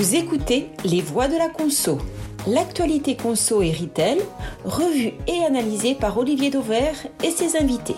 Vous 0.00 0.14
écoutez 0.14 0.68
Les 0.86 1.02
Voix 1.02 1.28
de 1.28 1.36
la 1.36 1.50
Conso, 1.50 1.98
l'actualité 2.46 3.18
conso 3.18 3.60
et 3.60 3.70
retail, 3.70 4.16
revue 4.64 5.12
et 5.28 5.44
analysée 5.46 5.94
par 5.94 6.16
Olivier 6.16 6.48
Dauvert 6.48 6.96
et 7.22 7.30
ses 7.30 7.58
invités. 7.58 7.96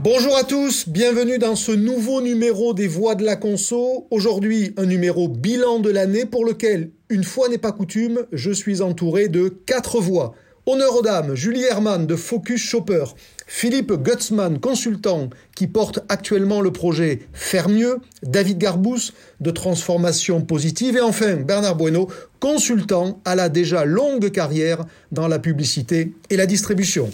Bonjour 0.00 0.36
à 0.36 0.44
tous, 0.44 0.86
bienvenue 0.86 1.38
dans 1.38 1.56
ce 1.56 1.72
nouveau 1.72 2.20
numéro 2.20 2.74
des 2.74 2.86
Voix 2.86 3.14
de 3.14 3.24
la 3.24 3.36
Conso. 3.36 4.06
Aujourd'hui, 4.10 4.74
un 4.76 4.84
numéro 4.84 5.28
bilan 5.28 5.78
de 5.78 5.88
l'année 5.88 6.26
pour 6.26 6.44
lequel, 6.44 6.90
une 7.08 7.24
fois 7.24 7.48
n'est 7.48 7.56
pas 7.56 7.72
coutume, 7.72 8.26
je 8.32 8.50
suis 8.50 8.82
entouré 8.82 9.28
de 9.28 9.48
quatre 9.48 9.98
voix. 9.98 10.34
Honneur 10.66 10.96
aux 10.96 11.02
dames, 11.02 11.34
Julie 11.34 11.64
Herman 11.64 12.06
de 12.06 12.16
Focus 12.16 12.62
Shopper, 12.62 13.04
Philippe 13.46 13.92
Gutzmann, 13.92 14.58
consultant 14.60 15.28
qui 15.54 15.66
porte 15.66 15.98
actuellement 16.08 16.62
le 16.62 16.72
projet 16.72 17.18
Faire 17.34 17.68
mieux, 17.68 17.98
David 18.22 18.56
Garbous 18.56 19.10
de 19.42 19.50
Transformation 19.50 20.40
Positive 20.40 20.96
et 20.96 21.02
enfin 21.02 21.36
Bernard 21.36 21.76
Bueno, 21.76 22.08
consultant 22.40 23.20
à 23.26 23.34
la 23.34 23.50
déjà 23.50 23.84
longue 23.84 24.30
carrière 24.30 24.86
dans 25.12 25.28
la 25.28 25.38
publicité 25.38 26.14
et 26.30 26.36
la 26.38 26.46
distribution. 26.46 27.10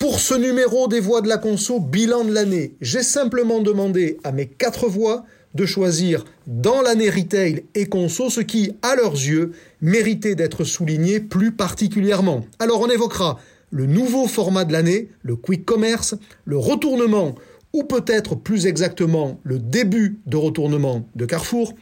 Pour 0.00 0.18
ce 0.18 0.34
numéro 0.34 0.88
des 0.88 0.98
voix 0.98 1.20
de 1.20 1.28
la 1.28 1.38
conso 1.38 1.78
bilan 1.78 2.24
de 2.24 2.32
l'année, 2.32 2.74
j'ai 2.80 3.04
simplement 3.04 3.60
demandé 3.60 4.18
à 4.24 4.32
mes 4.32 4.46
quatre 4.46 4.88
voix 4.88 5.24
de 5.54 5.66
choisir 5.66 6.24
dans 6.46 6.82
l'année 6.82 7.10
retail 7.10 7.64
et 7.74 7.86
conso 7.86 8.30
ce 8.30 8.40
qui, 8.40 8.72
à 8.82 8.94
leurs 8.94 9.14
yeux, 9.14 9.52
méritait 9.80 10.34
d'être 10.34 10.64
souligné 10.64 11.20
plus 11.20 11.52
particulièrement. 11.52 12.46
Alors 12.58 12.80
on 12.80 12.88
évoquera 12.88 13.40
le 13.70 13.86
nouveau 13.86 14.26
format 14.26 14.64
de 14.64 14.72
l'année, 14.72 15.08
le 15.22 15.36
quick 15.36 15.64
commerce, 15.64 16.14
le 16.44 16.58
retournement, 16.58 17.34
ou 17.72 17.84
peut-être 17.84 18.34
plus 18.34 18.66
exactement 18.66 19.38
le 19.44 19.58
début 19.58 20.18
de 20.26 20.36
retournement 20.36 21.08
de 21.14 21.24
Carrefour, 21.24 21.74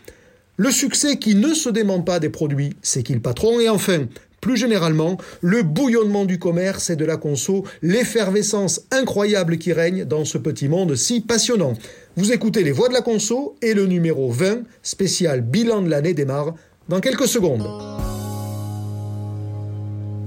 le 0.57 0.71
succès 0.71 1.19
qui 1.19 1.35
ne 1.35 1.55
se 1.55 1.69
dément 1.69 2.03
pas 2.03 2.19
des 2.19 2.29
produits, 2.29 2.75
c'est 2.83 3.03
qu'il 3.03 3.23
patron, 3.23 3.61
et 3.61 3.69
enfin, 3.69 4.07
plus 4.41 4.57
généralement, 4.57 5.19
le 5.41 5.63
bouillonnement 5.63 6.25
du 6.25 6.39
commerce 6.39 6.91
et 6.91 6.97
de 6.97 7.05
la 7.05 7.17
conso, 7.17 7.65
l'effervescence 7.83 8.83
incroyable 8.91 9.59
qui 9.59 9.73
règne 9.73 10.05
dans 10.05 10.25
ce 10.25 10.39
petit 10.39 10.69
monde 10.69 10.95
si 10.95 11.21
passionnant. 11.21 11.75
Vous 12.17 12.33
écoutez 12.33 12.63
les 12.63 12.73
voix 12.73 12.89
de 12.89 12.95
la 12.95 13.03
conso 13.03 13.57
et 13.63 13.75
le 13.75 13.87
numéro 13.87 14.31
20, 14.31 14.63
spécial 14.83 15.41
bilan 15.41 15.83
de 15.83 15.91
l'année 15.91 16.15
démarre 16.15 16.55
dans 16.89 17.01
quelques 17.01 17.29
secondes. 17.29 17.67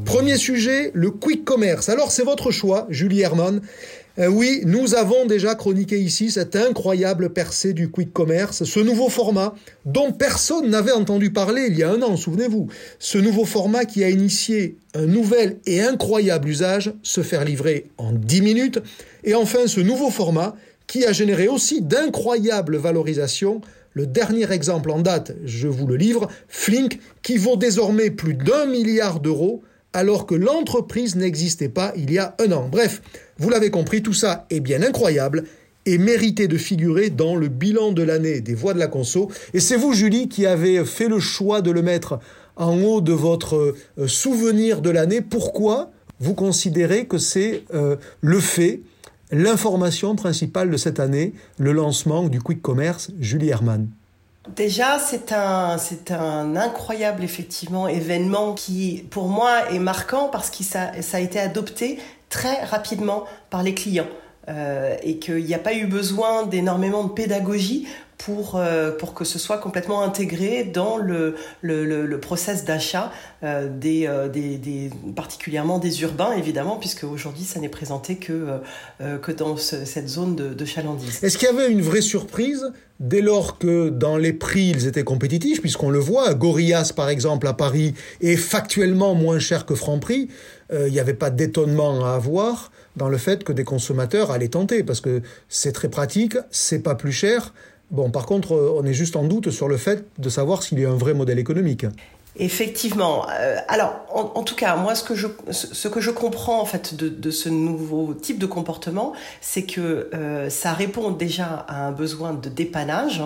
Premier 0.05 0.35
sujet, 0.35 0.91
le 0.93 1.09
quick 1.09 1.45
commerce. 1.45 1.87
Alors 1.87 2.11
c'est 2.11 2.25
votre 2.25 2.51
choix, 2.51 2.85
Julie 2.89 3.21
Herman. 3.21 3.61
Euh, 4.19 4.27
oui, 4.27 4.61
nous 4.65 4.95
avons 4.95 5.25
déjà 5.25 5.55
chroniqué 5.55 5.97
ici 5.99 6.31
cette 6.31 6.55
incroyable 6.57 7.31
percée 7.31 7.71
du 7.71 7.89
quick 7.89 8.11
commerce, 8.11 8.65
ce 8.65 8.79
nouveau 8.81 9.07
format 9.07 9.55
dont 9.85 10.11
personne 10.11 10.69
n'avait 10.69 10.91
entendu 10.91 11.31
parler 11.31 11.67
il 11.69 11.77
y 11.77 11.83
a 11.83 11.91
un 11.91 12.01
an, 12.01 12.17
souvenez-vous. 12.17 12.67
Ce 12.99 13.17
nouveau 13.17 13.45
format 13.45 13.85
qui 13.85 14.03
a 14.03 14.09
initié 14.09 14.75
un 14.93 15.05
nouvel 15.05 15.57
et 15.65 15.81
incroyable 15.81 16.49
usage, 16.49 16.93
se 17.03 17.21
faire 17.21 17.45
livrer 17.45 17.85
en 17.97 18.11
10 18.11 18.41
minutes. 18.41 18.79
Et 19.23 19.33
enfin 19.33 19.65
ce 19.67 19.79
nouveau 19.79 20.09
format 20.09 20.55
qui 20.87 21.05
a 21.05 21.13
généré 21.13 21.47
aussi 21.47 21.81
d'incroyables 21.81 22.75
valorisations. 22.75 23.61
Le 23.93 24.07
dernier 24.07 24.51
exemple 24.51 24.91
en 24.91 24.99
date, 24.99 25.33
je 25.45 25.69
vous 25.69 25.87
le 25.87 25.95
livre, 25.95 26.27
Flink, 26.49 26.99
qui 27.23 27.37
vaut 27.37 27.55
désormais 27.55 28.09
plus 28.09 28.33
d'un 28.33 28.65
milliard 28.65 29.21
d'euros 29.21 29.63
alors 29.93 30.25
que 30.25 30.35
l'entreprise 30.35 31.15
n'existait 31.15 31.69
pas 31.69 31.93
il 31.95 32.11
y 32.11 32.17
a 32.17 32.35
un 32.39 32.51
an. 32.51 32.69
Bref, 32.71 33.01
vous 33.37 33.49
l'avez 33.49 33.71
compris, 33.71 34.01
tout 34.01 34.13
ça 34.13 34.45
est 34.49 34.59
bien 34.59 34.81
incroyable 34.81 35.45
et 35.85 35.97
méritait 35.97 36.47
de 36.47 36.57
figurer 36.57 37.09
dans 37.09 37.35
le 37.35 37.47
bilan 37.47 37.91
de 37.91 38.03
l'année 38.03 38.41
des 38.41 38.53
voix 38.53 38.73
de 38.73 38.79
la 38.79 38.87
conso. 38.87 39.29
Et 39.53 39.59
c'est 39.59 39.77
vous, 39.77 39.93
Julie, 39.93 40.29
qui 40.29 40.45
avez 40.45 40.85
fait 40.85 41.07
le 41.07 41.19
choix 41.19 41.61
de 41.61 41.71
le 41.71 41.81
mettre 41.81 42.19
en 42.55 42.79
haut 42.81 43.01
de 43.01 43.13
votre 43.13 43.75
euh, 43.97 44.07
souvenir 44.07 44.81
de 44.81 44.89
l'année. 44.89 45.21
Pourquoi 45.21 45.91
vous 46.19 46.35
considérez 46.35 47.07
que 47.07 47.17
c'est 47.17 47.63
euh, 47.73 47.95
le 48.21 48.39
fait, 48.39 48.81
l'information 49.31 50.15
principale 50.15 50.69
de 50.69 50.77
cette 50.77 50.99
année, 50.99 51.33
le 51.57 51.71
lancement 51.71 52.27
du 52.27 52.39
Quick 52.39 52.61
Commerce, 52.61 53.11
Julie 53.19 53.49
Herman 53.49 53.87
Déjà, 54.49 54.97
c'est 54.97 55.31
un, 55.31 56.55
incroyable 56.55 57.23
effectivement 57.23 57.87
événement 57.87 58.53
qui, 58.53 59.05
pour 59.11 59.27
moi, 59.27 59.71
est 59.71 59.79
marquant 59.79 60.29
parce 60.29 60.49
que 60.49 60.63
ça, 60.63 61.01
ça 61.01 61.17
a 61.17 61.19
été 61.19 61.39
adopté 61.39 61.99
très 62.29 62.63
rapidement 62.63 63.25
par 63.49 63.61
les 63.61 63.75
clients. 63.75 64.07
Euh, 64.49 64.95
et 65.03 65.19
qu'il 65.19 65.45
n'y 65.45 65.53
a 65.53 65.59
pas 65.59 65.75
eu 65.75 65.85
besoin 65.85 66.47
d'énormément 66.47 67.03
de 67.03 67.11
pédagogie 67.11 67.87
pour, 68.25 68.55
euh, 68.55 68.91
pour 68.91 69.13
que 69.13 69.25
ce 69.25 69.39
soit 69.39 69.57
complètement 69.57 70.03
intégré 70.03 70.63
dans 70.63 70.97
le, 70.97 71.35
le, 71.61 72.05
le, 72.05 72.19
process 72.19 72.65
d'achat 72.65 73.11
euh, 73.43 73.67
des, 73.67 74.09
des, 74.31 74.57
des, 74.57 74.89
particulièrement 75.15 75.79
des 75.79 76.01
urbains, 76.01 76.33
évidemment, 76.33 76.77
puisque 76.77 77.03
aujourd'hui, 77.03 77.43
ça 77.43 77.59
n'est 77.59 77.69
présenté 77.69 78.17
que, 78.17 78.59
que 78.99 79.31
dans 79.31 79.57
cette 79.57 80.07
zone 80.07 80.35
de, 80.35 80.53
de 80.53 80.65
chalandise. 80.65 81.23
Est-ce 81.23 81.37
qu'il 81.37 81.47
y 81.47 81.51
avait 81.51 81.71
une 81.71 81.81
vraie 81.81 82.01
surprise 82.01 82.71
dès 82.99 83.21
lors 83.21 83.57
que 83.57 83.89
dans 83.89 84.17
les 84.17 84.33
prix, 84.33 84.69
ils 84.69 84.87
étaient 84.87 85.03
compétitifs, 85.03 85.61
puisqu'on 85.61 85.89
le 85.89 85.99
voit, 85.99 86.33
Gorillas, 86.35 86.93
par 86.95 87.09
exemple, 87.09 87.47
à 87.47 87.53
Paris, 87.53 87.95
est 88.21 88.35
factuellement 88.35 89.15
moins 89.15 89.39
cher 89.39 89.65
que 89.65 89.73
Franprix, 89.73 90.29
il 90.71 90.91
n'y 90.91 90.99
avait 90.99 91.13
pas 91.13 91.31
d'étonnement 91.31 92.05
à 92.05 92.13
avoir 92.13 92.71
dans 92.95 93.09
le 93.09 93.17
fait 93.17 93.43
que 93.43 93.53
des 93.53 93.63
consommateurs 93.63 94.31
allaient 94.31 94.49
tenter, 94.49 94.83
parce 94.83 95.01
que 95.01 95.21
c'est 95.49 95.71
très 95.71 95.89
pratique, 95.89 96.37
c'est 96.51 96.79
pas 96.79 96.95
plus 96.95 97.11
cher. 97.11 97.53
Bon, 97.91 98.09
par 98.09 98.25
contre, 98.25 98.53
on 98.53 98.85
est 98.85 98.93
juste 98.93 99.15
en 99.15 99.23
doute 99.23 99.51
sur 99.51 99.67
le 99.67 99.77
fait 99.77 100.05
de 100.17 100.29
savoir 100.29 100.63
s'il 100.63 100.79
y 100.79 100.85
a 100.85 100.89
un 100.89 100.97
vrai 100.97 101.13
modèle 101.13 101.39
économique. 101.39 101.85
Effectivement. 102.37 103.25
Euh, 103.29 103.57
alors, 103.67 104.05
en, 104.09 104.43
tout 104.43 104.55
cas, 104.55 104.77
moi, 104.77 104.95
ce 104.95 105.03
que 105.03 105.15
je, 105.15 105.27
ce 105.49 105.87
que 105.89 105.99
je 105.99 106.11
comprends 106.11 106.61
en 106.61 106.65
fait 106.65 106.95
de, 106.95 107.31
ce 107.31 107.49
nouveau 107.49 108.13
type 108.13 108.39
de 108.39 108.45
comportement, 108.45 109.11
c'est 109.41 109.63
que 109.63 110.09
euh, 110.13 110.49
ça 110.49 110.71
répond 110.71 111.11
déjà 111.11 111.65
à 111.67 111.85
un 111.85 111.91
besoin 111.91 112.33
de 112.33 112.47
dépannage. 112.47 113.21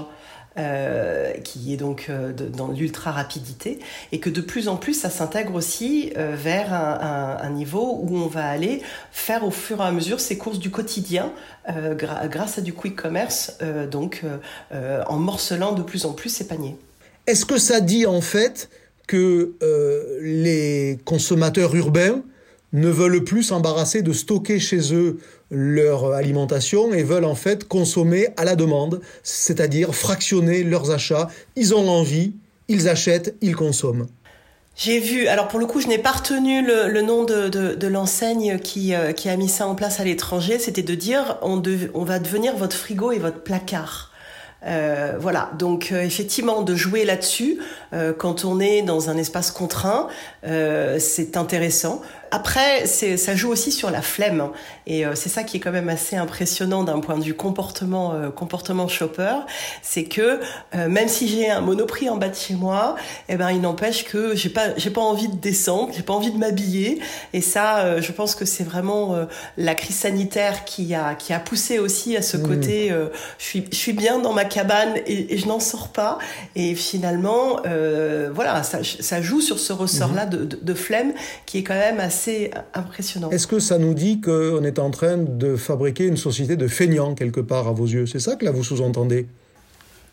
Euh, 0.57 1.33
qui 1.43 1.73
est 1.73 1.75
donc 1.75 2.05
euh, 2.07 2.31
dans 2.31 2.69
l'ultra 2.69 3.11
rapidité, 3.11 3.79
et 4.13 4.21
que 4.21 4.29
de 4.29 4.39
plus 4.39 4.69
en 4.69 4.77
plus 4.77 4.93
ça 4.93 5.09
s'intègre 5.09 5.53
aussi 5.53 6.13
euh, 6.15 6.33
vers 6.33 6.71
un, 6.71 7.49
niveau 7.49 7.99
où 8.01 8.15
on 8.15 8.27
va 8.27 8.47
aller 8.47 8.81
faire 9.11 9.43
au 9.43 9.51
fur 9.51 9.81
et 9.81 9.83
à 9.83 9.91
mesure 9.91 10.21
ses 10.21 10.37
courses 10.37 10.59
du 10.59 10.71
quotidien 10.71 11.33
grâce 12.29 12.57
à 12.57 12.61
du 12.61 12.71
quick 12.71 12.95
commerce, 12.95 13.57
donc 13.91 14.23
en 14.71 15.17
morcelant 15.17 15.73
de 15.73 15.81
plus 15.81 16.05
en 16.05 16.13
plus 16.13 16.29
ses 16.29 16.47
paniers. 16.47 16.77
Est-ce 17.27 17.45
que 17.45 17.57
ça 17.57 17.81
dit 17.81 18.05
en 18.05 18.21
fait 18.21 18.69
que 19.07 19.55
les 20.21 20.99
consommateurs 21.05 21.75
urbains 21.75 22.21
ne 22.75 22.89
veulent 22.89 23.23
plus 23.23 23.43
s'embarrasser 23.43 24.01
de 24.01 24.13
stocker 24.13 24.59
chez 24.59 24.93
eux 24.93 25.17
leur 25.49 26.13
alimentation 26.13 26.93
et 26.93 27.03
veulent 27.03 27.25
en 27.25 27.35
fait 27.35 27.67
consommer 27.67 28.27
à 28.37 28.45
la 28.45 28.55
demande, 28.55 29.01
c'est-à-dire 29.23 29.95
fractionner 29.95 30.63
leurs 30.63 30.91
achats. 30.91 31.29
Ils 31.55 31.73
ont 31.73 31.87
envie, 31.89 32.33
ils 32.67 32.89
achètent, 32.89 33.35
ils 33.41 33.55
consomment. 33.55 34.07
J'ai 34.75 34.99
vu, 34.99 35.27
alors 35.27 35.47
pour 35.47 35.59
le 35.59 35.65
coup, 35.65 35.79
je 35.79 35.87
n'ai 35.87 35.97
pas 35.97 36.11
retenu 36.11 36.61
le, 36.61 37.01
nom 37.01 37.23
de, 37.23 37.87
l'enseigne 37.87 38.59
qui, 38.59 38.93
euh, 38.93 39.13
qui 39.13 39.29
a 39.29 39.37
mis 39.37 39.47
ça 39.47 39.67
en 39.67 39.75
place 39.75 40.01
à 40.01 40.03
l'étranger, 40.03 40.59
c'était 40.59 40.83
de 40.83 40.95
dire 40.95 41.37
on, 41.41 41.61
va 42.03 42.19
devenir 42.19 42.57
votre 42.57 42.75
frigo 42.75 43.13
et 43.13 43.19
votre 43.19 43.41
placard. 43.41 44.11
Euh, 44.65 45.13
voilà, 45.17 45.51
donc 45.59 45.91
euh, 45.91 46.01
effectivement, 46.01 46.61
de 46.63 46.75
jouer 46.75 47.05
là-dessus 47.05 47.59
quand 48.17 48.43
on 48.43 48.59
est 48.59 48.81
dans 48.81 49.09
un 49.09 49.15
espace 49.15 49.51
contraint, 49.51 50.09
c'est 50.43 51.37
intéressant. 51.37 52.01
Après, 52.31 52.85
ça 52.85 53.35
joue 53.35 53.49
aussi 53.49 53.71
sur 53.71 53.91
la 53.91 54.01
flemme, 54.01 54.41
hein. 54.41 54.51
et 54.87 55.03
c'est 55.15 55.29
ça 55.29 55.43
qui 55.43 55.57
est 55.57 55.59
quand 55.59 55.71
même 55.71 55.89
assez 55.89 56.15
impressionnant 56.15 56.83
d'un 56.83 56.99
point 56.99 57.17
de 57.17 57.23
vue 57.23 57.33
comportement, 57.33 58.13
comportement 58.35 58.87
shopper, 58.87 59.35
c'est 59.81 60.05
que 60.05 60.39
même 60.73 61.07
si 61.07 61.27
j'ai 61.27 61.49
un 61.49 61.61
monoprix 61.61 62.09
en 62.09 62.17
bas 62.17 62.29
de 62.29 62.35
chez 62.35 62.55
moi, 62.55 62.95
eh 63.29 63.35
ben 63.35 63.51
il 63.51 63.61
n'empêche 63.61 64.05
que 64.05 64.35
j'ai 64.35 64.49
pas, 64.49 64.75
j'ai 64.77 64.89
pas 64.89 65.01
envie 65.01 65.27
de 65.27 65.35
descendre, 65.35 65.91
j'ai 65.95 66.03
pas 66.03 66.13
envie 66.13 66.31
de 66.31 66.37
m'habiller, 66.37 66.99
et 67.33 67.41
ça, 67.41 68.01
je 68.01 68.11
pense 68.11 68.35
que 68.35 68.45
c'est 68.45 68.63
vraiment 68.63 69.15
la 69.57 69.75
crise 69.75 69.97
sanitaire 69.97 70.65
qui 70.65 70.93
a, 70.93 71.15
qui 71.15 71.33
a 71.33 71.39
poussé 71.39 71.79
aussi 71.79 72.17
à 72.17 72.21
ce 72.21 72.37
mmh. 72.37 72.47
côté. 72.47 72.93
je 73.37 73.43
suis, 73.43 73.65
je 73.71 73.77
suis 73.77 73.93
bien 73.93 74.19
dans 74.19 74.33
ma 74.33 74.45
cabane 74.45 74.95
et, 75.05 75.37
je 75.37 75.47
n'en 75.47 75.59
sors 75.59 75.89
pas. 75.89 76.17
Et 76.55 76.75
finalement, 76.75 77.59
euh, 77.65 78.29
voilà, 78.33 78.63
ça, 78.63 79.21
joue 79.21 79.41
sur 79.41 79.59
ce 79.59 79.73
ressort-là 79.73 80.25
mhm. 80.25 80.47
de, 80.61 80.73
flemme 80.73 81.13
qui 81.45 81.59
est 81.59 81.63
quand 81.63 81.75
même 81.75 81.99
assez 81.99 82.14
Est-ce 83.31 83.47
que 83.47 83.59
ça 83.59 83.77
nous 83.77 83.93
dit 83.93 84.21
qu'on 84.21 84.63
est 84.63 84.79
en 84.79 84.91
train 84.91 85.17
de 85.17 85.55
fabriquer 85.55 86.05
une 86.05 86.17
société 86.17 86.55
de 86.55 86.67
feignants 86.67 87.15
quelque 87.15 87.41
part 87.41 87.67
à 87.67 87.71
vos 87.71 87.85
yeux? 87.85 88.05
C'est 88.05 88.19
ça 88.19 88.35
que 88.35 88.45
là 88.45 88.51
vous 88.51 88.63
sous-entendez? 88.63 89.27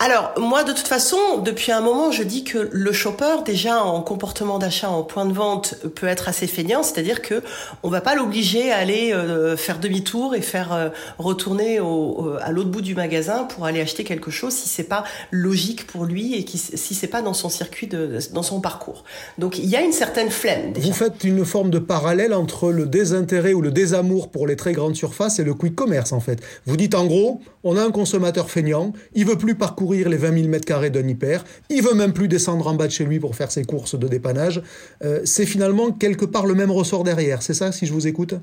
Alors, 0.02 0.34
moi, 0.36 0.64
de 0.64 0.72
toute 0.72 0.88
façon, 0.88 1.38
depuis 1.44 1.70
un 1.70 1.80
moment, 1.80 2.10
je 2.10 2.24
dis 2.24 2.42
que 2.42 2.68
le 2.72 2.90
shopper, 2.90 3.44
déjà 3.46 3.84
en 3.84 4.02
comportement 4.02 4.58
d'achat 4.58 4.90
en 4.90 5.04
point 5.04 5.26
de 5.26 5.32
vente, 5.32 5.76
peut 5.94 6.08
être 6.08 6.28
assez 6.28 6.48
feignant, 6.48 6.82
c'est-à-dire 6.82 7.22
que 7.22 7.40
on 7.84 7.88
va 7.88 8.00
pas 8.00 8.16
l'obliger 8.16 8.72
à 8.72 8.78
aller 8.78 9.12
euh, 9.12 9.56
faire 9.56 9.78
demi-tour 9.78 10.34
et 10.34 10.40
faire 10.40 10.72
euh, 10.72 10.88
retourner 11.18 11.78
au, 11.78 12.32
à 12.40 12.50
l'autre 12.50 12.70
bout 12.70 12.80
du 12.80 12.96
magasin 12.96 13.44
pour 13.44 13.64
aller 13.64 13.80
acheter 13.80 14.02
quelque 14.02 14.32
chose 14.32 14.52
si 14.52 14.68
c'est 14.68 14.88
pas 14.88 15.04
logique 15.30 15.86
pour 15.86 16.04
lui 16.04 16.34
et 16.34 16.44
qui, 16.44 16.58
si 16.58 16.96
c'est 16.96 17.06
pas 17.06 17.22
dans 17.22 17.32
son 17.32 17.48
circuit, 17.48 17.86
dans 17.86 18.42
son 18.42 18.60
parcours. 18.60 19.04
Donc, 19.38 19.56
il 19.56 19.66
y 19.66 19.76
a 19.76 19.82
une 19.82 19.92
certaine 19.92 20.30
flemme. 20.30 20.72
Vous 20.74 20.92
faites 20.92 21.22
une 21.22 21.44
forme 21.44 21.70
de 21.70 21.78
parallèle 21.78 22.34
entre 22.34 22.72
le 22.72 22.86
désintérêt 22.86 23.52
ou 23.52 23.60
le 23.60 23.70
désamour 23.70 24.32
pour 24.32 24.48
les 24.48 24.56
très 24.56 24.72
grandes 24.72 24.96
surfaces 24.96 25.38
et 25.38 25.44
le 25.44 25.54
quick 25.54 25.76
commerce, 25.76 26.10
en 26.10 26.18
fait. 26.18 26.40
Vous 26.66 26.76
dites 26.76 26.96
en 26.96 27.06
gros, 27.06 27.40
on 27.64 27.76
a 27.76 27.82
un 27.82 27.90
consommateur 27.90 28.50
feignant, 28.50 28.92
il 29.14 29.26
veut 29.26 29.36
plus 29.36 29.54
parcourir 29.54 30.08
les 30.08 30.16
20 30.16 30.34
000 30.34 30.48
mètres 30.48 30.66
carrés 30.66 30.90
d'un 30.90 31.06
hyper. 31.06 31.44
Il 31.70 31.82
veut 31.82 31.94
même 31.94 32.12
plus 32.12 32.28
descendre 32.28 32.66
en 32.66 32.74
bas 32.74 32.86
de 32.86 32.92
chez 32.92 33.04
lui 33.04 33.20
pour 33.20 33.36
faire 33.36 33.50
ses 33.50 33.64
courses 33.64 33.98
de 33.98 34.08
dépannage. 34.08 34.62
Euh, 35.04 35.20
c'est 35.24 35.46
finalement 35.46 35.92
quelque 35.92 36.24
part 36.24 36.46
le 36.46 36.54
même 36.54 36.70
ressort 36.70 37.04
derrière. 37.04 37.42
C'est 37.42 37.54
ça, 37.54 37.72
si 37.72 37.86
je 37.86 37.92
vous 37.92 38.06
écoute? 38.06 38.34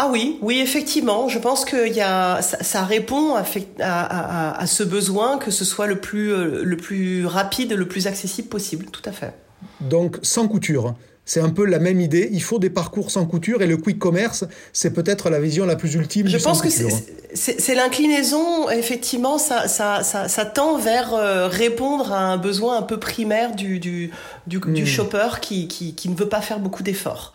Ah 0.00 0.08
oui, 0.12 0.38
oui, 0.42 0.60
effectivement. 0.60 1.28
Je 1.28 1.40
pense 1.40 1.64
que 1.64 1.92
y 1.92 2.00
a, 2.00 2.40
ça, 2.40 2.84
répond 2.84 3.34
à, 3.34 4.66
ce 4.66 4.84
besoin 4.84 5.38
que 5.38 5.50
ce 5.50 5.64
soit 5.64 5.88
le 5.88 5.98
plus, 5.98 6.32
euh, 6.32 6.62
le 6.62 6.76
plus 6.76 7.26
rapide, 7.26 7.72
le 7.72 7.88
plus 7.88 8.06
accessible 8.06 8.48
possible. 8.48 8.86
Tout 8.92 9.02
à 9.04 9.12
fait. 9.12 9.34
Donc 9.80 10.18
sans 10.22 10.46
couture. 10.46 10.94
C'est 11.28 11.40
un 11.40 11.50
peu 11.50 11.66
la 11.66 11.78
même 11.78 12.00
idée. 12.00 12.30
Il 12.32 12.42
faut 12.42 12.58
des 12.58 12.70
parcours 12.70 13.10
sans 13.10 13.26
couture 13.26 13.60
et 13.60 13.66
le 13.66 13.76
quick 13.76 13.98
commerce, 13.98 14.46
c'est 14.72 14.94
peut-être 14.94 15.28
la 15.28 15.38
vision 15.38 15.66
la 15.66 15.76
plus 15.76 15.94
ultime. 15.94 16.26
Je 16.26 16.38
pense 16.38 16.62
que 16.62 16.70
c'est 16.70 17.74
l'inclinaison, 17.74 18.70
effectivement, 18.70 19.36
ça, 19.36 19.68
ça, 19.68 20.02
ça, 20.02 20.44
tend 20.46 20.78
vers 20.78 21.12
euh, 21.12 21.46
répondre 21.46 22.14
à 22.14 22.20
un 22.20 22.38
besoin 22.38 22.78
un 22.78 22.82
peu 22.82 22.98
primaire 22.98 23.54
du, 23.54 23.78
du, 23.78 24.10
du, 24.46 24.58
hmm. 24.58 24.86
shopper 24.86 25.28
qui, 25.42 25.68
qui, 25.68 25.94
qui 25.94 26.08
ne 26.08 26.16
veut 26.16 26.30
pas 26.30 26.40
faire 26.40 26.60
beaucoup 26.60 26.82
d'efforts. 26.82 27.34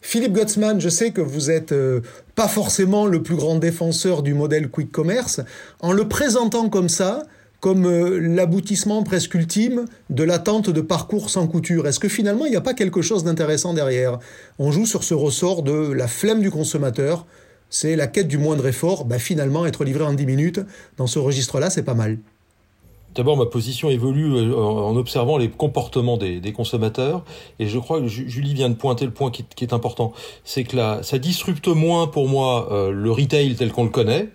Philippe 0.00 0.34
Gottsman, 0.34 0.80
je 0.80 0.88
sais 0.88 1.10
que 1.10 1.20
vous 1.20 1.50
êtes 1.50 1.72
euh, 1.72 2.02
pas 2.36 2.46
forcément 2.46 3.06
le 3.06 3.20
plus 3.20 3.34
grand 3.34 3.56
défenseur 3.56 4.22
du 4.22 4.32
modèle 4.32 4.68
quick 4.68 4.92
commerce. 4.92 5.40
En 5.80 5.90
le 5.90 6.06
présentant 6.06 6.68
comme 6.68 6.88
ça, 6.88 7.24
comme 7.62 7.86
euh, 7.86 8.18
l'aboutissement 8.18 9.04
presque 9.04 9.34
ultime 9.34 9.84
de 10.10 10.24
l'attente 10.24 10.68
de 10.68 10.80
parcours 10.80 11.30
sans 11.30 11.46
couture. 11.46 11.86
Est-ce 11.86 12.00
que 12.00 12.08
finalement 12.08 12.44
il 12.44 12.50
n'y 12.50 12.56
a 12.56 12.60
pas 12.60 12.74
quelque 12.74 13.02
chose 13.02 13.22
d'intéressant 13.22 13.72
derrière? 13.72 14.18
On 14.58 14.72
joue 14.72 14.84
sur 14.84 15.04
ce 15.04 15.14
ressort 15.14 15.62
de 15.62 15.92
la 15.92 16.08
flemme 16.08 16.40
du 16.42 16.50
consommateur, 16.50 17.24
c'est 17.70 17.94
la 17.94 18.08
quête 18.08 18.26
du 18.26 18.36
moindre 18.36 18.66
effort, 18.66 19.04
bah, 19.04 19.20
finalement 19.20 19.64
être 19.64 19.84
livré 19.84 20.02
en 20.02 20.12
10 20.12 20.26
minutes, 20.26 20.60
dans 20.96 21.06
ce 21.06 21.20
registre-là 21.20 21.70
c'est 21.70 21.84
pas 21.84 21.94
mal. 21.94 22.18
D'abord, 23.14 23.36
ma 23.36 23.46
position 23.46 23.90
évolue 23.90 24.34
euh, 24.34 24.56
en 24.56 24.96
observant 24.96 25.38
les 25.38 25.48
comportements 25.48 26.16
des, 26.16 26.52
consommateurs, 26.52 27.24
et 27.60 27.68
je 27.68 27.78
crois 27.78 28.00
que 28.00 28.08
Julie 28.08 28.54
vient 28.54 28.70
de 28.70 28.74
pointer 28.74 29.04
le 29.04 29.12
point 29.12 29.30
qui, 29.30 29.44
est 29.60 29.72
important, 29.72 30.12
c'est 30.42 30.64
que 30.64 30.74
là, 30.74 31.04
ça 31.04 31.18
disrupte 31.18 31.68
moins 31.68 32.08
pour 32.08 32.26
moi 32.26 32.72
euh, 32.72 32.90
le 32.90 33.12
retail 33.12 33.54
tel 33.54 33.70
qu'on 33.70 33.84
le 33.84 33.90
connaît 33.90 34.30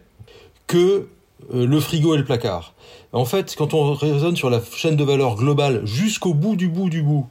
que 0.67 1.07
le 1.51 1.79
frigo 1.79 2.15
et 2.15 2.17
le 2.17 2.25
placard. 2.25 2.73
En 3.13 3.25
fait, 3.25 3.55
quand 3.57 3.73
on 3.73 3.93
raisonne 3.93 4.35
sur 4.35 4.49
la 4.49 4.61
chaîne 4.75 4.95
de 4.95 5.03
valeur 5.03 5.35
globale 5.35 5.85
jusqu'au 5.85 6.33
bout 6.33 6.55
du 6.55 6.67
bout 6.67 6.89
du 6.89 7.01
bout, 7.01 7.27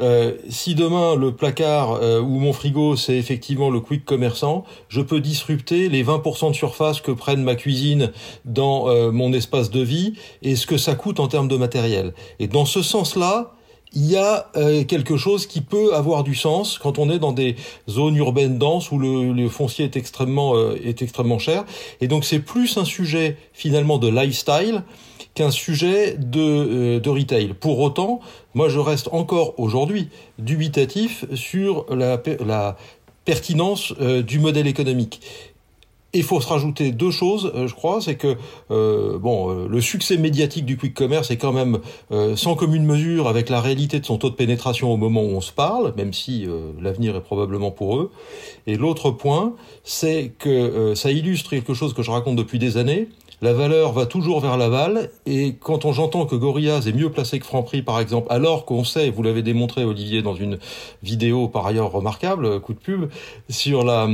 euh, 0.00 0.36
si 0.48 0.76
demain 0.76 1.16
le 1.16 1.34
placard 1.34 1.94
euh, 1.94 2.20
ou 2.20 2.38
mon 2.38 2.52
frigo 2.52 2.94
c'est 2.94 3.16
effectivement 3.16 3.68
le 3.68 3.80
quick 3.80 4.04
commerçant, 4.04 4.64
je 4.88 5.00
peux 5.00 5.20
disrupter 5.20 5.88
les 5.88 6.04
20% 6.04 6.50
de 6.50 6.54
surface 6.54 7.00
que 7.00 7.10
prenne 7.10 7.42
ma 7.42 7.56
cuisine 7.56 8.12
dans 8.44 8.88
euh, 8.88 9.10
mon 9.10 9.32
espace 9.32 9.70
de 9.70 9.80
vie 9.80 10.14
et 10.42 10.54
ce 10.54 10.68
que 10.68 10.76
ça 10.76 10.94
coûte 10.94 11.18
en 11.18 11.26
termes 11.26 11.48
de 11.48 11.56
matériel. 11.56 12.14
Et 12.38 12.46
dans 12.46 12.64
ce 12.64 12.80
sens-là, 12.80 13.54
il 13.94 14.06
y 14.06 14.16
a 14.16 14.50
euh, 14.56 14.84
quelque 14.84 15.16
chose 15.16 15.46
qui 15.46 15.60
peut 15.60 15.94
avoir 15.94 16.24
du 16.24 16.34
sens 16.34 16.78
quand 16.78 16.98
on 16.98 17.10
est 17.10 17.18
dans 17.18 17.32
des 17.32 17.56
zones 17.88 18.16
urbaines 18.16 18.58
denses 18.58 18.92
où 18.92 18.98
le, 18.98 19.48
foncier 19.48 19.86
est 19.86 19.96
extrêmement 19.96 20.56
euh, 20.56 20.78
est 20.84 21.00
extrêmement 21.00 21.38
cher 21.38 21.64
et 22.00 22.08
donc 22.08 22.24
c'est 22.24 22.40
plus 22.40 22.76
un 22.76 22.84
sujet 22.84 23.36
finalement 23.52 23.98
de 23.98 24.08
lifestyle 24.08 24.82
qu'un 25.34 25.50
sujet 25.50 26.16
de, 26.18 26.40
euh, 26.40 27.00
de 27.00 27.08
retail. 27.10 27.54
Pour 27.54 27.78
autant, 27.80 28.20
moi 28.54 28.68
je 28.68 28.78
reste 28.78 29.08
encore 29.12 29.58
aujourd'hui 29.58 30.08
dubitatif 30.38 31.24
sur 31.34 31.86
la, 31.94 32.20
la 32.44 32.76
pertinence 33.24 33.92
du 33.92 34.38
modèle 34.38 34.66
économique 34.66 35.20
il 36.18 36.24
faut 36.24 36.40
se 36.40 36.48
rajouter 36.48 36.90
deux 36.92 37.10
choses, 37.10 37.52
euh, 37.54 37.66
je 37.68 37.74
crois, 37.74 38.00
c'est 38.00 38.16
que 38.16 38.36
euh, 38.70 39.18
bon, 39.18 39.50
euh, 39.50 39.68
le 39.68 39.80
succès 39.80 40.16
médiatique 40.16 40.64
du 40.64 40.76
quick 40.76 40.94
commerce 40.94 41.30
est 41.30 41.36
quand 41.36 41.52
même 41.52 41.78
sans 42.36 42.54
commune 42.54 42.84
mesure 42.84 43.28
avec 43.28 43.48
la 43.48 43.60
réalité 43.60 44.00
de 44.00 44.06
son 44.06 44.18
taux 44.18 44.30
de 44.30 44.34
pénétration 44.34 44.92
au 44.92 44.96
moment 44.96 45.22
où 45.22 45.30
on 45.30 45.40
se 45.40 45.52
parle, 45.52 45.94
même 45.96 46.12
si 46.12 46.46
l'avenir 46.80 47.16
est 47.16 47.20
probablement 47.20 47.70
pour 47.70 47.98
eux. 47.98 48.10
Et 48.66 48.76
l'autre 48.76 49.10
point, 49.10 49.54
c'est 49.84 50.32
que 50.38 50.94
ça 50.94 51.10
illustre 51.10 51.50
quelque 51.50 51.74
chose 51.74 51.94
que 51.94 52.02
je 52.02 52.10
raconte 52.10 52.36
depuis 52.36 52.58
des 52.58 52.76
années. 52.76 53.08
La 53.40 53.52
valeur 53.52 53.92
va 53.92 54.06
toujours 54.06 54.40
vers 54.40 54.56
l'aval, 54.56 55.10
et 55.26 55.54
quand 55.60 55.84
on 55.84 55.92
j'entends 55.92 56.26
que 56.26 56.34
Gorillaz 56.34 56.88
est 56.88 56.92
mieux 56.92 57.10
placé 57.10 57.38
que 57.38 57.46
Franprix, 57.46 57.82
par 57.82 58.00
exemple, 58.00 58.26
alors 58.30 58.64
qu'on 58.64 58.84
sait, 58.84 59.10
vous 59.10 59.22
l'avez 59.22 59.42
démontré 59.42 59.84
Olivier 59.84 60.22
dans 60.22 60.34
une 60.34 60.58
vidéo 61.02 61.48
par 61.48 61.66
ailleurs 61.66 61.92
remarquable, 61.92 62.60
coup 62.60 62.74
de 62.74 62.80
pub, 62.80 63.10
sur 63.48 63.84
la 63.84 64.08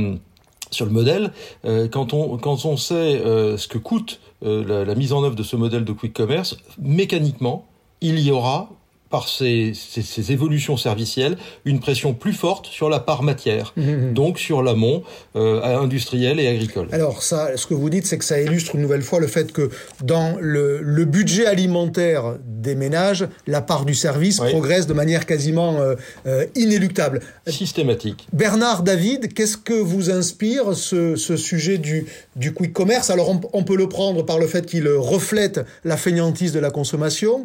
sur 0.75 0.85
le 0.85 0.91
modèle, 0.91 1.31
euh, 1.65 1.87
quand, 1.87 2.13
on, 2.13 2.77
sait 2.77 2.93
euh, 2.93 3.57
ce 3.57 3.67
que 3.67 3.77
coûte 3.77 4.19
euh, 4.43 4.85
la, 4.85 4.95
mise 4.95 5.13
en 5.13 5.23
œuvre 5.23 5.35
de 5.35 5.43
ce 5.43 5.55
modèle 5.55 5.85
de 5.85 5.93
quick 5.93 6.13
commerce, 6.13 6.57
mécaniquement, 6.77 7.65
il 8.01 8.19
y 8.19 8.31
aura 8.31 8.69
par 9.09 9.27
ces, 9.27 9.73
ces, 9.75 10.31
évolutions 10.31 10.77
servicielles, 10.77 11.37
une 11.63 11.79
pression 11.79 12.13
plus 12.13 12.33
forte 12.33 12.65
sur 12.65 12.89
la 12.89 12.99
part 12.99 13.21
matière, 13.21 13.73
mmh, 13.77 13.81
mmh. 13.81 14.13
donc 14.13 14.39
sur 14.39 14.63
l'amont 14.63 15.03
euh, 15.35 15.61
industriel 15.63 16.39
et 16.39 16.47
agricole. 16.47 16.87
Alors 16.91 17.21
ça, 17.21 17.55
ce 17.55 17.67
que 17.67 17.75
vous 17.75 17.89
dites, 17.89 18.07
c'est 18.07 18.17
que 18.17 18.25
ça 18.25 18.41
illustre 18.41 18.75
une 18.75 18.81
nouvelle 18.81 19.03
fois 19.03 19.19
le 19.19 19.27
fait 19.27 19.51
que 19.51 19.69
dans 20.03 20.35
le, 20.39 20.81
le 20.81 21.05
budget 21.05 21.45
alimentaire 21.45 22.35
des 22.45 22.73
ménages, 22.73 23.27
la 23.45 23.61
part 23.61 23.85
du 23.85 23.93
service 23.93 24.37
progresse 24.37 24.87
de 24.87 24.93
manière 24.93 25.27
quasiment 25.27 25.79
euh, 25.79 25.95
euh, 26.25 26.45
inéluctable. 26.55 27.21
Systématique. 27.45 28.27
Bernard 28.33 28.81
David, 28.81 29.33
qu'est-ce 29.33 29.57
que 29.57 29.73
vous 29.73 30.09
inspire 30.09 30.73
ce, 30.73 31.15
ce 31.15 31.37
sujet 31.37 31.77
du, 31.77 32.07
du 32.35 32.53
quick 32.53 32.73
commerce? 32.73 33.11
Alors 33.11 33.29
on, 33.29 33.39
on, 33.53 33.63
peut 33.63 33.77
le 33.77 33.87
prendre 33.87 34.25
par 34.25 34.39
le 34.39 34.47
fait 34.47 34.65
qu'il 34.65 34.87
reflète 34.87 35.61
la 35.83 35.95
fainéantise 35.95 36.53
de 36.53 36.59
la 36.59 36.71
consommation, 36.71 37.43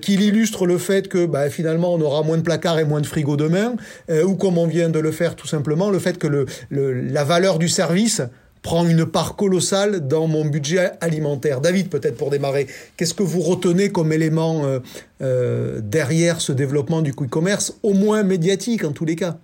qu'il 0.00 0.22
illustre 0.22 0.66
le 0.66 0.78
fait 0.78 0.93
que 1.02 1.26
bah, 1.26 1.50
finalement 1.50 1.94
on 1.94 2.00
aura 2.00 2.22
moins 2.22 2.36
de 2.36 2.42
placards 2.42 2.78
et 2.78 2.84
moins 2.84 3.00
de 3.00 3.06
frigos 3.06 3.36
demain, 3.36 3.74
euh, 4.10 4.22
ou 4.24 4.34
comme 4.34 4.58
on 4.58 4.66
vient 4.66 4.88
de 4.88 4.98
le 4.98 5.12
faire 5.12 5.36
tout 5.36 5.46
simplement, 5.46 5.90
le 5.90 5.98
fait 5.98 6.18
que 6.18 6.26
le, 6.26 6.46
la 6.70 7.24
valeur 7.24 7.58
du 7.58 7.68
service 7.68 8.22
prend 8.62 8.86
une 8.86 9.04
part 9.04 9.36
colossale 9.36 10.08
dans 10.08 10.26
mon 10.26 10.44
budget 10.46 10.92
alimentaire. 11.02 11.60
David, 11.60 11.90
peut-être 11.90 12.16
pour 12.16 12.30
démarrer, 12.30 12.66
qu'est-ce 12.96 13.12
que 13.12 13.22
vous 13.22 13.40
retenez 13.40 13.90
comme 13.90 14.10
élément 14.12 14.64
euh, 14.64 14.78
euh, 15.20 15.80
derrière 15.82 16.40
ce 16.40 16.52
développement 16.52 17.02
du 17.02 17.12
quick 17.12 17.30
commerce, 17.30 17.74
au 17.82 17.92
moins 17.92 18.22
médiatique 18.22 18.84
en 18.84 18.92
tous 18.92 19.04
les 19.04 19.16
cas? 19.16 19.36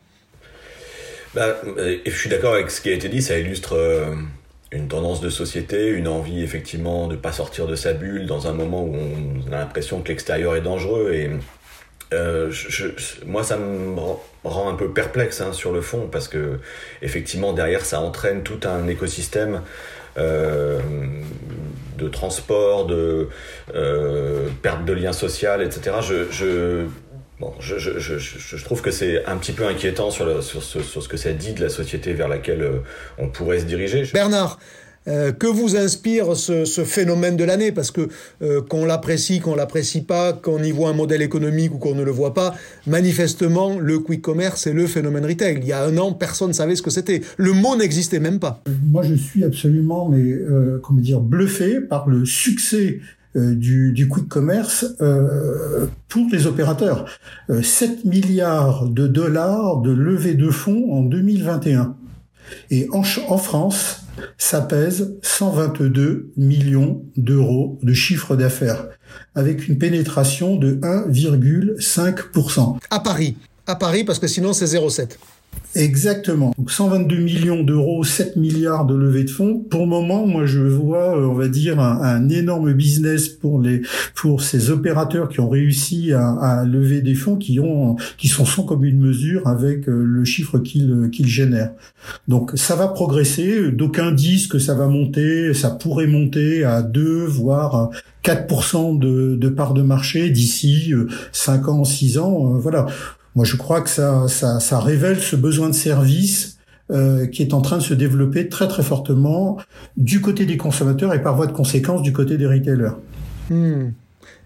Bah, 1.35 1.61
Je 2.07 2.11
suis 2.11 2.31
d'accord 2.31 2.55
avec 2.55 2.71
ce 2.71 2.81
qui 2.81 2.89
a 2.89 2.95
été 2.95 3.09
dit, 3.09 3.21
ça 3.21 3.39
illustre 3.39 3.77
une 4.73 4.89
tendance 4.89 5.21
de 5.21 5.31
société, 5.31 5.89
une 5.89 6.07
envie 6.07 6.43
effectivement 6.43 7.09
de 7.09 7.17
pas 7.17 7.33
sortir 7.33 7.67
de 7.67 7.75
sa 7.75 7.93
bulle 7.93 8.27
dans 8.27 8.47
un 8.47 8.53
moment 8.53 8.85
où 8.85 8.95
on 8.95 9.53
a 9.53 9.59
l'impression 9.59 10.01
que 10.01 10.09
l'extérieur 10.09 10.55
est 10.55 10.61
dangereux 10.61 11.13
et 11.13 11.31
euh, 12.13 12.53
moi 13.27 13.45
ça 13.45 13.57
me 13.57 13.95
rend 14.45 14.69
un 14.69 14.75
peu 14.75 14.91
perplexe 14.91 15.41
hein, 15.41 15.53
sur 15.53 15.73
le 15.73 15.81
fond 15.81 16.09
parce 16.11 16.29
que 16.29 16.59
effectivement 17.03 17.53
derrière 17.53 17.85
ça 17.85 18.01
entraîne 18.01 18.43
tout 18.43 18.61
un 18.65 18.89
écosystème 18.89 19.63
euh, 20.19 20.81
de 21.99 22.09
transport, 22.09 22.87
de 22.87 23.29
euh, 23.75 24.49
perte 24.63 24.85
de 24.85 24.93
lien 24.93 25.13
social, 25.13 25.63
etc. 25.63 25.97
Je 26.01 26.87
Bon, 27.41 27.55
je, 27.59 27.79
je, 27.79 27.99
je, 27.99 28.19
je, 28.19 28.65
trouve 28.65 28.83
que 28.83 28.91
c'est 28.91 29.25
un 29.25 29.39
petit 29.39 29.53
peu 29.53 29.67
inquiétant 29.67 30.11
sur, 30.11 30.27
le, 30.27 30.43
sur, 30.43 30.63
ce, 30.63 30.83
sur, 30.83 31.03
ce, 31.03 31.09
que 31.09 31.17
ça 31.17 31.33
dit 31.33 31.55
de 31.55 31.63
la 31.63 31.71
société 31.71 32.13
vers 32.13 32.29
laquelle 32.29 32.63
euh, 32.63 32.79
on 33.19 33.31
pourrait 33.31 33.61
se 33.61 33.65
diriger. 33.65 34.05
Bernard, 34.13 34.59
euh, 35.09 35.33
que 35.33 35.47
vous 35.47 35.77
inspire 35.79 36.37
ce, 36.37 36.67
ce 36.67 36.85
phénomène 36.85 37.37
de 37.37 37.45
l'année? 37.45 37.73
Parce 37.73 37.91
que 37.91 38.09
euh, 38.43 38.61
qu'on 38.61 38.85
l'apprécie, 38.85 39.41
qu'on 39.41 39.55
l'apprécie 39.55 40.03
pas, 40.03 40.35
qu'on 40.35 40.63
y 40.63 40.71
voit 40.71 40.91
un 40.91 40.93
modèle 40.93 41.23
économique 41.23 41.73
ou 41.73 41.79
qu'on 41.79 41.95
ne 41.95 42.03
le 42.03 42.11
voit 42.11 42.35
pas, 42.35 42.55
manifestement, 42.87 43.79
le 43.79 44.01
quick 44.01 44.21
commerce 44.21 44.63
c'est 44.63 44.75
le 44.75 44.87
phénomène 44.87 45.25
retail. 45.25 45.59
Il 45.63 45.67
y 45.67 45.73
a 45.73 45.83
un 45.83 45.97
an, 45.97 46.13
personne 46.13 46.49
ne 46.49 46.53
savait 46.53 46.77
ce 46.77 46.83
que 46.83 46.91
c'était. 46.91 47.23
Le 47.39 47.55
mot 47.55 47.75
n'existait 47.77 48.21
même 48.21 48.39
pas. 48.39 48.63
Moi, 48.85 49.03
je 49.03 49.15
suis 49.15 49.43
absolument, 49.45 50.11
mais 50.11 50.21
euh, 50.21 50.79
comment 50.83 51.01
dire, 51.01 51.21
bluffé 51.21 51.81
par 51.81 52.07
le 52.07 52.27
succès 52.27 53.01
euh, 53.01 53.20
du, 53.37 53.93
du 53.93 54.09
quick 54.09 54.29
commerce 54.29 54.85
euh, 55.01 55.87
pour 56.09 56.27
les 56.33 56.47
opérateurs. 56.47 57.07
7 57.49 57.91
euh, 57.91 58.09
milliards 58.09 58.89
de 58.89 59.07
dollars 59.07 59.79
de 59.79 59.93
levée 59.93 60.35
de 60.35 60.51
fonds 60.51 60.93
en 60.93 61.03
2021. 61.03 61.97
Et 62.71 62.89
en, 62.93 63.03
en 63.29 63.39
France, 63.39 64.03
ça 64.37 64.61
pèse 64.61 65.17
122 65.23 66.33
millions 66.37 67.05
d'euros 67.17 67.79
de 67.83 67.93
chiffre 67.93 68.35
d'affaires, 68.35 68.89
avec 69.37 69.69
une 69.69 69.79
pénétration 69.79 70.57
de 70.57 70.75
1,5%. 70.75 72.79
À 72.91 73.01
Paris. 73.01 73.37
À 73.67 73.77
Paris, 73.77 74.03
parce 74.03 74.19
que 74.19 74.27
sinon 74.27 74.53
c'est 74.53 74.67
0,7. 74.67 75.11
Exactement. 75.77 76.53
Donc 76.59 76.71
122 76.71 77.17
millions 77.19 77.63
d'euros, 77.63 78.03
7 78.03 78.37
milliards 78.37 78.87
de 78.87 78.95
levée 78.95 79.23
de 79.23 79.31
fonds. 79.31 79.65
Pour 79.71 79.83
le 79.83 79.87
moment, 79.87 80.27
moi 80.27 80.45
je 80.45 80.61
vois, 80.61 81.17
euh, 81.17 81.27
on 81.27 81.35
va 81.35 81.47
dire, 81.47 81.79
un, 81.79 82.29
énorme 82.29 82.73
business 82.73 83.29
pour 83.29 83.61
les 83.61 83.83
pour 84.17 84.43
ces 84.43 84.71
opérateurs 84.71 85.29
qui 85.29 85.39
ont 85.41 85.49
réussi 85.49 86.13
à, 86.13 86.31
à, 86.31 86.65
lever 86.65 87.03
des 87.03 87.15
fonds 87.15 87.37
qui 87.37 87.61
ont 87.61 87.97
qui 88.19 88.27
sont 88.27 88.45
sans 88.45 88.65
commune 88.65 88.99
mesure 88.99 89.47
avec 89.47 89.89
euh, 89.89 90.03
le 90.05 90.25
chiffre 90.25 90.59
qu'ils 90.59 91.09
qu'ils 91.13 91.29
génèrent. 91.29 91.73
Donc 92.27 92.53
ça 92.57 92.75
va 92.75 92.89
progresser. 92.89 93.71
D'aucuns 93.71 94.13
disent 94.13 94.49
que 94.49 94.59
ça 94.59 94.75
va 94.75 94.89
monter, 94.89 95.55
ça 95.55 95.71
pourrait 95.71 96.09
monter 96.09 96.65
à 96.65 96.83
2 96.83 97.27
voire 97.27 97.91
4% 98.25 98.99
de, 98.99 99.37
de 99.37 99.49
part 99.49 99.73
de 99.75 99.83
marché 99.83 100.31
d'ici 100.31 100.93
5 101.33 101.63
euh, 101.63 101.71
ans, 101.71 101.85
6 101.85 102.19
ans. 102.19 102.55
Voilà. 102.59 102.87
Moi, 103.37 103.45
je 103.45 103.57
crois 103.57 103.81
que 103.81 103.89
ça, 103.89 104.81
révèle 104.81 105.21
ce 105.21 105.37
besoin 105.37 105.69
de 105.69 105.75
service 105.75 106.59
euh, 106.91 107.27
qui 107.27 107.43
est 107.43 107.55
en 107.55 107.61
train 107.61 107.79
de 107.79 107.83
se 107.83 107.95
développer 107.95 108.49
très 108.49 108.67
très 108.67 108.83
fortement 108.83 109.59
du 109.97 110.21
côté 110.21 110.45
des 110.47 110.57
consommateurs 110.57 111.15
et 111.15 111.23
par 111.23 111.37
voie 111.37 111.47
de 111.47 111.53
conséquence 111.53 112.03
du 112.03 112.13
côté 112.13 112.37
des 112.37 112.47
retailers. 112.47 112.97
Hmm 113.49 113.91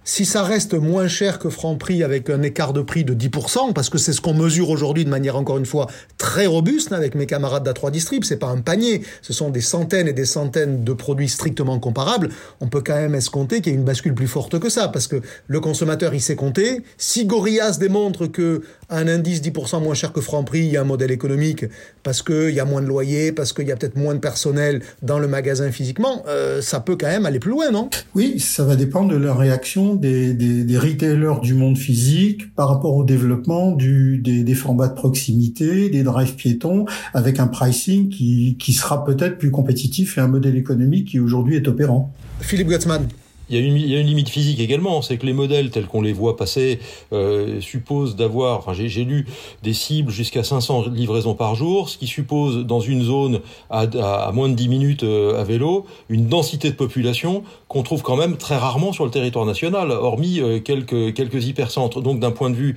si 0.04 0.26
ça 0.26 0.42
reste 0.42 0.74
moins 0.74 1.08
cher 1.08 1.38
que 1.38 1.48
Franprix 1.48 2.02
avec 2.02 2.28
un 2.30 2.42
écart 2.42 2.72
de 2.72 2.82
prix 2.82 3.04
de 3.04 3.14
10%, 3.14 3.72
parce 3.72 3.88
que 3.88 3.98
c'est 3.98 4.12
ce 4.12 4.20
qu'on 4.20 4.34
mesure 4.34 4.68
aujourd'hui 4.70 5.04
de 5.04 5.10
manière 5.10 5.36
encore 5.36 5.58
une 5.58 5.66
fois 5.66 5.86
très 6.18 6.46
robuste 6.46 6.92
avec 6.92 7.14
mes 7.14 7.26
camarades 7.26 7.66
d'A3 7.66 7.90
Distrib, 7.90 8.24
c'est 8.24 8.36
pas 8.36 8.48
un 8.48 8.60
panier, 8.60 9.02
ce 9.22 9.32
sont 9.32 9.50
des 9.50 9.62
centaines 9.62 10.06
et 10.06 10.12
des 10.12 10.26
centaines 10.26 10.84
de 10.84 10.92
produits 10.92 11.28
strictement 11.28 11.78
comparables, 11.78 12.28
on 12.60 12.68
peut 12.68 12.82
quand 12.82 12.94
même 12.94 13.14
escompter 13.14 13.62
qu'il 13.62 13.72
y 13.72 13.76
a 13.76 13.78
une 13.78 13.84
bascule 13.84 14.14
plus 14.14 14.28
forte 14.28 14.58
que 14.58 14.68
ça, 14.68 14.88
parce 14.88 15.06
que 15.06 15.22
le 15.46 15.60
consommateur 15.60 16.14
il 16.14 16.20
sait 16.20 16.36
compter. 16.36 16.82
Si 16.98 17.24
Gorillaz 17.24 17.78
démontre 17.78 18.26
que 18.26 18.62
un 18.90 19.08
indice 19.08 19.40
10% 19.40 19.82
moins 19.82 19.94
cher 19.94 20.12
que 20.12 20.20
Franprix, 20.20 20.60
il 20.60 20.72
y 20.72 20.76
a 20.76 20.82
un 20.82 20.84
modèle 20.84 21.10
économique, 21.10 21.64
parce 22.02 22.22
qu'il 22.22 22.50
y 22.50 22.60
a 22.60 22.64
moins 22.64 22.82
de 22.82 22.86
loyers, 22.86 23.32
parce 23.32 23.52
qu'il 23.52 23.66
y 23.66 23.72
a 23.72 23.76
peut-être 23.76 23.96
moins 23.96 24.14
de 24.14 24.20
personnel 24.20 24.82
dans 25.02 25.18
le 25.18 25.26
magasin 25.26 25.70
physiquement, 25.70 26.22
euh, 26.28 26.60
ça 26.60 26.80
peut 26.80 26.96
quand 26.96 27.06
même 27.06 27.24
aller 27.24 27.38
plus 27.38 27.50
loin, 27.50 27.70
non? 27.70 27.88
Oui, 28.14 28.38
ça 28.38 28.64
va 28.64 28.76
dépendre 28.76 29.12
de 29.12 29.16
la 29.16 29.34
réaction 29.34 29.93
des, 29.94 30.78
retailers 30.78 31.40
du 31.40 31.54
monde 31.54 31.78
physique 31.78 32.54
par 32.54 32.68
rapport 32.68 32.94
au 32.96 33.04
développement 33.04 33.72
des, 33.72 34.54
formats 34.54 34.88
de 34.88 34.94
proximité, 34.94 35.90
des 35.90 36.02
drives 36.02 36.34
piétons, 36.34 36.86
avec 37.12 37.40
un 37.40 37.46
pricing 37.46 38.08
qui, 38.08 38.56
qui 38.58 38.72
sera 38.72 39.04
peut-être 39.04 39.38
plus 39.38 39.50
compétitif 39.50 40.18
et 40.18 40.20
un 40.20 40.28
modèle 40.28 40.56
économique 40.56 41.08
qui 41.08 41.20
aujourd'hui 41.20 41.56
est 41.56 41.68
opérant. 41.68 42.12
Philippe 42.40 42.68
Gutzmann. 42.68 43.06
Il 43.48 43.56
y, 43.56 43.58
a 43.58 43.62
une, 43.62 43.76
une, 43.76 44.06
limite 44.06 44.28
physique 44.28 44.58
également, 44.58 45.02
c'est 45.02 45.18
que 45.18 45.26
les 45.26 45.32
modèles 45.32 45.70
tels 45.70 45.86
qu'on 45.86 46.00
les 46.00 46.12
voit 46.12 46.36
passer 46.36 46.78
euh, 47.12 47.60
supposent 47.60 48.16
d'avoir, 48.16 48.58
enfin 48.58 48.72
j'ai 48.72 49.04
lu 49.04 49.26
des 49.62 49.74
cibles 49.74 50.10
jusqu'à 50.10 50.42
500 50.42 50.88
livraisons 50.88 51.34
par 51.34 51.54
jour, 51.54 51.88
ce 51.88 51.98
qui 51.98 52.06
suppose 52.06 52.64
dans 52.64 52.80
une 52.80 53.02
zone 53.02 53.40
à, 53.70 54.30
moins 54.32 54.48
de 54.48 54.54
10 54.54 54.68
minutes 54.68 55.02
euh, 55.02 55.40
à 55.40 55.44
vélo, 55.44 55.84
une 56.08 56.28
densité 56.28 56.70
de 56.70 56.76
population 56.76 57.42
qu'on 57.68 57.82
trouve 57.82 58.02
quand 58.02 58.16
même 58.16 58.36
très 58.36 58.56
rarement 58.56 58.92
sur 58.92 59.04
le 59.04 59.10
territoire 59.10 59.44
national, 59.44 59.90
hormis 59.90 60.40
euh, 60.40 60.60
quelques, 60.60 61.44
hypercentres. 61.44 62.00
Donc 62.00 62.20
d'un 62.20 62.30
point 62.30 62.50
de 62.50 62.54
vue 62.54 62.76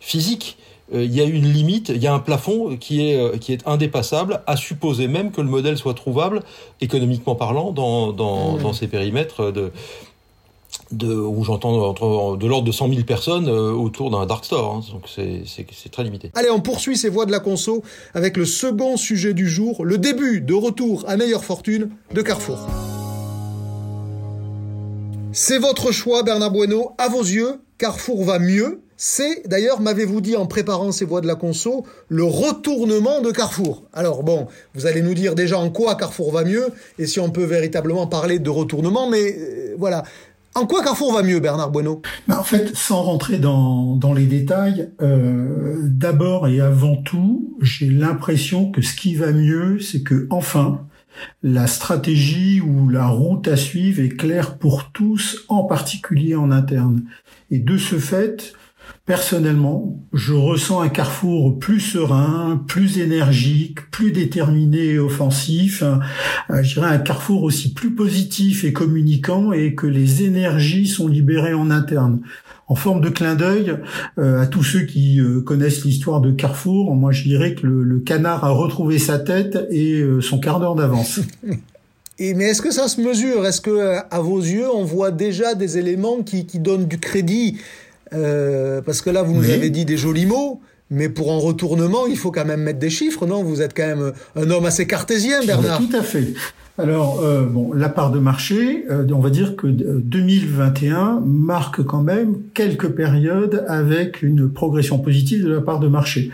physique, 0.00 0.56
il 0.92 1.14
y 1.14 1.20
a 1.20 1.24
une 1.24 1.44
limite, 1.44 1.88
il 1.88 2.02
y 2.02 2.06
a 2.06 2.14
un 2.14 2.20
plafond 2.20 2.76
qui 2.76 3.10
est, 3.10 3.16
euh, 3.16 3.36
qui 3.38 3.52
est 3.52 3.66
indépassable, 3.66 4.42
à 4.46 4.56
supposer 4.56 5.08
même 5.08 5.32
que 5.32 5.40
le 5.40 5.48
modèle 5.48 5.76
soit 5.76 5.94
trouvable, 5.94 6.42
économiquement 6.80 7.34
parlant, 7.34 7.72
dans, 7.72 8.12
dans, 8.12 8.56
mmh. 8.56 8.62
dans 8.62 8.72
ces 8.72 8.86
périmètres 8.86 9.50
de, 9.50 9.72
de, 10.92 11.12
où 11.12 11.42
j'entends 11.44 11.92
de 12.36 12.46
l'ordre 12.46 12.66
de 12.66 12.72
100 12.72 12.88
000 12.90 13.02
personnes 13.02 13.48
euh, 13.48 13.72
autour 13.72 14.10
d'un 14.10 14.26
dark 14.26 14.44
store. 14.44 14.74
Hein, 14.74 14.80
donc 14.92 15.08
c'est 15.08 15.90
très 15.90 16.04
limité. 16.04 16.30
Allez, 16.34 16.50
on 16.50 16.60
poursuit 16.60 16.96
ces 16.96 17.08
voies 17.08 17.26
de 17.26 17.32
la 17.32 17.40
conso 17.40 17.82
avec 18.14 18.36
le 18.36 18.44
second 18.44 18.96
sujet 18.96 19.34
du 19.34 19.48
jour, 19.48 19.84
le 19.84 19.98
début 19.98 20.40
de 20.40 20.54
retour 20.54 21.04
à 21.08 21.16
meilleure 21.16 21.44
fortune 21.44 21.90
de 22.12 22.22
Carrefour. 22.22 22.58
C'est 25.32 25.58
votre 25.58 25.92
choix, 25.92 26.22
Bernard 26.22 26.50
Bueno. 26.50 26.94
À 26.96 27.08
vos 27.08 27.22
yeux, 27.22 27.60
Carrefour 27.78 28.24
va 28.24 28.38
mieux 28.38 28.80
c'est, 28.96 29.46
d'ailleurs, 29.46 29.80
m'avez-vous 29.80 30.20
dit 30.20 30.36
en 30.36 30.46
préparant 30.46 30.90
ces 30.90 31.04
voies 31.04 31.20
de 31.20 31.26
la 31.26 31.34
conso, 31.34 31.84
le 32.08 32.24
retournement 32.24 33.20
de 33.20 33.30
Carrefour. 33.30 33.84
Alors 33.92 34.22
bon, 34.22 34.48
vous 34.74 34.86
allez 34.86 35.02
nous 35.02 35.14
dire 35.14 35.34
déjà 35.34 35.58
en 35.58 35.70
quoi 35.70 35.96
Carrefour 35.96 36.32
va 36.32 36.44
mieux, 36.44 36.68
et 36.98 37.06
si 37.06 37.20
on 37.20 37.30
peut 37.30 37.44
véritablement 37.44 38.06
parler 38.06 38.38
de 38.38 38.50
retournement, 38.50 39.08
mais 39.08 39.36
euh, 39.38 39.74
voilà. 39.78 40.04
En 40.54 40.66
quoi 40.66 40.82
Carrefour 40.82 41.12
va 41.12 41.22
mieux, 41.22 41.40
Bernard 41.40 41.70
Bueno 41.70 42.00
En 42.30 42.42
fait, 42.42 42.74
sans 42.74 43.02
rentrer 43.02 43.36
dans, 43.36 43.96
dans 43.96 44.14
les 44.14 44.24
détails, 44.24 44.88
euh, 45.02 45.76
d'abord 45.82 46.48
et 46.48 46.60
avant 46.60 46.96
tout, 46.96 47.58
j'ai 47.60 47.90
l'impression 47.90 48.70
que 48.70 48.80
ce 48.80 48.96
qui 48.96 49.14
va 49.14 49.32
mieux, 49.32 49.78
c'est 49.80 50.02
que 50.02 50.26
enfin, 50.30 50.80
la 51.42 51.66
stratégie 51.66 52.62
ou 52.62 52.88
la 52.88 53.08
route 53.08 53.48
à 53.48 53.56
suivre 53.56 54.00
est 54.02 54.16
claire 54.16 54.56
pour 54.56 54.92
tous, 54.92 55.44
en 55.48 55.64
particulier 55.64 56.34
en 56.34 56.50
interne. 56.50 57.02
Et 57.50 57.58
de 57.58 57.76
ce 57.76 57.96
fait, 57.96 58.54
Personnellement, 59.06 60.02
je 60.12 60.32
ressens 60.34 60.80
un 60.80 60.88
Carrefour 60.88 61.60
plus 61.60 61.78
serein, 61.78 62.60
plus 62.66 62.98
énergique, 62.98 63.88
plus 63.92 64.10
déterminé 64.10 64.94
et 64.94 64.98
offensif. 64.98 65.84
Euh, 65.84 66.62
je 66.64 66.74
dirais 66.74 66.92
un 66.92 66.98
Carrefour 66.98 67.44
aussi 67.44 67.72
plus 67.72 67.92
positif 67.92 68.64
et 68.64 68.72
communicant 68.72 69.52
et 69.52 69.76
que 69.76 69.86
les 69.86 70.24
énergies 70.24 70.88
sont 70.88 71.06
libérées 71.06 71.54
en 71.54 71.70
interne. 71.70 72.18
En 72.66 72.74
forme 72.74 73.00
de 73.00 73.08
clin 73.08 73.36
d'œil 73.36 73.76
euh, 74.18 74.42
à 74.42 74.48
tous 74.48 74.64
ceux 74.64 74.82
qui 74.82 75.20
euh, 75.20 75.40
connaissent 75.40 75.84
l'histoire 75.84 76.20
de 76.20 76.32
Carrefour, 76.32 76.92
moi 76.96 77.12
je 77.12 77.22
dirais 77.22 77.54
que 77.54 77.64
le, 77.64 78.00
canard 78.00 78.44
a 78.44 78.50
retrouvé 78.50 78.98
sa 78.98 79.20
tête 79.20 79.68
et 79.70 80.04
son 80.20 80.40
quart 80.40 80.58
d'heure 80.58 80.74
d'avance. 80.74 81.20
Mais 82.18 82.44
est-ce 82.46 82.62
que 82.62 82.72
ça 82.72 82.88
se 82.88 83.00
mesure? 83.00 83.46
Est-ce 83.46 83.60
que 83.60 83.98
à 84.10 84.20
vos 84.20 84.40
yeux, 84.40 84.68
on 84.68 84.84
voit 84.84 85.10
déjà 85.10 85.54
des 85.54 85.78
éléments 85.78 86.22
qui 86.22 86.44
donnent 86.58 86.86
du 86.86 86.98
crédit 86.98 87.58
euh, 88.12 88.80
parce 88.82 89.00
que 89.00 89.10
là, 89.10 89.22
vous 89.22 89.34
nous 89.34 89.50
avez 89.50 89.70
dit 89.70 89.84
des 89.84 89.96
jolis 89.96 90.26
mots, 90.26 90.60
mais 90.90 91.08
pour 91.08 91.32
un 91.32 91.38
retournement, 91.38 92.06
il 92.06 92.16
faut 92.16 92.30
quand 92.30 92.44
même 92.44 92.62
mettre 92.62 92.78
des 92.78 92.90
chiffres, 92.90 93.26
non? 93.26 93.42
Vous 93.42 93.62
êtes 93.62 93.76
quand 93.76 93.86
même 93.86 94.12
un 94.36 94.50
homme 94.50 94.66
assez 94.66 94.86
cartésien, 94.86 95.44
Bernard. 95.44 95.78
Tout 95.78 95.96
à 95.96 96.02
fait. 96.02 96.34
Alors, 96.78 97.20
euh, 97.24 97.46
bon, 97.46 97.72
la 97.72 97.88
part 97.88 98.10
de 98.10 98.18
marché, 98.18 98.84
euh, 98.90 99.06
on 99.10 99.18
va 99.18 99.30
dire 99.30 99.56
que 99.56 99.66
2021 99.66 101.22
marque 101.24 101.82
quand 101.82 102.02
même 102.02 102.36
quelques 102.52 102.90
périodes 102.90 103.64
avec 103.66 104.22
une 104.22 104.50
progression 104.50 104.98
positive 104.98 105.44
de 105.44 105.54
la 105.54 105.60
part 105.62 105.80
de 105.80 105.88
marché. 105.88 106.30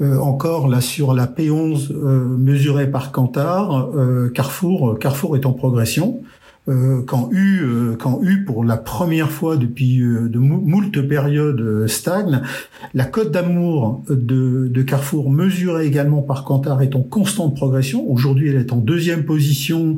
encore 0.00 0.66
là 0.66 0.80
sur 0.80 1.14
la 1.14 1.26
P11 1.26 1.92
mesurée 1.92 2.90
par 2.90 3.12
Kantar, 3.12 3.90
Carrefour, 4.34 4.98
Carrefour 4.98 5.36
est 5.36 5.46
en 5.46 5.52
progression. 5.52 6.22
Euh, 6.68 7.02
quand 7.04 7.28
U, 7.32 7.60
euh, 7.64 7.96
quand 7.98 8.20
U 8.22 8.44
pour 8.44 8.64
la 8.64 8.76
première 8.76 9.32
fois 9.32 9.56
depuis 9.56 10.00
euh, 10.00 10.28
de 10.28 10.38
moult 10.38 10.92
périodes 11.08 11.88
stagne, 11.88 12.40
la 12.94 13.04
cote 13.04 13.32
d'amour 13.32 14.04
de, 14.08 14.68
de, 14.68 14.82
Carrefour 14.82 15.28
mesurée 15.28 15.86
également 15.86 16.22
par 16.22 16.44
Kantar 16.44 16.80
est 16.82 16.94
en 16.94 17.02
constante 17.02 17.56
progression. 17.56 18.08
Aujourd'hui, 18.08 18.50
elle 18.50 18.60
est 18.60 18.72
en 18.72 18.76
deuxième 18.76 19.24
position 19.24 19.96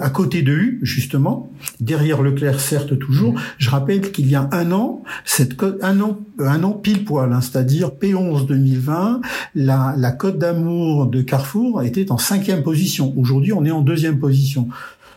à 0.00 0.10
côté 0.10 0.42
de 0.42 0.52
U, 0.52 0.80
justement, 0.82 1.50
derrière 1.80 2.22
Leclerc, 2.22 2.60
certes 2.60 2.98
toujours. 2.98 3.34
Je 3.58 3.70
rappelle 3.70 4.12
qu'il 4.12 4.28
y 4.28 4.34
a 4.34 4.48
un 4.52 4.72
an, 4.72 5.02
cette 5.24 5.56
cote, 5.56 5.78
un 5.82 6.00
an, 6.00 6.18
un 6.38 6.64
an 6.64 6.72
pile 6.72 7.04
poil, 7.04 7.32
hein, 7.32 7.40
c'est-à-dire 7.40 7.90
P11 8.00 8.46
2020, 8.46 9.20
la, 9.54 9.94
la 9.96 10.12
cote 10.12 10.38
d'amour 10.38 11.06
de 11.06 11.22
Carrefour 11.22 11.82
était 11.82 12.10
en 12.10 12.18
cinquième 12.18 12.62
position. 12.62 13.14
Aujourd'hui, 13.16 13.52
on 13.52 13.64
est 13.64 13.70
en 13.70 13.82
deuxième 13.82 14.18
position. 14.18 14.68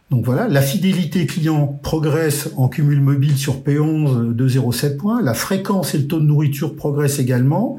Donc 0.10 0.24
voilà, 0.24 0.48
la 0.48 0.62
fidélité 0.62 1.26
client 1.26 1.68
progresse 1.84 2.50
en 2.56 2.70
cumul 2.70 3.02
mobile 3.02 3.38
sur 3.38 3.62
P11 3.62 4.34
de 4.34 4.48
0,7 4.48 4.96
points. 4.96 5.22
La 5.22 5.34
fréquence 5.34 5.96
et 5.96 5.98
le 5.98 6.08
taux 6.08 6.22
de 6.22 6.26
nourriture 6.26 6.78
progressent 6.78 7.20
également. 7.20 7.78